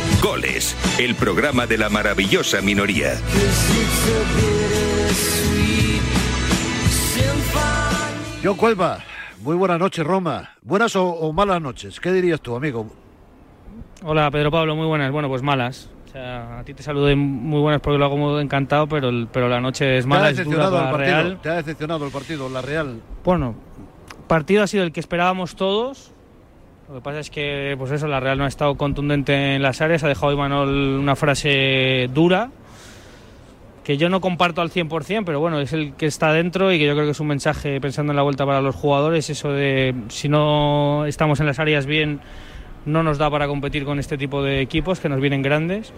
Goles, 0.21 0.75
el 0.99 1.15
programa 1.15 1.65
de 1.65 1.77
la 1.77 1.89
maravillosa 1.89 2.61
minoría. 2.61 3.13
John 8.43 8.57
Cuelva, 8.57 8.99
muy 9.43 9.55
buenas 9.55 9.79
noches, 9.79 10.05
Roma. 10.05 10.49
¿Buenas 10.63 10.95
o, 10.95 11.05
o 11.07 11.31
malas 11.33 11.61
noches? 11.61 11.99
¿Qué 11.99 12.11
dirías 12.11 12.41
tú, 12.41 12.55
amigo? 12.55 12.87
Hola, 14.03 14.31
Pedro 14.31 14.49
Pablo, 14.51 14.75
muy 14.75 14.87
buenas. 14.87 15.11
Bueno, 15.11 15.27
pues 15.29 15.43
malas. 15.43 15.89
O 16.07 16.11
sea, 16.11 16.59
a 16.59 16.63
ti 16.63 16.73
te 16.73 16.81
saludo 16.83 17.15
muy 17.15 17.59
buenas 17.61 17.81
porque 17.81 17.97
lo 17.99 18.05
hago 18.05 18.17
muy 18.17 18.41
encantado, 18.41 18.87
pero, 18.87 19.09
el- 19.09 19.27
pero 19.31 19.47
la 19.47 19.61
noche 19.61 19.97
es 19.97 20.05
¿Te 20.05 20.07
ha 20.07 20.09
mala, 20.09 20.29
es 20.31 20.37
dura 20.43 20.45
decepcionado 20.69 20.77
el 20.85 20.91
partido? 20.91 21.15
Real. 21.17 21.39
¿Te 21.41 21.49
ha 21.49 21.53
decepcionado 21.55 22.05
el 22.05 22.11
partido, 22.11 22.49
la 22.49 22.61
Real? 22.61 23.01
Bueno, 23.23 23.55
partido 24.27 24.63
ha 24.63 24.67
sido 24.67 24.83
el 24.83 24.91
que 24.91 24.99
esperábamos 24.99 25.55
todos. 25.55 26.10
Lo 26.91 26.97
que 26.97 27.03
pasa 27.03 27.19
es 27.19 27.29
que, 27.29 27.73
pues 27.77 27.89
eso, 27.91 28.05
la 28.09 28.19
Real 28.19 28.37
no 28.37 28.43
ha 28.43 28.49
estado 28.49 28.75
contundente 28.75 29.55
en 29.55 29.61
las 29.61 29.79
áreas. 29.79 30.03
Ha 30.03 30.09
dejado 30.09 30.33
Imanol 30.33 30.99
una 30.99 31.15
frase 31.15 32.09
dura, 32.13 32.49
que 33.85 33.95
yo 33.95 34.09
no 34.09 34.19
comparto 34.19 34.59
al 34.59 34.71
100%, 34.71 35.23
pero 35.25 35.39
bueno, 35.39 35.61
es 35.61 35.71
el 35.71 35.93
que 35.93 36.05
está 36.05 36.33
dentro 36.33 36.73
y 36.73 36.79
que 36.79 36.85
yo 36.85 36.91
creo 36.91 37.05
que 37.05 37.11
es 37.11 37.19
un 37.21 37.27
mensaje 37.27 37.79
pensando 37.79 38.11
en 38.11 38.17
la 38.17 38.23
vuelta 38.23 38.45
para 38.45 38.59
los 38.59 38.75
jugadores. 38.75 39.29
Eso 39.29 39.53
de 39.53 39.95
si 40.09 40.27
no 40.27 41.05
estamos 41.05 41.39
en 41.39 41.45
las 41.45 41.59
áreas 41.59 41.85
bien, 41.85 42.19
no 42.85 43.03
nos 43.03 43.17
da 43.17 43.29
para 43.29 43.47
competir 43.47 43.85
con 43.85 43.97
este 43.97 44.17
tipo 44.17 44.43
de 44.43 44.59
equipos 44.59 44.99
que 44.99 45.07
nos 45.07 45.21
vienen 45.21 45.41
grandes. 45.41 45.93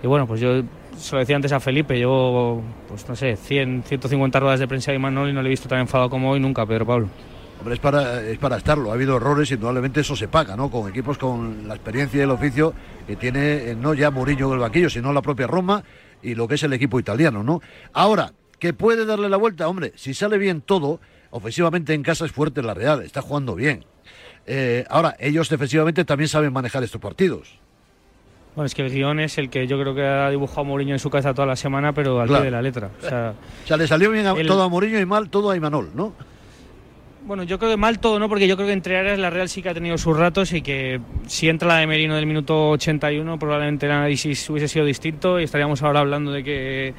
Y 0.00 0.06
bueno, 0.06 0.28
pues 0.28 0.40
yo 0.40 0.62
se 0.96 1.12
lo 1.12 1.18
decía 1.18 1.34
antes 1.34 1.50
a 1.50 1.58
Felipe, 1.58 1.98
yo, 1.98 2.62
pues 2.86 3.08
no 3.08 3.16
sé, 3.16 3.34
100, 3.34 3.82
150 3.84 4.38
ruedas 4.38 4.60
de 4.60 4.68
prensa 4.68 4.92
de 4.92 4.96
Imanol 4.98 5.30
y 5.30 5.32
no 5.32 5.42
le 5.42 5.48
he 5.48 5.50
visto 5.50 5.68
tan 5.68 5.80
enfadado 5.80 6.08
como 6.08 6.30
hoy 6.30 6.38
nunca, 6.38 6.64
Pedro 6.64 6.86
Pablo. 6.86 7.08
Hombre, 7.60 7.74
es 7.74 7.80
para, 7.80 8.22
es 8.22 8.38
para 8.38 8.56
estarlo. 8.56 8.90
Ha 8.90 8.94
habido 8.94 9.16
errores 9.16 9.50
y 9.50 9.54
indudablemente 9.54 10.00
eso 10.00 10.16
se 10.16 10.28
paga, 10.28 10.56
¿no? 10.56 10.70
Con 10.70 10.88
equipos 10.88 11.18
con 11.18 11.68
la 11.68 11.74
experiencia 11.74 12.18
y 12.18 12.22
el 12.22 12.30
oficio 12.30 12.72
que 13.06 13.16
tiene 13.16 13.70
eh, 13.70 13.76
no 13.78 13.92
ya 13.94 14.10
Mourinho 14.10 14.46
en 14.48 14.54
el 14.54 14.58
banquillo, 14.60 14.88
sino 14.88 15.12
la 15.12 15.20
propia 15.20 15.46
Roma 15.46 15.84
y 16.22 16.34
lo 16.34 16.48
que 16.48 16.54
es 16.54 16.62
el 16.62 16.72
equipo 16.72 16.98
italiano, 16.98 17.42
¿no? 17.42 17.60
Ahora, 17.92 18.32
que 18.58 18.72
puede 18.72 19.04
darle 19.04 19.28
la 19.28 19.36
vuelta, 19.36 19.68
hombre, 19.68 19.92
si 19.96 20.14
sale 20.14 20.38
bien 20.38 20.62
todo, 20.62 21.00
ofensivamente 21.30 21.92
en 21.92 22.02
casa 22.02 22.24
es 22.24 22.32
fuerte 22.32 22.62
la 22.62 22.72
Real, 22.74 23.02
está 23.02 23.20
jugando 23.22 23.54
bien. 23.54 23.84
Eh, 24.46 24.84
ahora, 24.88 25.14
ellos 25.18 25.48
defensivamente 25.50 26.04
también 26.06 26.28
saben 26.28 26.52
manejar 26.52 26.82
estos 26.82 27.00
partidos. 27.00 27.58
Bueno, 28.56 28.66
es 28.66 28.74
que 28.74 28.82
el 28.86 28.90
guion 28.90 29.20
es 29.20 29.36
el 29.38 29.48
que 29.50 29.66
yo 29.66 29.78
creo 29.78 29.94
que 29.94 30.04
ha 30.04 30.28
dibujado 30.30 30.64
Mourinho 30.64 30.94
en 30.94 30.98
su 30.98 31.08
cabeza 31.10 31.34
toda 31.34 31.46
la 31.46 31.56
semana, 31.56 31.92
pero 31.92 32.20
al 32.20 32.26
Claro. 32.26 32.42
pie 32.42 32.46
de 32.46 32.56
la 32.56 32.62
letra. 32.62 32.90
O 33.02 33.08
sea, 33.08 33.34
O 33.64 33.66
sea, 33.66 33.76
le 33.76 33.86
salió 33.86 34.10
bien 34.10 34.26
a- 34.26 34.32
El- 34.32 34.46
todo 34.46 34.62
a 34.62 34.68
Mourinho 34.68 34.98
y 34.98 35.06
mal 35.06 35.28
todo 35.30 35.50
a 35.50 35.56
Imanol, 35.56 35.90
¿no? 35.94 36.14
Bueno, 37.30 37.44
yo 37.44 37.60
creo 37.60 37.70
que 37.70 37.76
mal 37.76 38.00
todo, 38.00 38.18
¿no? 38.18 38.28
Porque 38.28 38.48
yo 38.48 38.56
creo 38.56 38.66
que 38.66 38.72
entre 38.72 38.98
áreas 38.98 39.16
la 39.16 39.30
Real 39.30 39.48
sí 39.48 39.62
que 39.62 39.68
ha 39.68 39.72
tenido 39.72 39.96
sus 39.96 40.16
ratos 40.16 40.52
y 40.52 40.62
que 40.62 41.00
si 41.28 41.48
entra 41.48 41.68
la 41.68 41.76
de 41.76 41.86
Merino 41.86 42.16
del 42.16 42.26
minuto 42.26 42.70
81 42.70 43.38
probablemente 43.38 43.86
el 43.86 43.92
análisis 43.92 44.50
hubiese 44.50 44.66
sido 44.66 44.84
distinto 44.84 45.38
y 45.38 45.44
estaríamos 45.44 45.80
ahora 45.84 46.00
hablando 46.00 46.32
de 46.32 46.42
que 46.42 46.92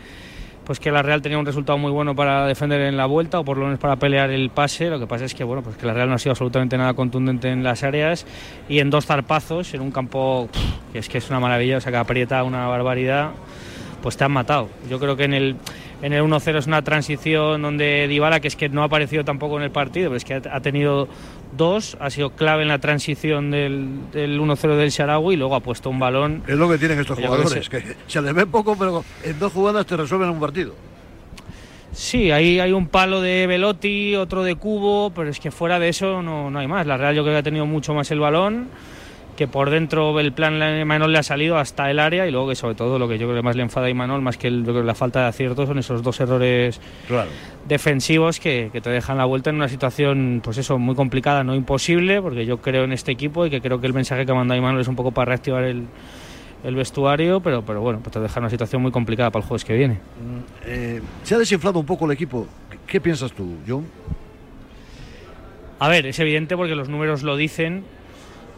pues 0.64 0.80
que 0.80 0.90
la 0.90 1.02
Real 1.02 1.22
tenía 1.22 1.38
un 1.38 1.46
resultado 1.46 1.78
muy 1.78 1.92
bueno 1.92 2.16
para 2.16 2.46
defender 2.46 2.80
en 2.80 2.96
la 2.96 3.08
vuelta 3.08 3.42
o 3.42 3.44
por 3.44 3.58
lo 3.58 3.66
menos 3.66 3.80
para 3.80 3.98
pelear 3.98 4.30
el 4.30 4.52
pase. 4.52 4.90
Lo 4.90 5.02
que 5.02 5.06
pasa 5.06 5.26
es 5.26 5.36
que 5.36 5.44
bueno, 5.44 5.64
pues 5.64 5.76
que 5.76 5.86
la 5.86 5.94
Real 5.94 6.08
no 6.08 6.16
ha 6.16 6.18
sido 6.18 6.32
absolutamente 6.32 6.78
nada 6.78 6.94
contundente 6.94 7.50
en 7.50 7.62
las 7.62 7.84
áreas 7.84 8.26
y 8.70 8.80
en 8.80 8.90
dos 8.90 9.08
zarpazos 9.08 9.74
en 9.74 9.82
un 9.82 9.92
campo 9.92 10.48
que 10.94 11.00
es 11.00 11.10
que 11.10 11.18
es 11.18 11.30
una 11.30 11.42
maravilla, 11.42 11.76
o 11.76 11.82
sea 11.82 11.92
que 11.92 11.98
aprieta 11.98 12.42
una 12.46 12.68
barbaridad 12.68 13.32
pues 14.02 14.18
te 14.18 14.24
han 14.24 14.32
matado. 14.32 14.70
Yo 14.90 15.00
creo 15.00 15.16
que 15.16 15.26
en 15.26 15.34
el, 15.34 15.56
en 16.02 16.14
el 16.14 16.24
1-0 16.24 16.58
es 16.58 16.68
una 16.68 16.82
transición 16.82 17.62
donde 17.62 18.08
Dybala, 18.08 18.40
que 18.40 18.48
es 18.48 18.56
que 18.56 18.70
no 18.70 18.82
ha 18.82 18.86
aparecido 18.86 19.24
tampoco 19.24 19.58
en 19.58 19.64
el 19.64 19.72
partido, 19.72 20.10
pero 20.10 20.18
es 20.18 20.26
que 20.26 20.34
ha, 20.34 20.60
tenido 20.62 21.08
dos, 21.56 21.98
ha 22.00 22.10
sido 22.10 22.32
clave 22.32 22.64
en 22.64 22.70
la 22.70 22.80
transición 22.80 23.52
del, 23.52 24.12
del 24.12 24.40
1-0 24.40 24.76
del 24.76 24.90
Sharawi 24.90 25.34
y 25.34 25.38
luego 25.38 25.56
ha 25.56 25.60
puesto 25.60 25.90
un 25.90 26.00
balón. 26.00 26.44
Es 26.48 26.58
lo 26.58 26.70
que 26.70 26.78
tienen 26.78 27.00
estos 27.00 27.18
que 27.18 27.26
jugadores, 27.26 27.70
que 27.70 27.96
se 28.08 28.22
les 28.22 28.34
ve 28.34 28.46
poco, 28.46 28.76
pero 28.78 29.04
en 29.24 29.38
dos 29.40 29.54
jugadas 29.54 29.86
te 29.86 29.98
resuelven 29.98 30.30
un 30.30 30.40
partido. 30.40 30.74
Sí, 31.94 32.32
ahí 32.32 32.60
hay 32.60 32.72
un 32.72 32.88
palo 32.88 33.20
de 33.22 33.48
Velotti, 33.48 34.16
otro 34.16 34.44
de 34.44 34.56
Cubo, 34.56 35.12
pero 35.14 35.30
es 35.30 35.40
que 35.40 35.52
fuera 35.52 35.78
de 35.78 35.90
eso 35.90 36.22
no, 36.22 36.50
no 36.50 36.60
hay 36.60 36.68
más. 36.68 36.88
La 36.88 36.96
Real 36.96 37.14
yo 37.14 37.24
creo 37.24 37.36
que 37.36 37.40
ha 37.40 37.44
tenido 37.44 37.66
mucho 37.66 37.94
más 37.94 38.10
el 38.12 38.20
balón, 38.20 38.70
que 39.42 39.48
por 39.48 39.72
dentro 39.72 40.20
el 40.20 40.34
plan 40.34 40.60
de 40.60 40.82
Imanol 40.82 41.12
le 41.12 41.18
ha 41.18 41.24
salido 41.24 41.58
hasta 41.58 41.90
el 41.90 41.98
área 41.98 42.28
y 42.28 42.32
luego 42.32 42.50
que 42.50 42.54
sobre 42.56 42.76
todo 42.76 43.00
lo 43.00 43.08
que 43.08 43.18
yo 43.18 43.26
creo 43.26 43.38
que 43.38 43.42
más 43.42 43.56
le 43.56 43.64
enfada 43.64 43.88
a 43.88 43.90
Imanol, 43.90 44.22
más 44.22 44.38
que 44.38 44.48
el- 44.50 44.60
yo 44.64 44.66
creo 44.72 44.82
que 44.82 44.86
la 44.88 44.94
falta 44.94 45.22
de 45.22 45.26
acierto, 45.30 45.66
son 45.66 45.80
esos 45.80 46.04
dos 46.04 46.20
errores 46.20 46.80
Claro. 47.08 47.32
defensivos 47.68 48.40
que, 48.40 48.70
que 48.72 48.82
te 48.82 48.92
dejan 48.92 49.18
la 49.18 49.26
vuelta 49.26 49.50
en 49.50 49.56
una 49.56 49.68
situación, 49.68 50.42
pues 50.44 50.60
eso, 50.60 50.78
muy 50.78 50.94
complicada, 50.94 51.44
no 51.44 51.56
imposible, 51.56 52.22
porque 52.22 52.46
yo 52.46 52.58
creo 52.62 52.84
en 52.84 52.92
este 52.92 53.12
equipo 53.12 53.48
y 53.48 53.50
que 53.50 53.62
creo 53.62 53.82
que 53.82 53.88
el 53.88 53.94
mensaje 53.96 54.28
que 54.28 54.32
ha 54.32 54.36
mandado 54.36 54.60
Imanol 54.60 54.80
es 54.80 54.88
un 54.88 54.96
poco 54.96 55.10
para 55.12 55.26
reactivar 55.30 55.64
el, 55.64 55.86
el 56.64 56.76
vestuario, 56.76 57.40
pero, 57.40 57.64
pero 57.64 57.82
bueno, 57.82 57.98
pues 58.04 58.14
te 58.14 58.20
deja 58.20 58.40
una 58.40 58.50
situación 58.52 58.80
muy 58.84 58.92
complicada 58.92 59.32
para 59.32 59.42
el 59.42 59.48
jueves 59.48 59.66
que 59.66 59.74
viene. 59.76 59.98
Eh, 60.68 61.02
se 61.24 61.34
ha 61.34 61.40
desinflado 61.40 61.80
un 61.80 61.86
poco 61.88 62.06
el 62.06 62.12
equipo. 62.12 62.46
¿Qué, 62.70 62.78
qué 62.86 63.02
piensas 63.02 63.32
tú, 63.34 63.56
John? 63.68 63.88
A 65.80 65.88
ver, 65.90 66.06
es 66.06 66.20
evidente 66.20 66.56
porque 66.56 66.76
los 66.76 66.90
números 66.90 67.24
lo 67.24 67.36
dicen. 67.36 67.84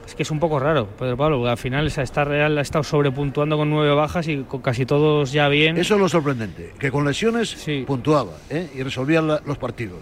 Es 0.05 0.15
que 0.15 0.23
es 0.23 0.31
un 0.31 0.39
poco 0.39 0.59
raro, 0.59 0.87
Pedro 0.99 1.15
Pablo, 1.17 1.37
porque 1.37 1.51
al 1.51 1.57
final 1.57 1.87
esa 1.87 2.01
esta 2.01 2.23
Real 2.25 2.57
ha 2.57 2.61
estado 2.61 2.83
sobrepuntuando 2.83 3.57
con 3.57 3.69
nueve 3.69 3.93
bajas 3.95 4.27
y 4.27 4.43
con 4.43 4.61
casi 4.61 4.85
todos 4.85 5.31
ya 5.31 5.47
bien. 5.47 5.77
Eso 5.77 5.95
es 5.95 5.99
lo 6.01 6.09
sorprendente, 6.09 6.73
que 6.77 6.91
con 6.91 7.05
lesiones 7.05 7.55
puntuaba 7.87 8.33
¿eh? 8.49 8.69
y 8.75 8.83
resolvía 8.83 9.21
la- 9.21 9.41
los 9.45 9.57
partidos. 9.57 9.99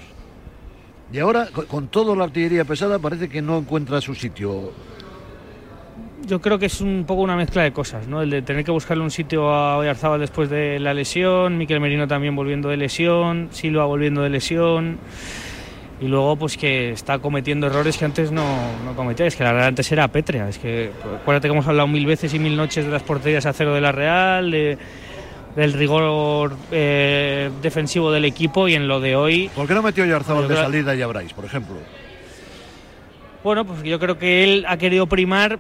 Y 1.13 1.19
ahora, 1.19 1.47
con, 1.53 1.65
con 1.65 1.87
toda 1.89 2.15
la 2.15 2.23
artillería 2.23 2.65
pesada, 2.65 2.97
parece 2.97 3.29
que 3.29 3.41
no 3.41 3.57
encuentra 3.59 4.01
su 4.01 4.15
sitio. 4.15 4.71
Yo 6.25 6.39
creo 6.39 6.57
que 6.59 6.67
es 6.67 6.81
un 6.81 7.03
poco 7.07 7.21
una 7.21 7.35
mezcla 7.35 7.63
de 7.63 7.71
cosas, 7.73 8.07
¿no? 8.07 8.21
El 8.21 8.29
de 8.29 8.41
tener 8.43 8.63
que 8.63 8.71
buscarle 8.71 9.03
un 9.03 9.11
sitio 9.11 9.49
a 9.49 9.77
Oyarzábal 9.77 10.19
después 10.19 10.49
de 10.49 10.79
la 10.79 10.93
lesión, 10.93 11.57
Miquel 11.57 11.79
Merino 11.79 12.07
también 12.07 12.35
volviendo 12.35 12.69
de 12.69 12.77
lesión, 12.77 13.49
Silva 13.51 13.85
volviendo 13.85 14.21
de 14.21 14.29
lesión. 14.29 14.97
Y 16.01 16.07
luego, 16.07 16.35
pues 16.35 16.57
que 16.57 16.91
está 16.91 17.19
cometiendo 17.19 17.67
errores 17.67 17.95
que 17.95 18.05
antes 18.05 18.31
no, 18.31 18.43
no 18.83 18.95
cometía. 18.95 19.27
Es 19.27 19.35
que 19.35 19.43
la 19.43 19.53
Real 19.53 19.65
antes 19.67 19.91
era 19.91 20.07
pétrea. 20.07 20.49
Es 20.49 20.57
que, 20.57 20.89
acuérdate 21.21 21.47
que 21.47 21.53
hemos 21.53 21.67
hablado 21.67 21.87
mil 21.87 22.07
veces 22.07 22.33
y 22.33 22.39
mil 22.39 22.57
noches 22.57 22.85
de 22.85 22.91
las 22.91 23.03
porterías 23.03 23.45
a 23.45 23.53
cero 23.53 23.73
de 23.75 23.81
la 23.81 23.91
Real, 23.91 24.49
de- 24.49 24.77
del 25.55 25.73
rigor 25.73 26.55
eh, 26.71 27.51
defensivo 27.61 28.11
del 28.11 28.25
equipo 28.25 28.67
y 28.67 28.73
en 28.73 28.87
lo 28.87 28.99
de 28.99 29.15
hoy. 29.15 29.51
¿Por 29.53 29.67
qué 29.67 29.73
no 29.75 29.83
metió 29.83 30.05
Yarzábal 30.05 30.47
de 30.47 30.55
salida 30.55 30.95
y 30.95 31.01
a 31.01 31.07
Brais, 31.07 31.33
por 31.33 31.45
ejemplo? 31.45 31.75
Bueno, 33.43 33.65
pues 33.65 33.83
yo 33.83 33.99
creo 33.99 34.17
que 34.17 34.43
él 34.43 34.65
ha 34.67 34.77
querido 34.77 35.07
primar 35.07 35.59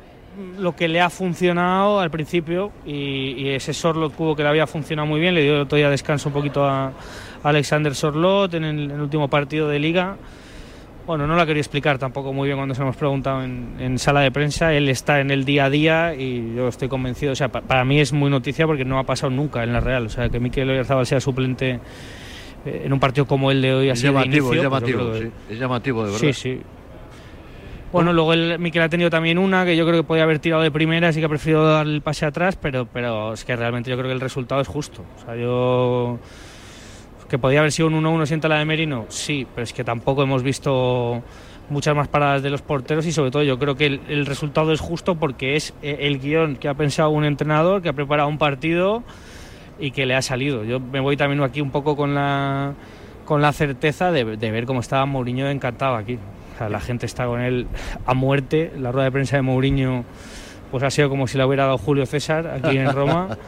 lo 0.57 0.75
que 0.75 0.87
le 0.87 1.01
ha 1.01 1.09
funcionado 1.09 1.99
al 1.99 2.09
principio 2.09 2.71
y, 2.85 3.33
y 3.37 3.49
ese 3.49 3.73
Sorlot 3.73 4.15
cubo 4.15 4.35
que 4.35 4.43
le 4.43 4.49
había 4.49 4.65
funcionado 4.65 5.07
muy 5.07 5.19
bien, 5.19 5.33
le 5.35 5.43
dio 5.43 5.65
todavía 5.67 5.89
descanso 5.89 6.29
un 6.29 6.33
poquito 6.33 6.65
a 6.65 6.93
Alexander 7.43 7.93
Sorlot 7.95 8.53
en 8.53 8.63
el, 8.63 8.79
en 8.85 8.91
el 8.91 9.01
último 9.01 9.27
partido 9.29 9.67
de 9.67 9.79
liga. 9.79 10.17
Bueno, 11.07 11.25
no 11.25 11.35
lo 11.35 11.41
ha 11.41 11.45
querido 11.45 11.61
explicar 11.61 11.97
tampoco 11.97 12.31
muy 12.31 12.47
bien 12.47 12.57
cuando 12.57 12.75
se 12.75 12.81
hemos 12.83 12.95
preguntado 12.95 13.43
en, 13.43 13.75
en 13.79 13.97
sala 13.97 14.21
de 14.21 14.31
prensa. 14.31 14.73
Él 14.73 14.87
está 14.87 15.19
en 15.19 15.31
el 15.31 15.45
día 15.45 15.65
a 15.65 15.69
día 15.71 16.13
y 16.15 16.53
yo 16.55 16.67
estoy 16.67 16.87
convencido. 16.89 17.31
O 17.31 17.35
sea, 17.35 17.49
pa- 17.49 17.61
para 17.61 17.83
mí 17.83 17.99
es 17.99 18.13
muy 18.13 18.29
noticia 18.29 18.67
porque 18.67 18.85
no 18.85 18.99
ha 18.99 19.03
pasado 19.03 19.31
nunca 19.31 19.63
en 19.63 19.73
la 19.73 19.79
Real. 19.79 20.05
O 20.05 20.09
sea, 20.09 20.29
que 20.29 20.39
Mikel 20.39 20.69
Oyarzabal 20.69 21.07
sea 21.07 21.19
suplente 21.19 21.79
eh, 22.65 22.83
en 22.85 22.93
un 22.93 22.99
partido 22.99 23.25
como 23.25 23.49
el 23.49 23.61
de 23.63 23.73
hoy 23.73 23.87
Es 23.89 23.93
así 23.93 24.03
de 24.03 24.13
llamativo, 24.13 24.53
inicio, 24.53 24.63
es 24.63 24.69
pues 24.69 24.83
llamativo, 24.93 25.11
que- 25.13 25.19
sí. 25.19 25.53
Es 25.53 25.59
llamativo, 25.59 25.99
de 26.05 26.11
verdad. 26.11 26.19
Sí, 26.19 26.33
sí. 26.33 26.61
Bueno, 27.91 28.13
luego 28.13 28.31
el 28.33 28.57
Mikel 28.59 28.83
ha 28.83 28.87
tenido 28.89 29.09
también 29.09 29.37
una 29.37 29.65
que 29.65 29.75
yo 29.75 29.85
creo 29.85 29.97
que 30.01 30.07
podía 30.07 30.23
haber 30.23 30.39
tirado 30.39 30.61
de 30.61 30.71
primera, 30.71 31.09
así 31.09 31.19
que 31.19 31.25
ha 31.25 31.29
preferido 31.29 31.65
dar 31.67 31.85
el 31.87 32.01
pase 32.01 32.25
atrás, 32.25 32.55
pero, 32.55 32.85
pero 32.85 33.33
es 33.33 33.43
que 33.43 33.53
realmente 33.55 33.89
yo 33.89 33.97
creo 33.97 34.07
que 34.07 34.13
el 34.13 34.21
resultado 34.21 34.61
es 34.61 34.67
justo. 34.67 35.03
O 35.17 35.25
sea, 35.25 35.35
yo. 35.35 36.17
Que 37.31 37.39
podía 37.39 37.59
haber 37.59 37.71
sido 37.71 37.87
un 37.87 37.93
1-1 38.03 38.25
sienta 38.25 38.49
la 38.49 38.57
de 38.57 38.65
Merino, 38.65 39.05
sí, 39.07 39.47
pero 39.55 39.63
es 39.63 39.71
que 39.71 39.85
tampoco 39.85 40.21
hemos 40.21 40.43
visto 40.43 41.23
muchas 41.69 41.95
más 41.95 42.09
paradas 42.09 42.43
de 42.43 42.49
los 42.49 42.61
porteros 42.61 43.05
y 43.05 43.13
sobre 43.13 43.31
todo 43.31 43.41
yo 43.41 43.57
creo 43.57 43.77
que 43.77 43.85
el, 43.85 44.25
resultado 44.25 44.73
es 44.73 44.81
justo 44.81 45.15
porque 45.15 45.55
es 45.55 45.73
eh, 45.81 45.99
el 46.01 46.19
guion 46.19 46.57
que 46.57 46.67
ha 46.67 46.73
pensado 46.73 47.09
un 47.11 47.23
entrenador, 47.23 47.81
que 47.81 47.87
ha 47.87 47.93
preparado 47.93 48.27
un 48.27 48.37
partido 48.37 49.03
y 49.79 49.91
que 49.91 50.05
le 50.05 50.13
ha 50.13 50.21
salido. 50.21 50.65
Yo 50.65 50.81
me 50.81 50.99
voy 50.99 51.15
también 51.15 51.41
aquí 51.41 51.61
un 51.61 51.71
poco 51.71 51.95
con 51.95 52.13
la, 52.13 52.73
con 53.23 53.41
la 53.41 53.53
certeza 53.53 54.11
de, 54.11 54.35
de 54.35 54.51
ver 54.51 54.65
cómo 54.65 54.81
estaba 54.81 55.05
Mourinho 55.05 55.49
encantado 55.49 55.95
aquí. 55.95 56.19
O 56.55 56.57
sea, 56.57 56.67
la 56.67 56.81
gente 56.81 57.05
está 57.05 57.27
con 57.27 57.39
él 57.39 57.65
a 58.05 58.13
muerte. 58.13 58.73
La 58.77 58.91
rueda 58.91 59.05
de 59.05 59.11
prensa 59.13 59.37
de 59.37 59.41
Mourinho 59.41 60.03
pues 60.69 60.83
ha 60.83 60.89
sido 60.89 61.07
como 61.07 61.27
si 61.27 61.37
la 61.37 61.47
hubiera 61.47 61.63
dado 61.63 61.77
Julio 61.77 62.05
César 62.05 62.59
aquí 62.61 62.77
en 62.77 62.91
Roma. 62.91 63.37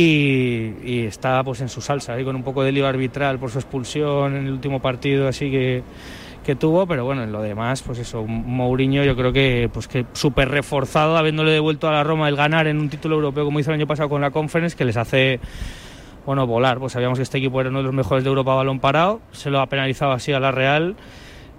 Y, 0.00 0.74
y 0.84 1.06
está 1.06 1.42
pues 1.42 1.60
en 1.60 1.68
su 1.68 1.80
salsa, 1.80 2.12
ahí 2.12 2.22
con 2.22 2.36
un 2.36 2.44
poco 2.44 2.62
de 2.62 2.70
lío 2.70 2.86
arbitral 2.86 3.40
por 3.40 3.50
su 3.50 3.58
expulsión 3.58 4.36
en 4.36 4.46
el 4.46 4.52
último 4.52 4.80
partido, 4.80 5.26
así 5.26 5.50
que, 5.50 5.82
que 6.44 6.54
tuvo, 6.54 6.86
pero 6.86 7.04
bueno, 7.04 7.24
en 7.24 7.32
lo 7.32 7.42
demás, 7.42 7.82
pues 7.82 7.98
eso, 7.98 8.24
Mourinho 8.24 9.02
yo 9.02 9.16
creo 9.16 9.32
que 9.32 9.68
pues 9.72 9.88
que 9.88 10.06
súper 10.12 10.50
reforzado, 10.50 11.16
habiéndole 11.16 11.50
devuelto 11.50 11.88
a 11.88 11.90
la 11.90 12.04
Roma 12.04 12.28
el 12.28 12.36
ganar 12.36 12.68
en 12.68 12.78
un 12.78 12.88
título 12.88 13.16
europeo 13.16 13.44
como 13.44 13.58
hizo 13.58 13.72
el 13.72 13.74
año 13.74 13.88
pasado 13.88 14.08
con 14.08 14.20
la 14.20 14.30
Conference, 14.30 14.76
que 14.76 14.84
les 14.84 14.96
hace 14.96 15.40
bueno 16.24 16.46
volar, 16.46 16.78
pues 16.78 16.92
sabíamos 16.92 17.18
que 17.18 17.24
este 17.24 17.38
equipo 17.38 17.60
era 17.60 17.70
uno 17.70 17.80
de 17.80 17.84
los 17.86 17.92
mejores 17.92 18.22
de 18.22 18.30
Europa 18.30 18.54
balón 18.54 18.78
parado, 18.78 19.20
se 19.32 19.50
lo 19.50 19.58
ha 19.58 19.66
penalizado 19.66 20.12
así 20.12 20.32
a 20.32 20.38
la 20.38 20.52
Real 20.52 20.94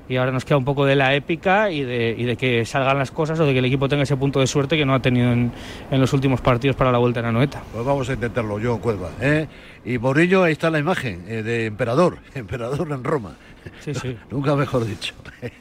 y 0.09 0.17
ahora 0.17 0.31
nos 0.31 0.43
queda 0.43 0.57
un 0.57 0.65
poco 0.65 0.85
de 0.85 0.95
la 0.95 1.13
épica 1.15 1.71
y 1.71 1.83
de, 1.83 2.15
y 2.17 2.23
de 2.25 2.35
que 2.35 2.65
salgan 2.65 2.97
las 2.97 3.11
cosas 3.11 3.39
o 3.39 3.45
de 3.45 3.53
que 3.53 3.59
el 3.59 3.65
equipo 3.65 3.87
tenga 3.87 4.03
ese 4.03 4.17
punto 4.17 4.39
de 4.39 4.47
suerte 4.47 4.75
que 4.75 4.85
no 4.85 4.93
ha 4.95 5.01
tenido 5.01 5.31
en, 5.31 5.51
en 5.91 6.01
los 6.01 6.11
últimos 6.13 6.41
partidos 6.41 6.75
para 6.75 6.91
la 6.91 6.97
vuelta 6.97 7.19
en 7.19 7.27
la 7.27 7.31
noeta. 7.31 7.61
Pues 7.71 7.85
vamos 7.85 8.09
a 8.09 8.13
intentarlo, 8.13 8.59
John 8.61 8.79
Cuelva. 8.79 9.11
¿eh? 9.21 9.47
Y 9.85 9.97
Mourinho, 9.99 10.43
ahí 10.43 10.51
está 10.53 10.69
la 10.69 10.79
imagen 10.79 11.23
eh, 11.27 11.43
de 11.43 11.67
emperador, 11.67 12.17
emperador 12.35 12.91
en 12.91 13.03
Roma. 13.03 13.35
Sí, 13.81 13.93
sí. 13.93 14.17
Nunca 14.31 14.55
mejor 14.55 14.85
dicho. 14.85 15.13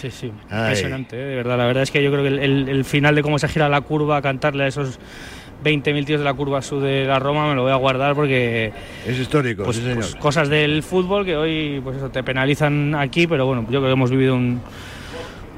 Sí, 0.00 0.10
sí, 0.10 0.32
impresionante, 0.50 1.14
¿eh? 1.14 1.24
de 1.26 1.36
verdad. 1.36 1.58
La 1.58 1.66
verdad 1.66 1.82
es 1.82 1.90
que 1.90 2.02
yo 2.02 2.10
creo 2.10 2.22
que 2.22 2.28
el, 2.30 2.38
el- 2.38 2.68
el 2.70 2.84
final 2.86 3.14
de 3.14 3.20
cómo 3.22 3.38
se 3.38 3.48
gira 3.48 3.68
la 3.68 3.82
curva, 3.82 4.22
cantarle 4.22 4.64
a 4.64 4.66
esos 4.66 4.98
20.000 5.64 6.04
tíos 6.06 6.20
de 6.20 6.24
la 6.24 6.34
curva 6.34 6.62
sur 6.62 6.80
de 6.82 7.04
la 7.04 7.18
Roma, 7.18 7.48
me 7.48 7.54
lo 7.54 7.62
voy 7.62 7.72
a 7.72 7.76
guardar 7.76 8.14
porque... 8.14 8.72
Es 9.06 9.18
histórico, 9.18 9.64
pues, 9.64 9.76
sí, 9.76 9.82
señor. 9.82 9.98
pues 9.98 10.14
cosas 10.16 10.48
del 10.48 10.82
fútbol 10.82 11.24
que 11.24 11.36
hoy 11.36 11.80
pues 11.84 11.96
eso, 11.98 12.10
te 12.10 12.22
penalizan 12.22 12.94
aquí, 12.94 13.26
pero 13.26 13.46
bueno, 13.46 13.62
yo 13.64 13.80
creo 13.80 13.82
que 13.82 13.90
hemos 13.92 14.10
vivido 14.10 14.34
un 14.34 14.60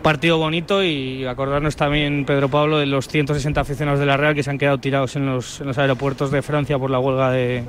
partido 0.03 0.38
bonito 0.38 0.82
y 0.82 1.24
acordarnos 1.26 1.76
también, 1.76 2.24
Pedro 2.24 2.48
Pablo, 2.48 2.78
de 2.78 2.86
los 2.86 3.07
160 3.07 3.61
aficionados 3.61 4.00
de 4.00 4.07
la 4.07 4.16
Real 4.16 4.34
que 4.34 4.42
se 4.42 4.50
han 4.50 4.59
quedado 4.59 4.78
tirados 4.78 5.14
en 5.16 5.26
los, 5.26 5.61
en 5.61 5.68
los 5.68 5.78
aeropuertos 5.78 6.30
de 6.32 6.42
Francia 6.42 6.76
por 6.78 6.90
la 6.90 6.98
huelga 6.98 7.30
de, 7.30 7.62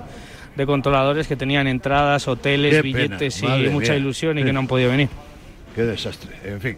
de 0.55 0.65
controladores 0.65 1.27
que 1.27 1.35
tenían 1.35 1.67
entradas, 1.67 2.27
hoteles, 2.27 2.75
Qué 2.77 2.81
pena, 2.81 2.97
billetes 3.05 3.43
y 3.43 3.45
mucha 3.69 3.91
mía. 3.91 3.97
ilusión 3.97 4.37
y 4.39 4.41
Sí. 4.41 4.47
que 4.47 4.53
no 4.53 4.61
han 4.61 4.67
podido 4.67 4.89
venir. 4.89 5.09
Qué 5.75 5.83
desastre. 5.83 6.31
En 6.43 6.59
fin. 6.59 6.77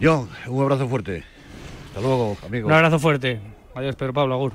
John, 0.00 0.28
un 0.46 0.62
abrazo 0.62 0.88
fuerte. 0.88 1.22
Hasta 1.88 2.00
luego, 2.00 2.38
amigo. 2.46 2.66
Un 2.68 2.72
abrazo 2.72 2.98
fuerte. 2.98 3.40
Adiós, 3.74 3.94
Pedro 3.96 4.12
Pablo 4.14 4.34
Agur. 4.34 4.52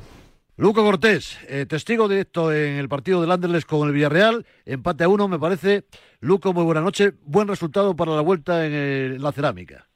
Luco 0.56 0.84
Cortés, 0.84 1.40
eh, 1.50 1.66
testigo 1.66 2.08
directo 2.08 2.52
en 2.54 2.76
el 2.76 2.88
partido 2.88 3.20
del 3.20 3.32
Anderlecht 3.32 3.68
con 3.68 3.88
el 3.88 3.94
Villarreal, 3.94 4.46
empate 4.66 5.04
a 5.04 5.10
uno, 5.10 5.28
me 5.28 5.40
parece. 5.40 5.86
Luco, 6.20 6.54
muy 6.54 6.64
buena 6.64 6.80
noche. 6.82 7.14
Buen 7.26 7.48
resultado 7.48 7.96
para 7.96 8.12
la 8.16 8.22
vuelta 8.22 8.64
en 8.66 8.72
eh, 8.74 9.18
la 9.20 9.32
cerámica. 9.32 9.88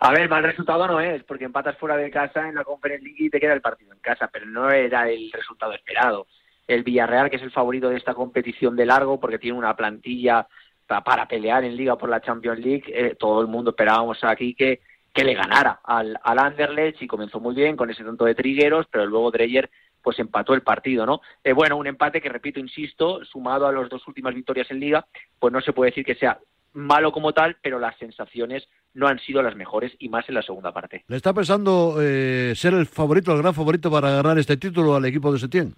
A 0.00 0.12
ver, 0.12 0.28
mal 0.28 0.44
resultado 0.44 0.86
no 0.86 1.00
es, 1.00 1.24
porque 1.24 1.44
empatas 1.44 1.76
fuera 1.78 1.96
de 1.96 2.10
casa 2.10 2.48
en 2.48 2.54
la 2.54 2.62
Conference 2.64 3.04
League 3.04 3.24
y 3.26 3.28
te 3.28 3.40
queda 3.40 3.52
el 3.54 3.60
partido 3.60 3.92
en 3.92 3.98
casa, 3.98 4.30
pero 4.32 4.46
no 4.46 4.70
era 4.70 5.08
el 5.10 5.32
resultado 5.32 5.72
esperado. 5.72 6.28
El 6.68 6.84
Villarreal, 6.84 7.28
que 7.28 7.36
es 7.36 7.42
el 7.42 7.50
favorito 7.50 7.88
de 7.90 7.96
esta 7.96 8.14
competición 8.14 8.76
de 8.76 8.86
largo, 8.86 9.18
porque 9.18 9.38
tiene 9.40 9.58
una 9.58 9.74
plantilla 9.74 10.46
pa- 10.86 11.02
para 11.02 11.26
pelear 11.26 11.64
en 11.64 11.74
Liga 11.76 11.98
por 11.98 12.08
la 12.08 12.20
Champions 12.20 12.60
League, 12.60 12.84
eh, 12.86 13.16
todo 13.18 13.40
el 13.40 13.48
mundo 13.48 13.70
esperábamos 13.70 14.22
aquí 14.22 14.54
que, 14.54 14.80
que 15.12 15.24
le 15.24 15.34
ganara 15.34 15.80
al, 15.82 16.18
al 16.22 16.38
Anderlecht 16.38 17.02
y 17.02 17.08
comenzó 17.08 17.40
muy 17.40 17.54
bien 17.56 17.76
con 17.76 17.90
ese 17.90 18.04
tanto 18.04 18.24
de 18.24 18.36
trigueros, 18.36 18.86
pero 18.90 19.04
luego 19.06 19.32
Dreyer 19.32 19.68
pues 20.02 20.18
empató 20.18 20.54
el 20.54 20.62
partido, 20.62 21.06
¿no? 21.06 21.20
Eh, 21.44 21.52
bueno, 21.52 21.76
un 21.76 21.86
empate 21.86 22.20
que, 22.20 22.28
repito, 22.28 22.60
insisto, 22.60 23.24
sumado 23.24 23.66
a 23.66 23.72
las 23.72 23.88
dos 23.88 24.06
últimas 24.06 24.34
victorias 24.34 24.70
en 24.70 24.80
Liga, 24.80 25.06
pues 25.38 25.52
no 25.52 25.60
se 25.60 25.72
puede 25.72 25.90
decir 25.90 26.04
que 26.04 26.14
sea 26.14 26.38
malo 26.72 27.12
como 27.12 27.32
tal, 27.32 27.56
pero 27.62 27.78
las 27.78 27.96
sensaciones 27.98 28.68
no 28.94 29.06
han 29.08 29.18
sido 29.18 29.42
las 29.42 29.56
mejores 29.56 29.92
y 29.98 30.08
más 30.08 30.28
en 30.28 30.34
la 30.34 30.42
segunda 30.42 30.72
parte. 30.72 31.04
¿Le 31.08 31.16
está 31.16 31.32
pensando 31.32 31.96
eh, 32.00 32.52
ser 32.54 32.74
el 32.74 32.86
favorito, 32.86 33.32
el 33.32 33.42
gran 33.42 33.54
favorito 33.54 33.90
para 33.90 34.10
ganar 34.10 34.38
este 34.38 34.56
título 34.56 34.94
al 34.94 35.04
equipo 35.04 35.32
de 35.32 35.38
Setién? 35.38 35.74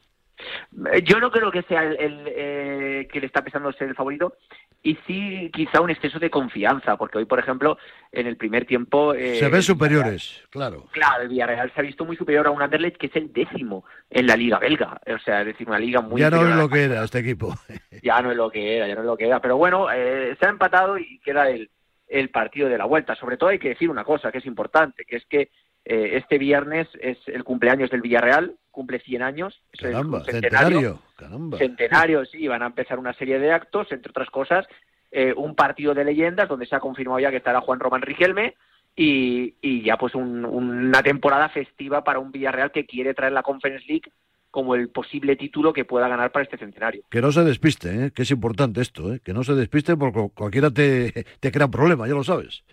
Eh, 0.93 1.03
Yo 1.03 1.21
no 1.21 1.31
creo 1.31 1.51
que 1.51 1.63
sea 1.63 1.83
el, 1.83 1.97
el, 1.99 2.25
eh, 2.27 3.09
que 3.13 3.21
le 3.21 3.27
está 3.27 3.43
pensando 3.43 3.73
ser 3.73 3.89
el 3.89 3.95
favorito 3.95 4.35
y 4.83 4.97
sí 5.07 5.51
quizá 5.53 5.81
un 5.81 5.91
exceso 5.91 6.19
de 6.19 6.31
confianza, 6.31 6.97
porque 6.97 7.19
hoy, 7.19 7.27
por 7.27 7.39
ejemplo, 7.39 7.77
en 8.13 8.27
el 8.27 8.37
primer 8.37 8.65
tiempo... 8.65 9.13
eh, 9.15 9.37
Se 9.37 9.49
ven 9.49 9.63
superiores, 9.63 10.43
claro. 10.51 10.87
Claro, 10.93 11.23
el 11.23 11.29
Villarreal 11.29 11.71
se 11.75 11.81
ha 11.81 11.85
visto 11.85 12.05
muy 12.05 12.17
superior 12.17 12.47
a 12.47 12.51
un 12.51 12.63
Anderlecht 12.63 12.97
que 12.97 13.07
es 13.09 13.17
el 13.17 13.33
décimo 13.33 13.85
en 14.09 14.27
la 14.27 14.37
liga 14.37 14.59
belga. 14.59 15.01
O 15.07 15.19
sea, 15.19 15.41
es 15.41 15.49
decir, 15.49 15.69
una 15.69 15.79
liga 15.79 16.01
muy 16.01 16.21
ya 16.21 16.31
no 16.31 16.49
es 16.49 16.57
lo 16.57 16.69
que 16.69 16.85
era 16.85 17.05
este 17.05 17.19
equipo. 17.19 17.55
ya 18.03 18.23
no 18.23 18.31
es 18.31 18.37
lo 18.37 18.51
que 18.51 18.77
era, 18.77 18.89
ya 18.89 18.95
no 18.95 19.01
es 19.01 19.07
lo 19.07 19.17
que 19.17 19.27
era. 19.27 19.41
Pero 19.41 19.57
bueno, 19.57 19.89
eh, 19.93 20.37
se 20.41 20.47
ha 20.47 20.51
empatado 20.51 20.97
y 20.99 21.19
queda 21.21 21.51
el, 21.51 21.71
el 22.09 22.31
partido 22.31 22.69
de 22.69 22.79
la 22.79 22.87
vuelta. 22.87 23.15
Sobre 23.17 23.37
todo 23.37 23.51
hay 23.51 23.59
que 23.59 23.71
decir 23.71 23.91
una 23.91 24.05
cosa 24.05 24.33
que 24.33 24.39
es 24.39 24.47
importante, 24.47 25.05
que 25.05 25.17
es 25.17 25.27
que 25.27 25.51
eh, 25.85 26.17
este 26.17 26.39
viernes 26.39 26.89
es 27.01 27.19
el 27.27 27.45
cumpleaños 27.45 27.91
del 27.91 28.01
Villarreal, 28.03 28.55
cumple 28.71 29.01
100 29.01 29.23
años. 29.23 29.63
es 29.73 29.81
centenario. 29.81 30.23
centenario. 30.25 31.03
Caramba. 31.17 31.59
Centenario, 31.59 32.25
sí, 32.25 32.47
van 32.49 32.63
a 32.63 32.67
empezar 32.67 32.99
una 32.99 33.13
serie 33.15 33.39
de 33.39 33.53
actos, 33.53 33.91
entre 33.93 34.11
otras 34.11 34.31
cosas, 34.31 34.67
eh, 35.11 35.33
un 35.37 35.55
partido 35.55 35.93
de 35.95 36.05
leyendas 36.05 36.49
donde 36.49 36.67
se 36.67 36.77
ha 36.77 36.81
confirmado 36.81 37.19
ya 37.21 37.31
que 37.31 37.39
estará 37.39 37.61
Juan 37.61 37.81
Román 37.81 38.03
Riquelme 38.03 38.55
y, 38.97 39.55
y 39.61 39.83
ya 39.83 39.97
pues 39.97 40.15
un- 40.15 40.45
una 40.45 41.03
temporada 41.03 41.49
festiva 41.49 42.05
para 42.05 42.19
un 42.19 42.33
Villarreal 42.33 42.71
que 42.73 42.87
quiere 42.87 43.15
traer 43.15 43.33
la 43.33 43.43
Conference 43.43 43.85
League 43.87 44.11
como 44.51 44.75
el 44.75 44.89
posible 44.89 45.37
título 45.37 45.73
que 45.73 45.85
pueda 45.85 46.09
ganar 46.09 46.33
para 46.33 46.43
este 46.43 46.59
centenario. 46.59 47.05
Que 47.09 47.21
no 47.21 47.31
se 47.31 47.45
despiste, 47.45 48.07
¿eh? 48.07 48.11
que 48.13 48.23
es 48.23 48.31
importante 48.33 48.81
esto, 48.81 49.15
¿eh? 49.15 49.21
que 49.25 49.33
no 49.33 49.45
se 49.45 49.55
despiste 49.55 49.97
porque 49.97 50.29
cualquiera 50.35 50.71
te, 50.73 51.25
te 51.39 51.53
crea 51.53 51.67
un 51.67 51.71
problema, 51.73 52.09
ya 52.09 52.15
lo 52.15 52.25
sabes. 52.25 52.65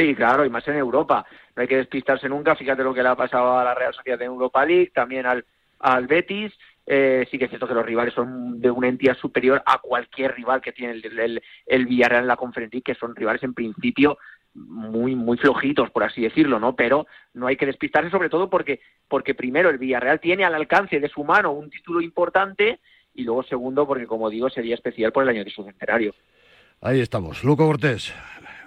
Sí, 0.00 0.14
claro, 0.14 0.44
y 0.44 0.50
más 0.50 0.66
en 0.68 0.76
Europa. 0.76 1.26
No 1.54 1.62
hay 1.62 1.68
que 1.68 1.76
despistarse 1.76 2.28
nunca. 2.28 2.56
Fíjate 2.56 2.82
lo 2.82 2.94
que 2.94 3.02
le 3.02 3.08
ha 3.10 3.16
pasado 3.16 3.58
a 3.58 3.64
la 3.64 3.74
Real 3.74 3.92
Sociedad 3.94 4.20
en 4.22 4.28
Europa 4.28 4.64
League, 4.64 4.90
también 4.94 5.26
al, 5.26 5.44
al 5.80 6.06
Betis. 6.06 6.52
Eh, 6.86 7.26
sí 7.30 7.38
que 7.38 7.44
es 7.44 7.50
cierto 7.50 7.68
que 7.68 7.74
los 7.74 7.84
rivales 7.86 8.14
son 8.14 8.60
de 8.60 8.70
una 8.70 8.88
entidad 8.88 9.16
superior 9.16 9.62
a 9.64 9.78
cualquier 9.78 10.34
rival 10.34 10.60
que 10.60 10.72
tiene 10.72 10.94
el, 10.94 11.42
el- 11.66 11.86
Villarreal 11.86 12.22
en 12.22 12.26
la 12.28 12.36
Conference 12.36 12.80
que 12.82 12.94
son 12.94 13.14
rivales 13.14 13.42
en 13.44 13.54
principio 13.54 14.18
muy 14.54 15.14
muy 15.14 15.36
flojitos, 15.36 15.90
por 15.90 16.02
así 16.02 16.22
decirlo, 16.22 16.58
¿no? 16.58 16.74
Pero 16.74 17.06
no 17.34 17.46
hay 17.46 17.56
que 17.56 17.66
despistarse, 17.66 18.10
sobre 18.10 18.28
todo 18.28 18.50
porque, 18.50 18.80
porque 19.06 19.34
primero 19.34 19.70
el 19.70 19.78
Villarreal 19.78 20.18
tiene 20.18 20.44
al 20.44 20.54
alcance 20.56 20.98
de 20.98 21.08
su 21.08 21.22
mano 21.22 21.52
un 21.52 21.70
título 21.70 22.00
importante 22.00 22.80
y 23.14 23.22
luego 23.22 23.44
segundo 23.44 23.86
porque, 23.86 24.06
como 24.08 24.28
digo, 24.28 24.50
sería 24.50 24.74
especial 24.74 25.12
por 25.12 25.22
el 25.22 25.28
año 25.28 25.44
de 25.44 25.50
su 25.50 25.62
centenario. 25.62 26.12
Ahí 26.80 27.00
estamos. 27.00 27.44
Luco 27.44 27.66
Cortés, 27.66 28.12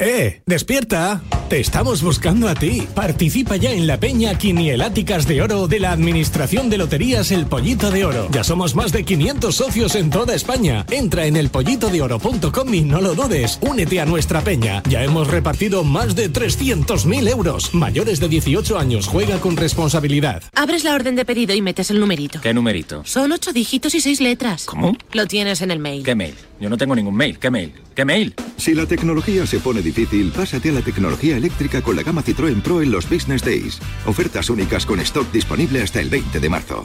¡Eh! 0.00 0.40
¡Despierta! 0.46 1.20
Te 1.50 1.60
estamos 1.60 2.02
buscando 2.02 2.48
a 2.48 2.54
ti. 2.54 2.86
Participa 2.94 3.56
ya 3.56 3.70
en 3.72 3.86
la 3.86 4.00
peña 4.00 4.38
Quinieláticas 4.38 5.26
de 5.26 5.42
Oro 5.42 5.66
de 5.68 5.78
la 5.78 5.92
Administración 5.92 6.70
de 6.70 6.78
Loterías 6.78 7.30
El 7.32 7.44
Pollito 7.46 7.90
de 7.90 8.06
Oro. 8.06 8.28
Ya 8.30 8.42
somos 8.42 8.74
más 8.74 8.92
de 8.92 9.04
500 9.04 9.54
socios 9.54 9.94
en 9.96 10.08
toda 10.08 10.34
España. 10.34 10.86
Entra 10.90 11.26
en 11.26 11.36
elpollitodeoro.com 11.36 12.74
y 12.74 12.80
no 12.80 13.02
lo 13.02 13.14
dudes. 13.14 13.58
Únete 13.60 14.00
a 14.00 14.06
nuestra 14.06 14.40
peña. 14.40 14.82
Ya 14.88 15.04
hemos 15.04 15.28
repartido 15.28 15.84
más 15.84 16.16
de 16.16 16.32
300.000 16.32 17.28
euros. 17.28 17.74
Mayores 17.74 18.20
de 18.20 18.28
18 18.28 18.78
años. 18.78 19.06
Juega 19.06 19.38
con 19.38 19.58
responsabilidad. 19.58 20.42
Abres 20.54 20.84
la 20.84 20.94
orden 20.94 21.14
de 21.14 21.26
pedido 21.26 21.54
y 21.54 21.60
metes 21.60 21.90
el 21.90 22.00
numerito. 22.00 22.40
¿Qué 22.40 22.54
numerito? 22.54 23.02
Son 23.04 23.32
ocho 23.32 23.52
dígitos 23.52 23.94
y 23.94 24.00
seis 24.00 24.20
letras. 24.20 24.64
¿Cómo? 24.64 24.96
Lo 25.12 25.26
tienes 25.26 25.60
en 25.60 25.72
el 25.72 25.78
mail. 25.78 26.04
¿Qué 26.04 26.14
mail? 26.14 26.36
Yo 26.60 26.68
no 26.68 26.76
tengo 26.76 26.94
ningún 26.94 27.14
mail. 27.16 27.38
¿Qué 27.38 27.50
mail? 27.50 27.72
¿Qué 27.94 28.04
mail? 28.04 28.34
Si 28.58 28.74
la 28.74 28.84
tecnología 28.86 29.46
se 29.46 29.60
pone 29.60 29.80
difícil, 29.80 30.30
pásate 30.30 30.68
a 30.68 30.72
la 30.72 30.82
tecnología 30.82 31.36
eléctrica 31.36 31.80
con 31.80 31.96
la 31.96 32.02
gama 32.02 32.22
Citroën 32.22 32.60
Pro 32.60 32.82
en 32.82 32.90
los 32.90 33.08
Business 33.08 33.42
Days. 33.42 33.80
Ofertas 34.06 34.50
únicas 34.50 34.84
con 34.84 35.00
stock 35.00 35.30
disponible 35.32 35.82
hasta 35.82 36.00
el 36.00 36.10
20 36.10 36.38
de 36.38 36.48
marzo. 36.50 36.84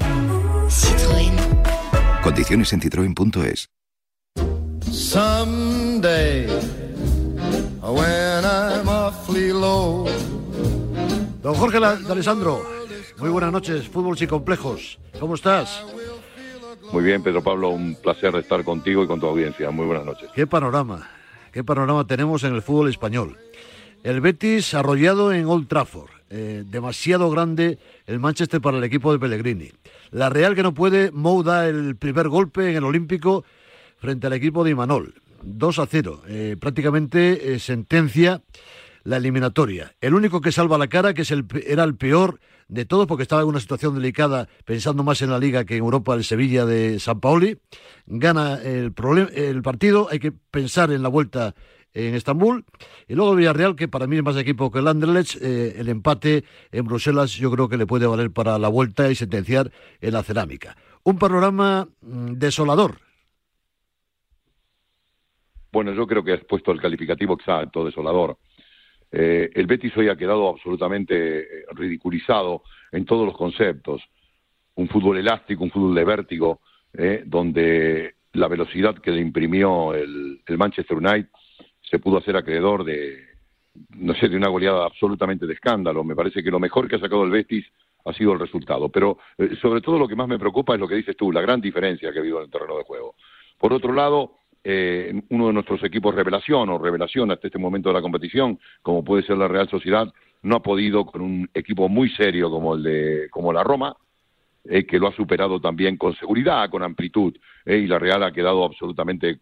Citroën. 0.69 1.33
Condiciones 2.23 2.71
en 2.73 2.81
citroen.es. 2.81 3.69
Someday, 4.91 6.47
when 7.81 8.45
I'm 8.45 8.87
awfully 8.87 9.49
low. 9.51 10.07
Don 11.43 11.53
Jorge 11.55 11.79
La- 11.81 11.97
de 11.97 12.11
Alessandro, 12.11 12.63
muy 13.17 13.29
buenas 13.29 13.51
noches, 13.51 13.87
fútbol 13.89 14.17
sin 14.17 14.29
complejos. 14.29 14.97
¿Cómo 15.19 15.35
estás? 15.35 15.83
Muy 16.95 17.03
bien, 17.03 17.21
Pedro 17.21 17.43
Pablo, 17.43 17.71
un 17.71 17.95
placer 17.95 18.33
estar 18.37 18.63
contigo 18.63 19.03
y 19.03 19.07
con 19.07 19.19
tu 19.19 19.27
audiencia. 19.27 19.69
Muy 19.69 19.85
buenas 19.85 20.05
noches. 20.05 20.29
Qué 20.33 20.47
panorama, 20.47 21.05
qué 21.51 21.61
panorama 21.61 22.07
tenemos 22.07 22.45
en 22.45 22.55
el 22.55 22.61
fútbol 22.61 22.87
español. 22.87 23.37
El 24.01 24.21
Betis 24.21 24.73
arrollado 24.73 25.33
en 25.33 25.45
Old 25.45 25.67
Trafford, 25.67 26.09
eh, 26.29 26.63
demasiado 26.65 27.29
grande 27.29 27.79
el 28.07 28.21
Manchester 28.21 28.61
para 28.61 28.77
el 28.77 28.83
equipo 28.85 29.11
de 29.11 29.19
Pellegrini. 29.19 29.71
La 30.11 30.29
Real 30.29 30.55
que 30.55 30.63
no 30.63 30.73
puede, 30.73 31.11
Mou 31.11 31.43
da 31.43 31.67
el 31.67 31.97
primer 31.97 32.29
golpe 32.29 32.69
en 32.69 32.77
el 32.77 32.85
Olímpico 32.85 33.43
frente 33.97 34.27
al 34.27 34.33
equipo 34.33 34.63
de 34.63 34.71
Imanol. 34.71 35.15
2 35.43 35.79
a 35.79 35.87
0, 35.87 36.21
eh, 36.29 36.55
prácticamente 36.57 37.55
eh, 37.55 37.59
sentencia 37.59 38.41
la 39.03 39.17
eliminatoria. 39.17 39.93
El 39.99 40.13
único 40.13 40.39
que 40.39 40.53
salva 40.53 40.77
la 40.77 40.87
cara, 40.87 41.13
que 41.13 41.23
es 41.23 41.31
el, 41.31 41.45
era 41.67 41.83
el 41.83 41.95
peor 41.95 42.39
de 42.67 42.85
todos, 42.85 43.07
porque 43.07 43.23
estaba 43.23 43.41
en 43.41 43.47
una 43.47 43.59
situación 43.59 43.95
delicada, 43.95 44.47
pensando 44.65 45.03
más 45.03 45.21
en 45.21 45.29
la 45.29 45.39
liga 45.39 45.65
que 45.65 45.77
en 45.77 45.83
Europa, 45.83 46.13
el 46.13 46.23
Sevilla 46.23 46.65
de 46.65 46.99
San 46.99 47.19
Paoli, 47.19 47.57
gana 48.05 48.61
el, 48.61 48.93
el 49.35 49.61
partido, 49.61 50.07
hay 50.09 50.19
que 50.19 50.31
pensar 50.31 50.91
en 50.91 51.03
la 51.03 51.09
vuelta 51.09 51.55
en 51.95 52.13
Estambul. 52.13 52.65
Y 53.07 53.15
luego 53.15 53.35
Villarreal, 53.35 53.75
que 53.75 53.87
para 53.87 54.05
mí 54.05 54.17
es 54.17 54.23
más 54.23 54.37
equipo 54.37 54.71
que 54.71 54.79
el 54.79 54.87
Anderlecht, 54.87 55.41
eh, 55.41 55.75
el 55.77 55.89
empate 55.89 56.43
en 56.71 56.85
Bruselas 56.85 57.31
yo 57.31 57.49
creo 57.51 57.69
que 57.69 57.77
le 57.77 57.87
puede 57.87 58.05
valer 58.05 58.31
para 58.31 58.59
la 58.59 58.67
vuelta 58.67 59.09
y 59.09 59.15
sentenciar 59.15 59.71
en 60.01 60.13
la 60.13 60.21
cerámica. 60.21 60.75
Un 61.03 61.17
panorama 61.17 61.87
mm, 62.01 62.33
desolador. 62.33 62.99
Bueno, 65.71 65.93
yo 65.93 66.05
creo 66.07 66.23
que 66.23 66.33
has 66.33 66.43
puesto 66.45 66.71
el 66.71 66.79
calificativo 66.79 67.33
exacto, 67.33 67.83
desolador. 67.83 68.37
Eh, 69.11 69.49
el 69.53 69.67
Betis 69.67 69.95
hoy 69.97 70.09
ha 70.09 70.15
quedado 70.15 70.49
absolutamente 70.49 71.39
eh, 71.39 71.65
ridiculizado 71.71 72.63
en 72.91 73.05
todos 73.05 73.25
los 73.25 73.37
conceptos. 73.37 74.01
Un 74.75 74.87
fútbol 74.89 75.17
elástico, 75.17 75.63
un 75.63 75.71
fútbol 75.71 75.95
de 75.95 76.03
vértigo, 76.03 76.61
eh, 76.93 77.23
donde 77.25 78.15
la 78.33 78.47
velocidad 78.47 78.95
que 78.95 79.11
le 79.11 79.21
imprimió 79.21 79.93
el, 79.93 80.41
Manchester 80.57 80.97
United 80.97 81.29
se 81.81 81.99
pudo 81.99 82.17
hacer 82.17 82.35
acreedor 82.35 82.83
de, 82.83 83.19
no 83.97 84.13
sé, 84.15 84.27
de 84.27 84.35
una 84.35 84.49
goleada 84.49 84.85
absolutamente 84.85 85.45
de 85.45 85.53
escándalo. 85.53 86.03
Me 86.03 86.15
parece 86.15 86.43
que 86.43 86.51
lo 86.51 86.59
mejor 86.59 86.89
que 86.89 86.97
ha 86.97 86.99
sacado 86.99 87.23
el 87.23 87.31
Betis 87.31 87.65
ha 88.03 88.13
sido 88.13 88.33
el 88.33 88.39
resultado. 88.39 88.89
Pero 88.89 89.17
sobre 89.61 89.81
todo 89.81 89.97
lo 89.97 90.07
que 90.07 90.15
más 90.15 90.27
me 90.27 90.39
preocupa 90.39 90.73
es 90.73 90.79
lo 90.79 90.87
que 90.87 90.95
dices 90.95 91.15
tú, 91.15 91.31
la 91.31 91.41
gran 91.41 91.61
diferencia 91.61 92.11
que 92.11 92.19
ha 92.19 92.21
habido 92.21 92.39
en 92.39 92.45
el 92.45 92.51
terreno 92.51 92.77
de 92.77 92.83
juego. 92.83 93.15
Por 93.57 93.71
otro 93.71 93.93
lado, 93.93 94.33
eh, 94.67 95.21
uno 95.29 95.47
de 95.47 95.53
nuestros 95.53 95.83
equipos 95.83 96.15
revelación 96.15 96.69
o 96.69 96.79
revelación 96.79 97.29
hasta 97.29 97.45
este 97.45 97.59
momento 97.59 97.89
de 97.89 97.93
la 97.93 98.01
competición, 98.01 98.59
como 98.81 99.03
puede 99.03 99.21
ser 99.21 99.37
la 99.37 99.47
Real 99.47 99.69
Sociedad, 99.69 100.11
no 100.41 100.55
ha 100.55 100.63
podido 100.63 101.05
con 101.05 101.21
un 101.21 101.47
equipo 101.53 101.87
muy 101.87 102.09
serio 102.09 102.49
como 102.49 102.73
el 102.73 102.81
de 102.81 103.27
como 103.29 103.53
la 103.53 103.63
Roma, 103.63 103.95
eh, 104.63 104.87
que 104.87 104.97
lo 104.97 105.07
ha 105.07 105.15
superado 105.15 105.61
también 105.61 105.97
con 105.97 106.15
seguridad, 106.15 106.67
con 106.71 106.81
amplitud, 106.81 107.37
eh, 107.63 107.77
y 107.77 107.85
la 107.85 107.99
Real 107.99 108.23
ha 108.23 108.31
quedado 108.31 108.65
absolutamente 108.65 109.41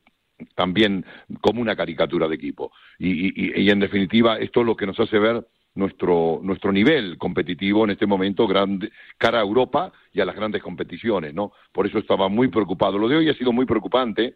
también 0.56 1.06
como 1.40 1.62
una 1.62 1.78
caricatura 1.78 2.28
de 2.28 2.36
equipo. 2.36 2.74
Y, 3.00 3.62
y, 3.62 3.70
en 3.70 3.80
definitiva, 3.80 4.38
esto 4.40 4.60
es 4.60 4.66
lo 4.66 4.76
que 4.76 4.88
nos 4.88 5.00
hace 5.00 5.20
ver 5.20 5.48
nuestro, 5.76 6.42
nuestro 6.44 6.74
nivel 6.74 7.18
competitivo 7.18 7.86
en 7.86 7.92
este 7.92 8.06
momento 8.06 8.46
grande, 8.46 8.92
cara 9.18 9.40
a 9.40 9.44
Europa 9.44 9.94
y 10.12 10.20
a 10.20 10.26
las 10.26 10.36
grandes 10.36 10.62
competiciones, 10.62 11.34
¿no? 11.34 11.54
Por 11.72 11.88
eso 11.88 11.98
estaba 11.98 12.28
muy 12.28 12.50
preocupado. 12.50 12.98
Lo 12.98 13.08
de 13.08 13.16
hoy 13.16 13.30
ha 13.30 13.36
sido 13.36 13.54
muy 13.54 13.66
preocupante 13.66 14.36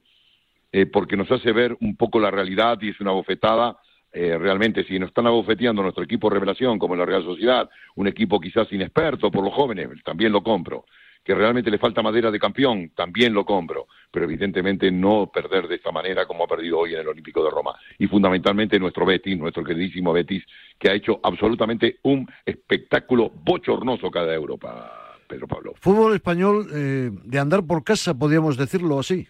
eh, 0.71 0.85
porque 0.85 1.17
nos 1.17 1.31
hace 1.31 1.51
ver 1.51 1.75
un 1.79 1.95
poco 1.95 2.19
la 2.19 2.31
realidad 2.31 2.77
y 2.81 2.89
es 2.89 2.99
una 2.99 3.11
bofetada. 3.11 3.77
Eh, 4.11 4.37
realmente, 4.37 4.83
si 4.85 4.97
nos 4.99 5.09
están 5.09 5.27
abofeteando 5.27 5.81
nuestro 5.81 6.03
equipo 6.03 6.29
revelación, 6.29 6.79
como 6.79 6.95
la 6.95 7.05
Real 7.05 7.23
Sociedad, 7.23 7.69
un 7.95 8.07
equipo 8.07 8.39
quizás 8.39 8.71
inexperto 8.71 9.29
por 9.31 9.43
los 9.43 9.53
jóvenes, 9.53 9.89
también 10.03 10.31
lo 10.31 10.41
compro. 10.41 10.85
Que 11.23 11.35
realmente 11.35 11.69
le 11.69 11.77
falta 11.77 12.01
madera 12.01 12.31
de 12.31 12.39
campeón, 12.39 12.91
también 12.95 13.33
lo 13.33 13.45
compro. 13.45 13.87
Pero 14.09 14.25
evidentemente 14.25 14.89
no 14.91 15.29
perder 15.31 15.67
de 15.67 15.75
esta 15.75 15.91
manera 15.91 16.25
como 16.25 16.45
ha 16.45 16.47
perdido 16.47 16.79
hoy 16.79 16.93
en 16.93 17.01
el 17.01 17.07
Olímpico 17.07 17.43
de 17.43 17.49
Roma. 17.49 17.75
Y 17.99 18.07
fundamentalmente 18.07 18.79
nuestro 18.79 19.05
Betis, 19.05 19.37
nuestro 19.37 19.63
queridísimo 19.63 20.13
Betis, 20.13 20.43
que 20.79 20.89
ha 20.89 20.93
hecho 20.93 21.19
absolutamente 21.21 21.97
un 22.03 22.27
espectáculo 22.45 23.29
bochornoso 23.29 24.09
cada 24.09 24.33
Europa, 24.33 25.17
Pedro 25.27 25.47
Pablo. 25.47 25.73
Fútbol 25.81 26.15
español 26.15 26.67
eh, 26.73 27.11
de 27.11 27.39
andar 27.39 27.65
por 27.65 27.83
casa, 27.83 28.17
podríamos 28.17 28.55
decirlo 28.55 28.97
así. 28.97 29.27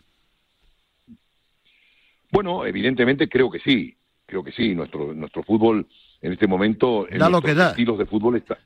Bueno, 2.37 2.67
evidentemente 2.67 3.27
creo 3.27 3.49
que 3.49 3.57
sí, 3.57 3.97
creo 4.27 4.43
que 4.43 4.51
sí. 4.51 4.75
Nuestro, 4.75 5.11
nuestro 5.11 5.41
fútbol 5.41 5.87
en 6.21 6.33
este 6.33 6.45
momento, 6.45 7.09
en 7.09 7.17
da 7.17 7.31
lo 7.31 7.41
que 7.41 7.55
da. 7.55 7.71
estilos 7.71 7.97
de 7.97 8.05
fútbol 8.05 8.35
está, 8.35 8.59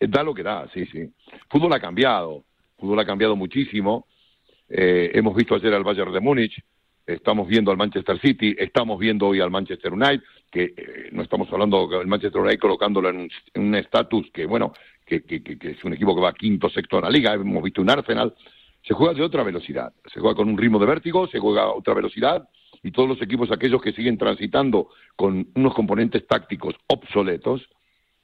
eh, 0.00 0.08
da 0.08 0.24
lo 0.24 0.34
que 0.34 0.42
da, 0.42 0.68
sí, 0.74 0.86
sí. 0.86 1.08
Fútbol 1.48 1.72
ha 1.72 1.78
cambiado, 1.78 2.42
fútbol 2.76 2.98
ha 2.98 3.06
cambiado 3.06 3.36
muchísimo. 3.36 4.08
Eh, 4.68 5.12
hemos 5.14 5.36
visto 5.36 5.54
ayer 5.54 5.72
al 5.72 5.84
Bayern 5.84 6.12
de 6.12 6.18
Múnich, 6.18 6.60
estamos 7.06 7.46
viendo 7.46 7.70
al 7.70 7.76
Manchester 7.76 8.18
City, 8.18 8.56
estamos 8.58 8.98
viendo 8.98 9.28
hoy 9.28 9.38
al 9.38 9.52
Manchester 9.52 9.92
United, 9.92 10.24
que 10.50 10.74
eh, 10.76 11.10
no 11.12 11.22
estamos 11.22 11.46
hablando 11.52 11.86
del 11.86 12.08
Manchester 12.08 12.40
United 12.40 12.58
colocándolo 12.58 13.08
en 13.08 13.30
un 13.54 13.74
estatus 13.76 14.32
que, 14.34 14.46
bueno, 14.46 14.72
que, 15.06 15.22
que, 15.22 15.44
que, 15.44 15.70
es 15.70 15.84
un 15.84 15.92
equipo 15.92 16.16
que 16.16 16.22
va 16.22 16.32
quinto, 16.32 16.68
sexto 16.68 16.96
en 16.96 17.04
la 17.04 17.10
liga, 17.10 17.34
hemos 17.34 17.62
visto 17.62 17.82
un 17.82 17.90
Arsenal, 17.90 18.34
se 18.84 18.94
juega 18.94 19.14
de 19.14 19.22
otra 19.22 19.44
velocidad, 19.44 19.92
se 20.12 20.18
juega 20.18 20.34
con 20.34 20.48
un 20.48 20.58
ritmo 20.58 20.80
de 20.80 20.86
vértigo, 20.86 21.28
se 21.28 21.38
juega 21.38 21.62
a 21.62 21.72
otra 21.72 21.94
velocidad, 21.94 22.48
y 22.82 22.90
todos 22.90 23.08
los 23.08 23.22
equipos 23.22 23.50
aquellos 23.50 23.80
que 23.80 23.92
siguen 23.92 24.18
transitando 24.18 24.88
con 25.16 25.48
unos 25.54 25.74
componentes 25.74 26.26
tácticos 26.26 26.74
obsoletos, 26.88 27.68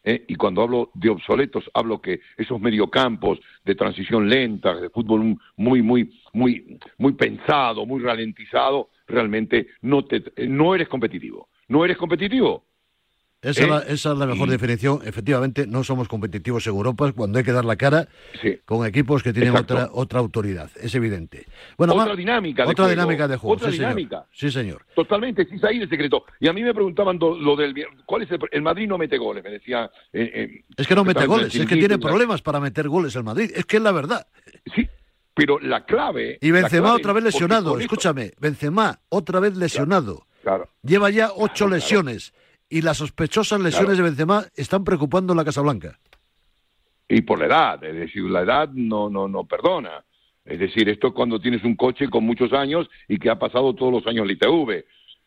¿eh? 0.05 0.25
y 0.27 0.35
cuando 0.35 0.63
hablo 0.63 0.91
de 0.95 1.11
obsoletos 1.11 1.71
hablo 1.75 2.01
que 2.01 2.21
esos 2.37 2.61
mediocampos 2.61 3.39
de 3.65 3.75
transición 3.75 4.29
lenta, 4.29 4.75
de 4.75 4.91
fútbol 4.91 5.39
muy, 5.57 5.83
muy, 5.83 6.11
muy, 6.33 6.79
muy 6.99 7.13
pensado, 7.13 7.87
muy 7.87 8.03
ralentizado, 8.03 8.91
realmente 9.07 9.69
no, 9.83 10.05
te, 10.05 10.23
no 10.49 10.75
eres 10.75 10.89
competitivo. 10.89 11.49
No 11.69 11.85
eres 11.85 11.99
competitivo, 11.99 12.65
esa, 13.41 13.83
es 13.87 14.05
la, 14.05 14.27
mejor 14.27 14.51
definición. 14.51 15.01
Efectivamente, 15.05 15.67
no 15.67 15.85
somos 15.85 16.09
competitivos 16.09 16.67
en 16.67 16.75
Europa 16.75 17.13
cuando 17.13 17.39
hay 17.39 17.45
que 17.45 17.53
dar 17.53 17.65
la 17.65 17.77
cara 17.77 18.09
con 18.65 18.85
equipos 18.85 19.23
que 19.23 19.33
tienen 19.33 19.55
otra, 19.55 19.91
otra 19.93 20.19
autoridad. 20.19 20.71
Es 20.75 20.95
evidente. 20.97 21.47
Bueno, 21.77 21.95
otra 21.95 22.17
dinámica 22.17 22.65
de 22.65 22.71
otra 22.71 22.87
juego. 22.87 23.01
dinámica 23.01 23.29
de 23.29 23.37
juego. 23.37 23.55
Otra 23.55 23.71
sí, 23.71 23.79
dinámica. 23.79 24.17
Señor. 24.17 24.27
Sí, 24.33 24.51
señor. 24.51 24.87
Totalmente, 24.95 25.47
sí, 25.47 25.57
ahí 25.63 25.79
el 25.81 25.89
secreto. 25.89 26.25
Y 26.41 26.49
a 26.49 26.53
mí 26.53 26.63
me 26.63 26.75
preguntaban 26.75 27.19
lo 27.21 27.55
del... 27.55 27.75
¿Cuál 28.05 28.23
es 28.23 28.31
el, 28.33 28.41
el 28.51 28.63
Madrid 28.63 28.89
no 28.89 28.99
mete 28.99 29.17
goles? 29.19 29.45
Me 29.45 29.51
decía... 29.51 29.89
Eh, 30.13 30.31
eh, 30.35 30.65
es 30.77 30.87
que 30.89 30.95
no 30.97 31.05
mete 31.05 31.27
goles, 31.27 31.55
es 31.55 31.67
que 31.67 31.77
tiene 31.77 31.99
problemas 31.99 32.43
para 32.43 32.59
meter 32.59 32.89
goles 32.89 33.15
el 33.15 33.23
Madrid. 33.23 33.53
Es 33.55 33.65
que 33.67 33.77
es 33.77 33.83
la 33.83 33.93
verdad. 33.93 34.27
Sí, 34.75 34.89
pero 35.33 35.61
la 35.61 35.85
clave... 35.85 36.39
Y 36.41 36.51
Benzema 36.51 36.89
clave, 36.89 37.01
otra 37.01 37.13
vez 37.13 37.25
lesionado. 37.25 37.79
Escúchame, 37.79 38.33
Benzema 38.41 38.99
otra 39.11 39.39
vez 39.39 39.57
lesionado. 39.57 40.27
Claro. 40.43 40.69
Lleva 40.83 41.11
ya 41.11 41.31
ocho 41.37 41.69
lesiones 41.69 42.33
y 42.69 42.83
las 42.83 42.99
sospechosas 42.99 43.61
lesiones 43.61 43.97
de 43.97 44.03
Benzema 44.03 44.45
están 44.55 44.85
preocupando 44.85 45.33
a 45.33 45.37
la 45.37 45.45
Casa 45.45 45.63
Blanca. 45.63 45.99
Y 47.09 47.23
por 47.23 47.39
la 47.39 47.47
edad, 47.47 47.85
es 47.85 47.95
decir, 47.95 48.25
la 48.25 48.43
edad 48.43 48.69
no, 48.73 49.09
no, 49.09 49.29
no 49.29 49.45
perdona. 49.45 50.05
Es 50.45 50.59
decir, 50.59 50.89
esto 50.89 51.09
es 51.09 51.13
cuando 51.15 51.41
tienes 51.41 51.65
un 51.65 51.77
coche 51.77 52.09
con 52.09 52.25
muchos 52.25 52.53
años 52.53 52.89
y 53.07 53.19
que 53.19 53.31
ha 53.31 53.39
pasado 53.39 53.75
todos 53.75 53.93
los 53.93 54.07
años 54.07 54.27
la 54.27 54.33
ITV. 54.33 54.85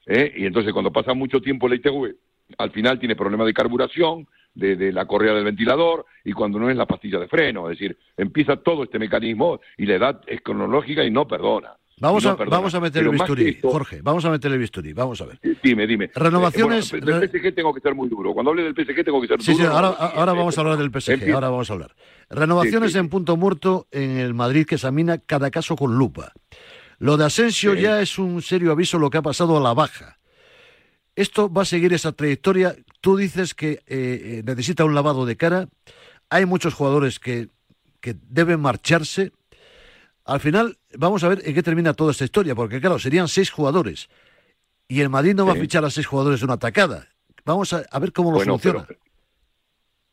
¿eh? 0.08 0.34
Y 0.38 0.46
entonces 0.46 0.74
cuando 0.74 0.92
pasa 0.92 1.14
mucho 1.14 1.42
tiempo 1.42 1.68
la 1.68 1.76
ITV, 1.76 2.16
al 2.58 2.72
final 2.72 3.00
tiene 3.00 3.16
problemas 3.16 3.48
de 3.48 3.54
carburación, 3.54 4.28
de, 4.54 4.76
de, 4.76 4.92
la 4.92 5.06
correa 5.06 5.34
del 5.34 5.46
ventilador 5.46 6.06
y 6.26 6.34
cuando 6.34 6.60
no 6.60 6.70
es 6.70 6.76
la 6.76 6.86
pastilla 6.86 7.20
de 7.20 7.28
freno. 7.28 7.70
Es 7.70 7.80
decir, 7.80 7.98
empieza 8.18 8.58
todo 8.58 8.84
este 8.84 9.00
mecanismo 9.00 9.62
y 9.78 9.86
la 9.86 9.96
edad 9.96 10.22
es 10.28 10.42
cronológica 10.42 11.04
y 11.04 11.12
no 11.12 11.28
perdona. 11.28 11.78
Vamos, 12.02 12.26
a, 12.26 12.34
vamos 12.34 12.74
a 12.74 12.80
meter 12.80 13.04
el 13.04 13.10
bisturí, 13.10 13.60
Jorge, 13.62 14.02
vamos 14.02 14.26
a 14.26 14.32
meter 14.32 14.52
el 14.52 14.58
bisturí, 14.58 14.92
vamos 14.92 15.22
a 15.22 15.26
ver. 15.26 15.40
Dime, 15.62 15.86
dime. 15.86 16.10
Renovaciones... 16.16 16.92
Eh, 16.94 17.00
del 17.00 17.30
PSG 17.30 17.54
tengo 17.54 17.72
que 17.76 17.80
ser 17.80 17.94
muy 17.94 18.10
duro. 18.10 18.34
Cuando 18.34 18.50
hable 18.50 18.64
del 18.64 18.74
PSG 18.74 19.06
tengo 19.06 19.22
que 19.22 19.28
ser 19.28 19.40
sí, 19.40 19.52
duro. 19.52 19.66
Sí, 19.66 19.70
ahora, 19.72 19.90
ahora 19.90 20.34
vamos 20.34 20.58
a 20.58 20.62
hablar 20.62 20.78
del 20.80 20.90
PSG, 20.90 21.32
ahora 21.32 21.50
vamos 21.50 21.70
a 21.70 21.74
hablar. 21.74 21.96
Renovaciones 22.32 22.96
en 22.96 23.08
punto 23.08 23.38
muerto 23.38 23.88
en 23.92 24.18
el 24.18 24.34
Madrid 24.34 24.66
que 24.66 24.76
examina 24.76 25.20
cada 25.20 25.52
caso 25.52 25.76
con 25.76 25.96
lupa. 25.96 26.34
Lo 26.98 27.18
de 27.18 27.26
Asensio 27.26 27.76
ya 27.76 28.02
es 28.02 28.18
un 28.18 28.42
serio 28.42 28.72
aviso 28.72 28.98
lo 28.98 29.12
que 29.12 29.20
ha 29.20 29.22
pasado 29.22 29.58
a 29.58 29.62
la 29.62 29.76
baja. 29.76 30.18
Esto 31.16 31.54
va 31.54 31.62
a 31.62 31.66
seguir 31.66 31.94
esa 31.94 32.14
trayectoria. 32.14 32.76
Tú 33.02 33.16
dices 33.16 33.54
que 33.54 33.74
eh, 33.74 33.80
eh, 33.88 34.44
necesita 34.44 34.86
un 34.86 34.96
lavado 34.96 35.28
de 35.28 35.38
cara. 35.38 35.70
Hay 36.32 36.48
muchos 36.48 36.74
jugadores 36.74 37.20
que, 37.20 37.50
que 38.00 38.16
deben 38.28 38.60
marcharse 38.60 39.34
al 40.26 40.40
final, 40.40 40.78
vamos 40.98 41.24
a 41.24 41.30
ver 41.30 41.42
en 41.46 41.54
qué 41.54 41.64
termina 41.64 41.94
toda 41.94 42.12
esta 42.12 42.26
historia, 42.26 42.56
porque 42.56 42.80
claro, 42.80 43.00
serían 43.00 43.28
seis 43.28 43.50
jugadores. 43.50 44.10
Y 44.88 45.02
el 45.02 45.10
Madrid 45.10 45.34
no 45.36 45.46
va 45.46 45.54
a 45.54 45.56
fichar 45.56 45.86
a 45.86 45.90
seis 45.90 46.06
jugadores 46.06 46.42
de 46.42 46.46
una 46.46 46.56
atacada. 46.56 47.08
Vamos 47.46 47.74
a, 47.74 48.00
ver 48.00 48.12
cómo 48.12 48.32
lo 48.32 48.40
soluciona. 48.40 48.86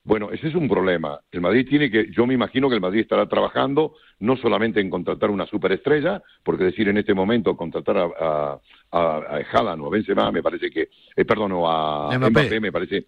bueno, 0.05 0.31
ese 0.31 0.49
es 0.49 0.55
un 0.55 0.68
problema. 0.68 1.18
El 1.31 1.41
Madrid 1.41 1.66
tiene 1.68 1.91
que, 1.91 2.11
yo 2.11 2.26
me 2.26 2.35
imagino 2.35 2.68
que 2.68 2.76
el 2.76 2.81
Madrid 2.81 3.01
estará 3.01 3.26
trabajando 3.26 3.97
no 4.20 4.37
solamente 4.37 4.81
en 4.81 4.89
contratar 4.89 5.31
una 5.31 5.47
superestrella, 5.47 6.22
porque 6.43 6.64
decir 6.64 6.89
en 6.89 6.99
este 6.99 7.12
momento 7.12 7.57
contratar 7.57 7.97
a, 7.99 8.05
a, 8.20 8.59
a, 8.93 9.41
Haaland 9.53 9.83
o 9.83 9.87
a 9.87 9.91
Benzema 9.91 10.31
me 10.33 10.43
parece 10.43 10.70
que, 10.70 10.89
eh, 11.16 11.24
perdón, 11.24 11.53
o 11.53 11.68
a 11.68 12.16
Mbappé, 12.16 12.61
me 12.61 12.72
parece, 12.72 13.07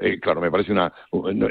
eh, 0.00 0.18
claro, 0.18 0.40
me 0.40 0.50
parece 0.50 0.72
una, 0.72 0.92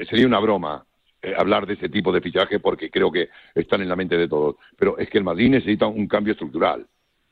sería 0.10 0.28
una 0.28 0.40
broma 0.40 0.86
eh, 1.26 1.34
hablar 1.36 1.66
de 1.66 1.74
ese 1.74 1.90
tipo 1.90 2.12
de 2.12 2.22
fichaje 2.22 2.60
porque 2.60 2.92
creo 2.92 3.12
que 3.12 3.30
están 3.56 3.82
en 3.82 3.90
la 3.90 3.96
mente 3.96 4.16
de 4.16 4.28
todos. 4.28 4.58
Pero 4.78 5.00
es 5.00 5.10
que 5.10 5.18
el 5.18 5.24
Madrid 5.24 5.50
necesita 5.50 5.88
un 5.88 6.08
cambio 6.08 6.34
estructural. 6.34 6.86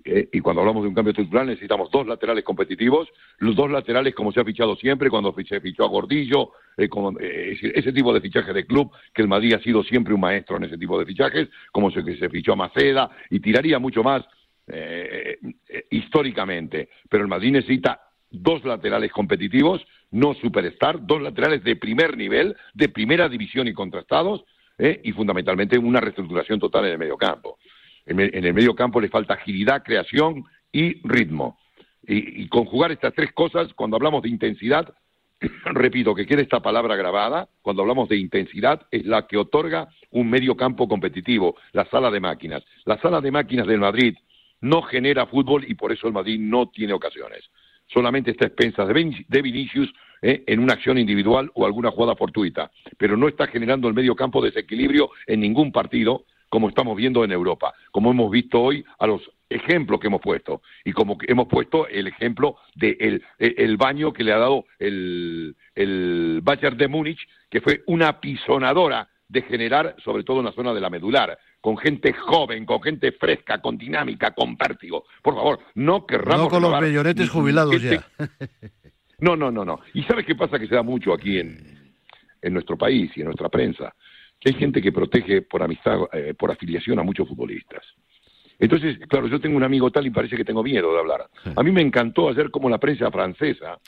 Eh, 0.04 0.30
y 0.34 0.40
cuando 0.40 0.62
hablamos 0.62 0.82
de 0.82 0.90
un 0.90 0.96
cambio 0.96 1.12
estructural 1.12 1.46
necesitamos 1.46 1.92
dos 1.92 2.08
laterales 2.08 2.44
competitivos, 2.44 3.08
los 3.38 3.56
dos 3.56 3.70
laterales 3.70 4.16
como 4.16 4.32
se 4.32 4.40
ha 4.40 4.46
fichado 4.46 4.76
siempre, 4.76 5.12
cuando 5.12 5.34
se 5.48 5.62
fichó 5.62 5.86
a 5.86 5.90
Gordillo, 5.90 6.54
eh, 6.76 6.90
ese 7.76 7.94
tipo 7.94 8.12
de 8.12 8.20
fichaje 8.20 8.52
de 8.52 8.66
club, 8.66 8.92
que 9.14 9.22
el 9.22 9.28
Madrid 9.28 9.54
ha 9.54 9.62
sido 9.62 9.84
siempre 9.84 10.16
un 10.16 10.22
maestro 10.22 10.58
en 10.58 10.64
ese 10.64 10.78
tipo 10.80 10.98
de 10.98 11.06
fichajes, 11.06 11.50
como 11.72 11.92
se, 11.92 12.02
se 12.18 12.30
fichó 12.30 12.54
a 12.54 12.56
Maceda, 12.56 13.12
y 13.30 13.40
tiraría 13.40 13.78
mucho 13.78 14.02
más 14.02 14.24
históricamente. 15.92 16.90
Pero 17.10 17.24
el 17.24 17.30
Madrid 17.30 17.52
necesita 17.52 18.00
dos 18.34 18.64
laterales 18.66 19.12
competitivos, 19.12 19.82
no 20.12 20.34
superstar, 20.34 21.06
dos 21.06 21.22
laterales 21.22 21.64
de 21.64 21.76
primer 21.76 22.18
nivel, 22.18 22.56
de 22.74 22.90
primera 22.90 23.30
división 23.30 23.68
y 23.68 23.74
contrastados, 23.74 24.44
eh, 24.78 25.00
y 25.04 25.12
fundamentalmente 25.12 25.78
una 25.78 26.02
reestructuración 26.02 26.60
total 26.60 26.86
en 26.86 26.92
el 26.94 26.98
medio 26.98 27.16
campo. 27.16 27.58
En, 28.06 28.20
el- 28.20 28.54
medio 28.54 28.76
campo 28.76 29.00
le 29.00 29.08
falta 29.10 29.36
agilidad, 29.36 29.84
creación 29.84 30.44
y 30.72 30.96
ritmo. 31.08 31.58
Y, 32.06 32.44
y 32.44 32.48
conjugar 32.50 32.92
estas 32.92 33.14
tres 33.14 33.32
cosas, 33.34 33.74
cuando 33.76 33.96
hablamos 33.96 34.24
de 34.24 34.30
intensidad, 34.30 34.94
repito 35.66 36.14
que 36.16 36.26
quede 36.26 36.42
esta 36.42 36.60
palabra 36.60 36.96
grabada, 36.96 37.48
cuando 37.62 37.84
hablamos 37.84 38.10
de 38.10 38.18
intensidad, 38.18 38.82
es 38.92 39.06
la 39.06 39.26
que 39.28 39.38
otorga 39.38 39.88
un 40.12 40.30
medio 40.30 40.58
campo 40.58 40.88
competitivo, 40.88 41.56
la 41.72 41.86
sala 41.86 42.10
de 42.12 42.20
máquinas. 42.20 42.64
La 42.86 43.00
sala 43.00 43.22
de 43.22 43.32
máquinas 43.32 43.68
del 43.68 43.80
Madrid 43.80 44.16
no 44.62 44.82
genera 44.82 45.26
fútbol 45.28 45.66
y 45.68 45.76
por 45.76 45.92
eso 45.92 46.08
el 46.08 46.14
Madrid 46.14 46.40
no 46.40 46.70
tiene 46.70 46.94
ocasiones. 46.94 47.50
Solamente 47.94 48.32
está 48.32 48.46
a 48.46 48.48
expensas 48.48 48.88
de, 48.88 48.94
Vin- 48.94 49.26
de 49.28 49.42
Vinicius 49.42 49.94
eh, 50.22 50.44
en 50.48 50.60
una 50.60 50.74
acción 50.74 50.98
individual 50.98 51.52
o 51.54 51.66
alguna 51.66 51.92
jugada 51.92 52.16
fortuita, 52.16 52.72
pero 52.98 53.16
no 53.18 53.28
está 53.28 53.48
generando 53.48 53.88
el 53.88 53.94
medio 53.94 54.16
campo 54.16 54.42
desequilibrio 54.42 55.12
en 55.28 55.42
ningún 55.42 55.72
partido 55.72 56.26
como 56.50 56.70
estamos 56.70 56.96
viendo 56.96 57.24
en 57.24 57.32
Europa, 57.32 57.74
como 57.92 58.12
hemos 58.12 58.30
visto 58.30 58.62
hoy 58.62 58.86
a 59.00 59.08
los 59.08 59.22
ejemplos 59.50 60.00
que 60.00 60.08
hemos 60.08 60.22
puesto. 60.22 60.62
Y 60.86 60.92
como 60.92 61.18
hemos 61.28 61.48
puesto 61.48 61.88
el 61.88 62.08
ejemplo 62.08 62.58
del 62.76 63.24
de 63.40 63.56
el, 63.58 63.78
baño 63.78 64.14
que 64.14 64.24
le 64.24 64.34
ha 64.34 64.38
dado 64.38 64.66
el, 64.78 65.56
el 65.74 66.42
de 66.44 66.88
Múnich, 66.88 67.28
que 67.50 67.60
fue 67.60 67.82
una 67.88 68.20
pisonadora 68.20 69.10
de 69.34 69.42
generar, 69.42 69.96
sobre 70.04 70.24
todo 70.24 70.40
en 70.40 70.46
la 70.46 70.52
zona 70.54 70.74
de 70.74 70.80
la 70.80 70.90
medular, 70.92 71.38
con 71.60 71.76
gente 71.76 72.14
joven, 72.14 72.66
con 72.66 72.82
gente 72.82 73.12
fresca, 73.14 73.60
con 73.60 73.78
dinámica, 73.78 74.32
con 74.32 74.56
vértigo. 74.56 75.06
Por 75.22 75.34
favor, 75.36 75.60
no 75.76 76.06
querramos... 76.06 76.44
No 76.46 76.50
con 76.50 76.62
los 76.62 76.70
renovar 76.72 76.84
millonetes 76.84 77.30
jubilados 77.30 77.76
gente- 77.82 78.00
ya. 78.20 78.30
no, 79.20 79.36
no, 79.36 79.52
no, 79.52 79.66
no. 79.66 79.80
¿Y 79.96 80.04
sabes 80.04 80.26
qué 80.26 80.36
pasa? 80.36 80.60
Que 80.60 80.68
se 80.68 80.76
da 80.76 80.84
mucho 80.84 81.14
aquí 81.14 81.40
en, 81.40 81.96
en 82.42 82.54
nuestro 82.54 82.78
país 82.78 83.12
y 83.16 83.22
en 83.22 83.26
nuestra 83.26 83.50
prensa. 83.50 83.94
Que 84.40 84.50
hay 84.50 84.56
gente 84.56 84.82
que 84.82 84.92
protege 84.92 85.42
por 85.42 85.64
amistad, 85.64 85.98
eh, 86.14 86.36
por 86.38 86.52
afiliación 86.52 87.00
a 87.00 87.04
muchos 87.04 87.28
futbolistas. 87.28 87.84
Entonces, 88.60 89.00
claro, 89.10 89.28
yo 89.28 89.42
tengo 89.42 89.58
un 89.58 89.64
amigo 89.64 89.90
tal 89.90 90.06
y 90.06 90.12
parece 90.12 90.38
que 90.38 90.46
tengo 90.46 90.62
miedo 90.62 90.94
de 90.94 91.00
hablar. 91.00 91.28
A 91.56 91.64
mí 91.64 91.72
me 91.72 91.82
encantó 91.82 92.30
ayer 92.30 92.52
cómo 92.52 92.70
la 92.70 92.78
prensa 92.78 93.10
francesa, 93.10 93.80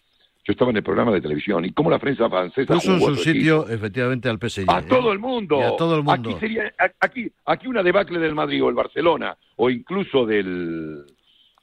yo 0.47 0.51
estaba 0.51 0.69
en 0.71 0.77
el 0.77 0.83
programa 0.83 1.11
de 1.11 1.21
televisión, 1.21 1.65
y 1.65 1.71
cómo 1.71 1.89
la 1.89 1.97
prensa 1.99 2.29
francesa... 2.29 2.73
Puso 2.75 2.93
en 2.93 2.99
su 3.01 3.15
sitio, 3.15 3.67
efectivamente, 3.67 4.29
al 4.29 4.37
PSG. 4.39 4.65
a 4.69 4.79
¿eh? 4.79 4.83
todo 4.87 5.11
el 5.11 5.17
mundo. 5.19 5.59
A 5.61 5.75
todo 5.75 5.95
el 5.97 6.03
mundo. 6.03 6.29
Aquí 6.29 6.39
sería 6.39 6.71
aquí 6.99 7.31
aquí 7.45 7.67
una 7.67 7.81
debacle 7.81 8.19
del 8.19 8.35
Madrid 8.35 8.63
o 8.63 8.69
el 8.69 8.75
Barcelona 8.75 9.35
o 9.55 9.69
incluso 9.71 10.25
del 10.25 11.03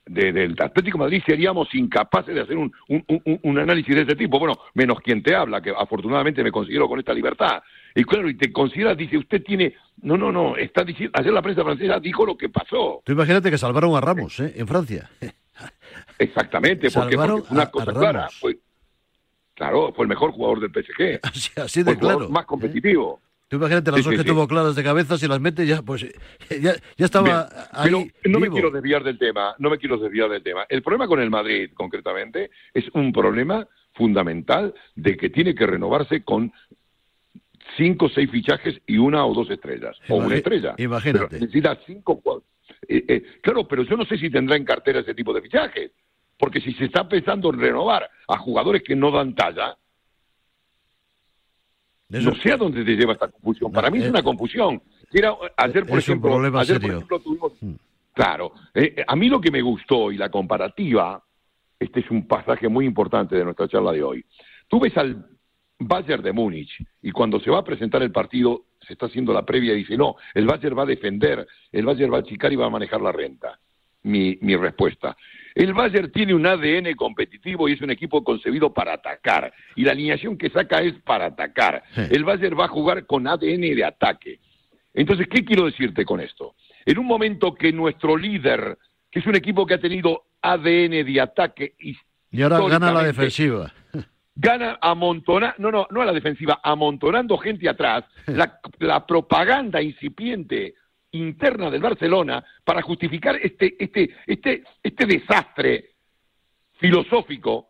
de- 0.04 0.32
del 0.32 0.56
Atlético 0.58 0.98
de 0.98 1.04
Madrid 1.04 1.22
seríamos 1.24 1.72
incapaces 1.74 2.34
de 2.34 2.40
hacer 2.40 2.56
un, 2.56 2.72
un, 2.88 3.04
un- 3.06 3.40
un 3.40 3.58
análisis 3.58 3.94
de 3.94 4.00
este 4.00 4.16
tipo. 4.16 4.36
Bueno, 4.40 4.56
menos 4.74 4.98
quien 4.98 5.22
te 5.22 5.32
habla, 5.32 5.60
que 5.60 5.70
afortunadamente 5.70 6.42
me 6.42 6.50
considero 6.50 6.88
con 6.88 6.98
esta 6.98 7.14
libertad. 7.14 7.62
Y 7.94 8.02
claro, 8.02 8.28
y 8.28 8.36
te 8.36 8.50
considera, 8.52 8.96
dice, 8.96 9.16
usted 9.16 9.44
tiene... 9.44 9.74
No, 10.02 10.16
no, 10.16 10.32
no, 10.32 10.56
está 10.56 10.82
diciendo... 10.82 11.16
Ayer 11.20 11.32
la 11.32 11.40
prensa 11.42 11.62
francesa 11.62 12.00
dijo 12.00 12.26
lo 12.26 12.36
que 12.36 12.48
pasó. 12.48 13.00
Tú 13.04 13.12
imagínate 13.12 13.48
que 13.48 13.58
salvaron 13.58 13.94
a 13.94 14.00
Ramos, 14.00 14.40
¿eh? 14.40 14.52
En 14.56 14.66
Francia. 14.66 15.08
Exactamente, 16.18 16.90
porque, 16.90 17.10
Salvaron 17.16 17.38
porque 17.40 17.54
una 17.54 17.62
a- 17.62 17.70
cosa 17.70 17.92
clara. 17.92 18.28
Fue, 18.40 18.58
claro, 19.54 19.92
fue 19.94 20.04
el 20.04 20.08
mejor 20.08 20.32
jugador 20.32 20.60
del 20.60 20.70
PSG. 20.70 21.20
Así, 21.62 21.82
de 21.82 21.96
claro. 21.98 22.28
más 22.28 22.46
competitivo. 22.46 23.20
Tú 23.48 23.56
imagínate 23.56 23.90
las 23.90 24.00
Sí, 24.00 24.04
dos 24.04 24.12
sí, 24.12 24.16
que 24.16 24.22
sí. 24.22 24.28
tuvo 24.28 24.48
claras 24.48 24.74
de 24.74 24.82
cabeza, 24.82 25.18
si 25.18 25.28
las 25.28 25.38
mete 25.38 25.66
ya, 25.66 25.82
pues 25.82 26.04
eh, 26.04 26.14
ya, 26.62 26.72
ya 26.96 27.04
estaba 27.04 27.48
ahí 27.72 27.90
pero 27.90 28.04
no 28.32 28.40
me 28.40 28.48
quiero 28.48 28.70
desviar 28.70 29.04
del 29.04 29.18
tema, 29.18 29.54
no 29.58 29.68
me 29.68 29.76
quiero 29.76 29.98
desviar 29.98 30.30
del 30.30 30.42
tema. 30.42 30.64
El 30.70 30.82
problema 30.82 31.06
con 31.06 31.20
el 31.20 31.28
Madrid, 31.28 31.70
concretamente, 31.74 32.50
es 32.72 32.84
un 32.94 33.12
problema 33.12 33.66
fundamental 33.92 34.72
de 34.94 35.18
que 35.18 35.28
tiene 35.28 35.54
que 35.54 35.66
renovarse 35.66 36.24
con 36.24 36.50
cinco 37.76 38.06
o 38.06 38.08
seis 38.08 38.30
fichajes 38.30 38.80
y 38.86 38.96
una 38.96 39.24
o 39.26 39.34
dos 39.34 39.50
estrellas, 39.50 39.98
o 40.08 40.16
una 40.16 40.36
estrella. 40.36 40.74
imagínate. 40.78 41.26
Pero 41.28 41.40
necesita 41.40 41.78
cinco... 41.86 42.22
eh, 42.88 43.04
eh, 43.06 43.22
claro, 43.42 43.68
pero 43.68 43.82
yo 43.82 43.96
no 43.98 44.04
sé 44.06 44.16
si 44.16 44.30
tendrá 44.30 44.56
en 44.56 44.64
cartera 44.64 45.00
ese 45.00 45.14
tipo 45.14 45.32
de 45.34 45.42
fichajes, 45.42 45.90
porque 46.42 46.60
si 46.60 46.72
se 46.72 46.86
está 46.86 47.08
pensando 47.08 47.50
en 47.50 47.60
renovar 47.60 48.10
a 48.26 48.36
jugadores 48.36 48.82
que 48.82 48.96
no 48.96 49.12
dan 49.12 49.32
talla, 49.32 49.76
Eso- 52.10 52.30
no 52.30 52.34
sé 52.34 52.50
a 52.50 52.56
dónde 52.56 52.84
te 52.84 52.96
lleva 52.96 53.12
esta 53.12 53.28
confusión. 53.28 53.70
Para 53.70 53.90
mí 53.90 53.98
es 53.98 54.06
eh, 54.06 54.10
una 54.10 54.24
confusión. 54.24 54.82
Era, 55.12 55.36
ayer, 55.56 55.86
por 55.86 56.00
ejemplo, 56.00 56.36
ayer, 56.40 56.50
por 56.50 56.64
serio. 56.66 56.96
ejemplo, 56.96 57.20
tuvimos... 57.20 57.52
Claro, 58.12 58.54
eh, 58.74 59.04
a 59.06 59.14
mí 59.14 59.28
lo 59.28 59.40
que 59.40 59.52
me 59.52 59.62
gustó 59.62 60.10
y 60.10 60.16
la 60.18 60.30
comparativa, 60.30 61.22
este 61.78 62.00
es 62.00 62.10
un 62.10 62.26
pasaje 62.26 62.68
muy 62.68 62.86
importante 62.86 63.36
de 63.36 63.44
nuestra 63.44 63.68
charla 63.68 63.92
de 63.92 64.02
hoy. 64.02 64.24
Tú 64.66 64.80
ves 64.80 64.96
al 64.96 65.24
Bayern 65.78 66.24
de 66.24 66.32
Múnich 66.32 66.72
y 67.02 67.12
cuando 67.12 67.38
se 67.38 67.52
va 67.52 67.60
a 67.60 67.64
presentar 67.64 68.02
el 68.02 68.10
partido, 68.10 68.64
se 68.80 68.94
está 68.94 69.06
haciendo 69.06 69.32
la 69.32 69.46
previa 69.46 69.74
y 69.74 69.76
dice, 69.76 69.96
no, 69.96 70.16
el 70.34 70.46
Bayern 70.46 70.76
va 70.76 70.82
a 70.82 70.86
defender, 70.86 71.46
el 71.70 71.86
Bayern 71.86 72.12
va 72.12 72.16
a 72.16 72.20
achicar 72.22 72.52
y 72.52 72.56
va 72.56 72.66
a 72.66 72.70
manejar 72.70 73.00
la 73.00 73.12
renta. 73.12 73.60
Mi, 74.02 74.36
mi 74.40 74.56
respuesta. 74.56 75.16
El 75.54 75.74
Bayern 75.74 76.10
tiene 76.12 76.34
un 76.34 76.46
ADN 76.46 76.94
competitivo 76.94 77.68
y 77.68 77.72
es 77.72 77.80
un 77.80 77.90
equipo 77.90 78.24
concebido 78.24 78.72
para 78.72 78.94
atacar. 78.94 79.52
Y 79.76 79.84
la 79.84 79.92
alineación 79.92 80.36
que 80.38 80.50
saca 80.50 80.80
es 80.80 80.94
para 81.04 81.26
atacar. 81.26 81.82
El 82.10 82.24
Bayern 82.24 82.58
va 82.58 82.66
a 82.66 82.68
jugar 82.68 83.06
con 83.06 83.26
ADN 83.26 83.60
de 83.60 83.84
ataque. 83.84 84.40
Entonces, 84.94 85.26
¿qué 85.28 85.44
quiero 85.44 85.66
decirte 85.66 86.04
con 86.04 86.20
esto? 86.20 86.54
En 86.84 86.98
un 86.98 87.06
momento 87.06 87.54
que 87.54 87.72
nuestro 87.72 88.16
líder, 88.16 88.78
que 89.10 89.20
es 89.20 89.26
un 89.26 89.36
equipo 89.36 89.66
que 89.66 89.74
ha 89.74 89.80
tenido 89.80 90.24
ADN 90.40 91.04
de 91.04 91.20
ataque 91.20 91.74
y 91.78 91.96
Y 92.30 92.42
ahora 92.42 92.60
gana 92.68 92.92
la 92.92 93.04
defensiva. 93.04 93.72
gana 94.34 94.78
amontonando, 94.80 95.54
no, 95.58 95.70
no, 95.70 95.86
no 95.90 96.00
a 96.00 96.06
la 96.06 96.12
defensiva, 96.12 96.60
amontonando 96.62 97.36
gente 97.38 97.68
atrás, 97.68 98.04
la, 98.26 98.58
la 98.78 99.06
propaganda 99.06 99.82
incipiente 99.82 100.74
interna 101.12 101.70
del 101.70 101.80
Barcelona 101.82 102.44
para 102.64 102.82
justificar 102.82 103.36
este, 103.36 103.76
este, 103.78 104.14
este, 104.26 104.64
este 104.82 105.06
desastre 105.06 105.90
filosófico 106.78 107.68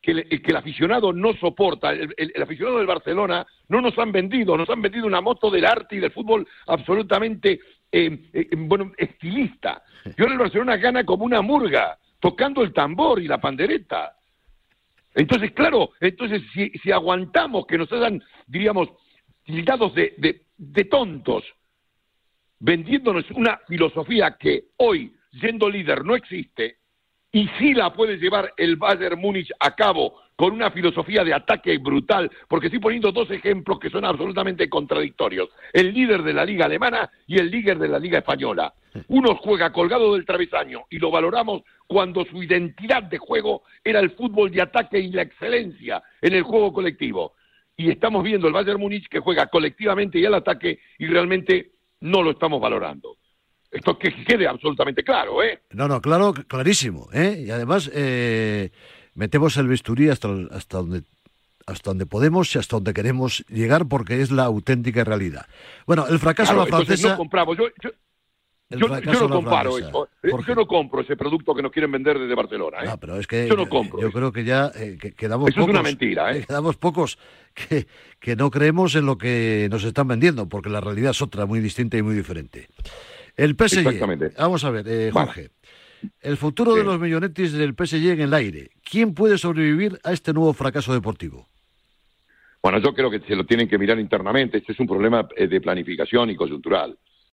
que, 0.00 0.10
el- 0.12 0.28
que 0.42 0.50
el 0.50 0.56
aficionado 0.56 1.12
no 1.12 1.32
soporta. 1.34 1.90
El, 1.92 2.12
el- 2.16 2.32
el 2.34 2.42
aficionado 2.42 2.78
del 2.78 2.86
Barcelona 2.86 3.46
no 3.68 3.80
nos 3.80 3.96
han 3.98 4.10
vendido, 4.12 4.56
nos 4.56 4.68
han 4.68 4.82
vendido 4.82 5.06
una 5.06 5.20
moto 5.20 5.50
del 5.50 5.64
arte 5.64 5.96
y 5.96 6.00
del 6.00 6.10
fútbol 6.10 6.46
absolutamente, 6.66 7.60
eh, 7.90 8.18
eh, 8.32 8.48
bueno, 8.56 8.92
estilista. 8.96 9.82
Y 10.04 10.20
ahora 10.20 10.32
el 10.34 10.38
Barcelona 10.40 10.76
gana 10.76 11.04
como 11.04 11.24
una 11.24 11.40
murga, 11.40 11.96
tocando 12.18 12.62
el 12.62 12.72
tambor 12.72 13.20
y 13.22 13.28
la 13.28 13.40
pandereta. 13.40 14.16
Entonces, 15.14 15.52
claro, 15.52 15.90
entonces 16.00 16.42
si, 16.52 16.70
si 16.70 16.90
aguantamos 16.90 17.66
que 17.66 17.78
nos 17.78 17.92
hagan, 17.92 18.22
diríamos, 18.46 18.88
tildados 19.44 19.94
de, 19.94 20.14
de, 20.18 20.42
de 20.56 20.84
tontos, 20.86 21.44
vendiéndonos 22.62 23.28
una 23.32 23.58
filosofía 23.66 24.36
que 24.38 24.66
hoy, 24.76 25.12
siendo 25.40 25.68
líder, 25.68 26.04
no 26.04 26.14
existe, 26.14 26.76
y 27.32 27.48
sí 27.58 27.74
la 27.74 27.92
puede 27.92 28.18
llevar 28.18 28.52
el 28.56 28.76
Bayern 28.76 29.20
Múnich 29.20 29.50
a 29.58 29.74
cabo 29.74 30.20
con 30.36 30.52
una 30.52 30.70
filosofía 30.70 31.24
de 31.24 31.34
ataque 31.34 31.78
brutal, 31.78 32.30
porque 32.48 32.66
estoy 32.68 32.78
poniendo 32.78 33.10
dos 33.10 33.30
ejemplos 33.30 33.80
que 33.80 33.90
son 33.90 34.04
absolutamente 34.04 34.68
contradictorios. 34.68 35.48
El 35.72 35.92
líder 35.92 36.22
de 36.22 36.34
la 36.34 36.44
liga 36.44 36.66
alemana 36.66 37.10
y 37.26 37.38
el 37.38 37.50
líder 37.50 37.78
de 37.78 37.88
la 37.88 37.98
liga 37.98 38.18
española. 38.18 38.72
Uno 39.08 39.34
juega 39.36 39.72
colgado 39.72 40.14
del 40.14 40.24
travesaño 40.24 40.82
y 40.90 40.98
lo 40.98 41.10
valoramos 41.10 41.62
cuando 41.86 42.24
su 42.26 42.42
identidad 42.42 43.02
de 43.02 43.18
juego 43.18 43.62
era 43.82 43.98
el 44.00 44.10
fútbol 44.10 44.50
de 44.50 44.62
ataque 44.62 45.00
y 45.00 45.10
la 45.10 45.22
excelencia 45.22 46.02
en 46.20 46.34
el 46.34 46.42
juego 46.42 46.72
colectivo. 46.72 47.32
Y 47.76 47.90
estamos 47.90 48.22
viendo 48.22 48.46
el 48.46 48.52
Bayern 48.52 48.80
Múnich 48.80 49.08
que 49.08 49.20
juega 49.20 49.46
colectivamente 49.46 50.18
y 50.18 50.26
al 50.26 50.34
ataque 50.34 50.78
y 50.98 51.06
realmente 51.06 51.72
no 52.02 52.22
lo 52.22 52.30
estamos 52.32 52.60
valorando. 52.60 53.16
Esto 53.70 53.98
que 53.98 54.12
quede 54.24 54.46
absolutamente 54.46 55.02
claro, 55.02 55.42
¿eh? 55.42 55.62
No, 55.70 55.88
no, 55.88 56.00
claro, 56.02 56.34
clarísimo. 56.34 57.08
¿eh? 57.12 57.42
Y 57.46 57.50
además 57.50 57.90
eh, 57.94 58.70
metemos 59.14 59.56
el 59.56 59.66
bisturí 59.68 60.10
hasta, 60.10 60.28
hasta 60.50 60.76
donde 60.78 61.02
hasta 61.64 61.90
donde 61.90 62.06
podemos 62.06 62.52
y 62.54 62.58
hasta 62.58 62.74
donde 62.76 62.92
queremos 62.92 63.44
llegar 63.48 63.86
porque 63.86 64.20
es 64.20 64.32
la 64.32 64.42
auténtica 64.44 65.04
realidad. 65.04 65.46
Bueno, 65.86 66.06
el 66.08 66.18
fracaso 66.18 66.52
Claro, 66.54 66.64
de 66.66 66.70
la 66.72 66.76
francesa... 66.78 67.10
no 67.10 67.16
compramos. 67.16 67.56
Yo, 67.56 67.64
yo- 67.80 67.90
El 67.90 67.96
yo- 68.78 69.00
yo 69.00 69.28
no 69.28 69.28
comparo 69.30 69.78
eso. 69.78 70.08
Eh, 70.22 70.30
Yo 70.46 70.54
no 70.54 70.66
compro 70.66 71.00
ese 71.00 71.16
producto 71.16 71.54
que 71.54 71.62
nos 71.62 71.72
quieren 71.72 71.90
vender 71.92 72.18
desde 72.18 72.34
Barcelona. 72.34 72.78
¿eh? 72.82 72.86
No, 72.86 72.98
pero 72.98 73.16
es 73.18 73.26
que 73.26 73.48
yo 73.48 73.56
no 73.56 73.68
compro. 73.68 74.00
yo 74.00 74.10
creo 74.12 74.32
que 74.32 74.44
ya 74.44 74.70
eh, 74.74 74.96
que- 75.00 75.12
quedamos 75.12 75.48
Eso 75.50 75.60
es 75.60 75.66
pocos. 75.66 75.70
una 75.80 75.82
mentira, 75.82 76.36
¿eh? 76.36 76.44
Quedamos 76.46 76.76
pocos 76.76 77.18
que, 77.54 77.86
que 78.20 78.36
no 78.36 78.50
creemos 78.50 78.94
en 78.94 79.06
lo 79.06 79.18
que 79.18 79.68
nos 79.70 79.84
están 79.84 80.08
vendiendo, 80.08 80.48
porque 80.48 80.70
la 80.70 80.80
realidad 80.80 81.10
es 81.12 81.22
otra, 81.22 81.46
muy 81.46 81.60
distinta 81.60 81.96
y 81.96 82.02
muy 82.02 82.14
diferente. 82.14 82.68
El 83.36 83.54
PSG. 83.56 83.78
Exactamente. 83.78 84.32
Vamos 84.38 84.64
a 84.64 84.70
ver, 84.70 84.86
eh, 84.88 85.10
Vale. 85.12 85.26
Jorge. 85.26 85.50
El 86.20 86.36
futuro 86.36 86.74
de 86.74 86.82
los 86.82 86.98
millonetis 86.98 87.52
del 87.52 87.74
PSG 87.76 88.10
en 88.10 88.20
el 88.22 88.34
aire. 88.34 88.70
¿Quién 88.88 89.14
puede 89.14 89.38
sobrevivir 89.38 90.00
a 90.02 90.12
este 90.12 90.32
nuevo 90.32 90.52
fracaso 90.52 90.92
deportivo? 90.92 91.46
Bueno, 92.62 92.78
yo 92.78 92.92
creo 92.94 93.10
que 93.10 93.20
se 93.20 93.34
lo 93.36 93.44
tienen 93.44 93.68
que 93.68 93.78
mirar 93.78 93.98
internamente. 93.98 94.58
Este 94.58 94.72
es 94.72 94.80
un 94.80 94.86
problema 94.86 95.26
eh, 95.36 95.46
de 95.48 95.60
planificación 95.60 96.30
y 96.30 96.36
coyuntural. 96.36 96.96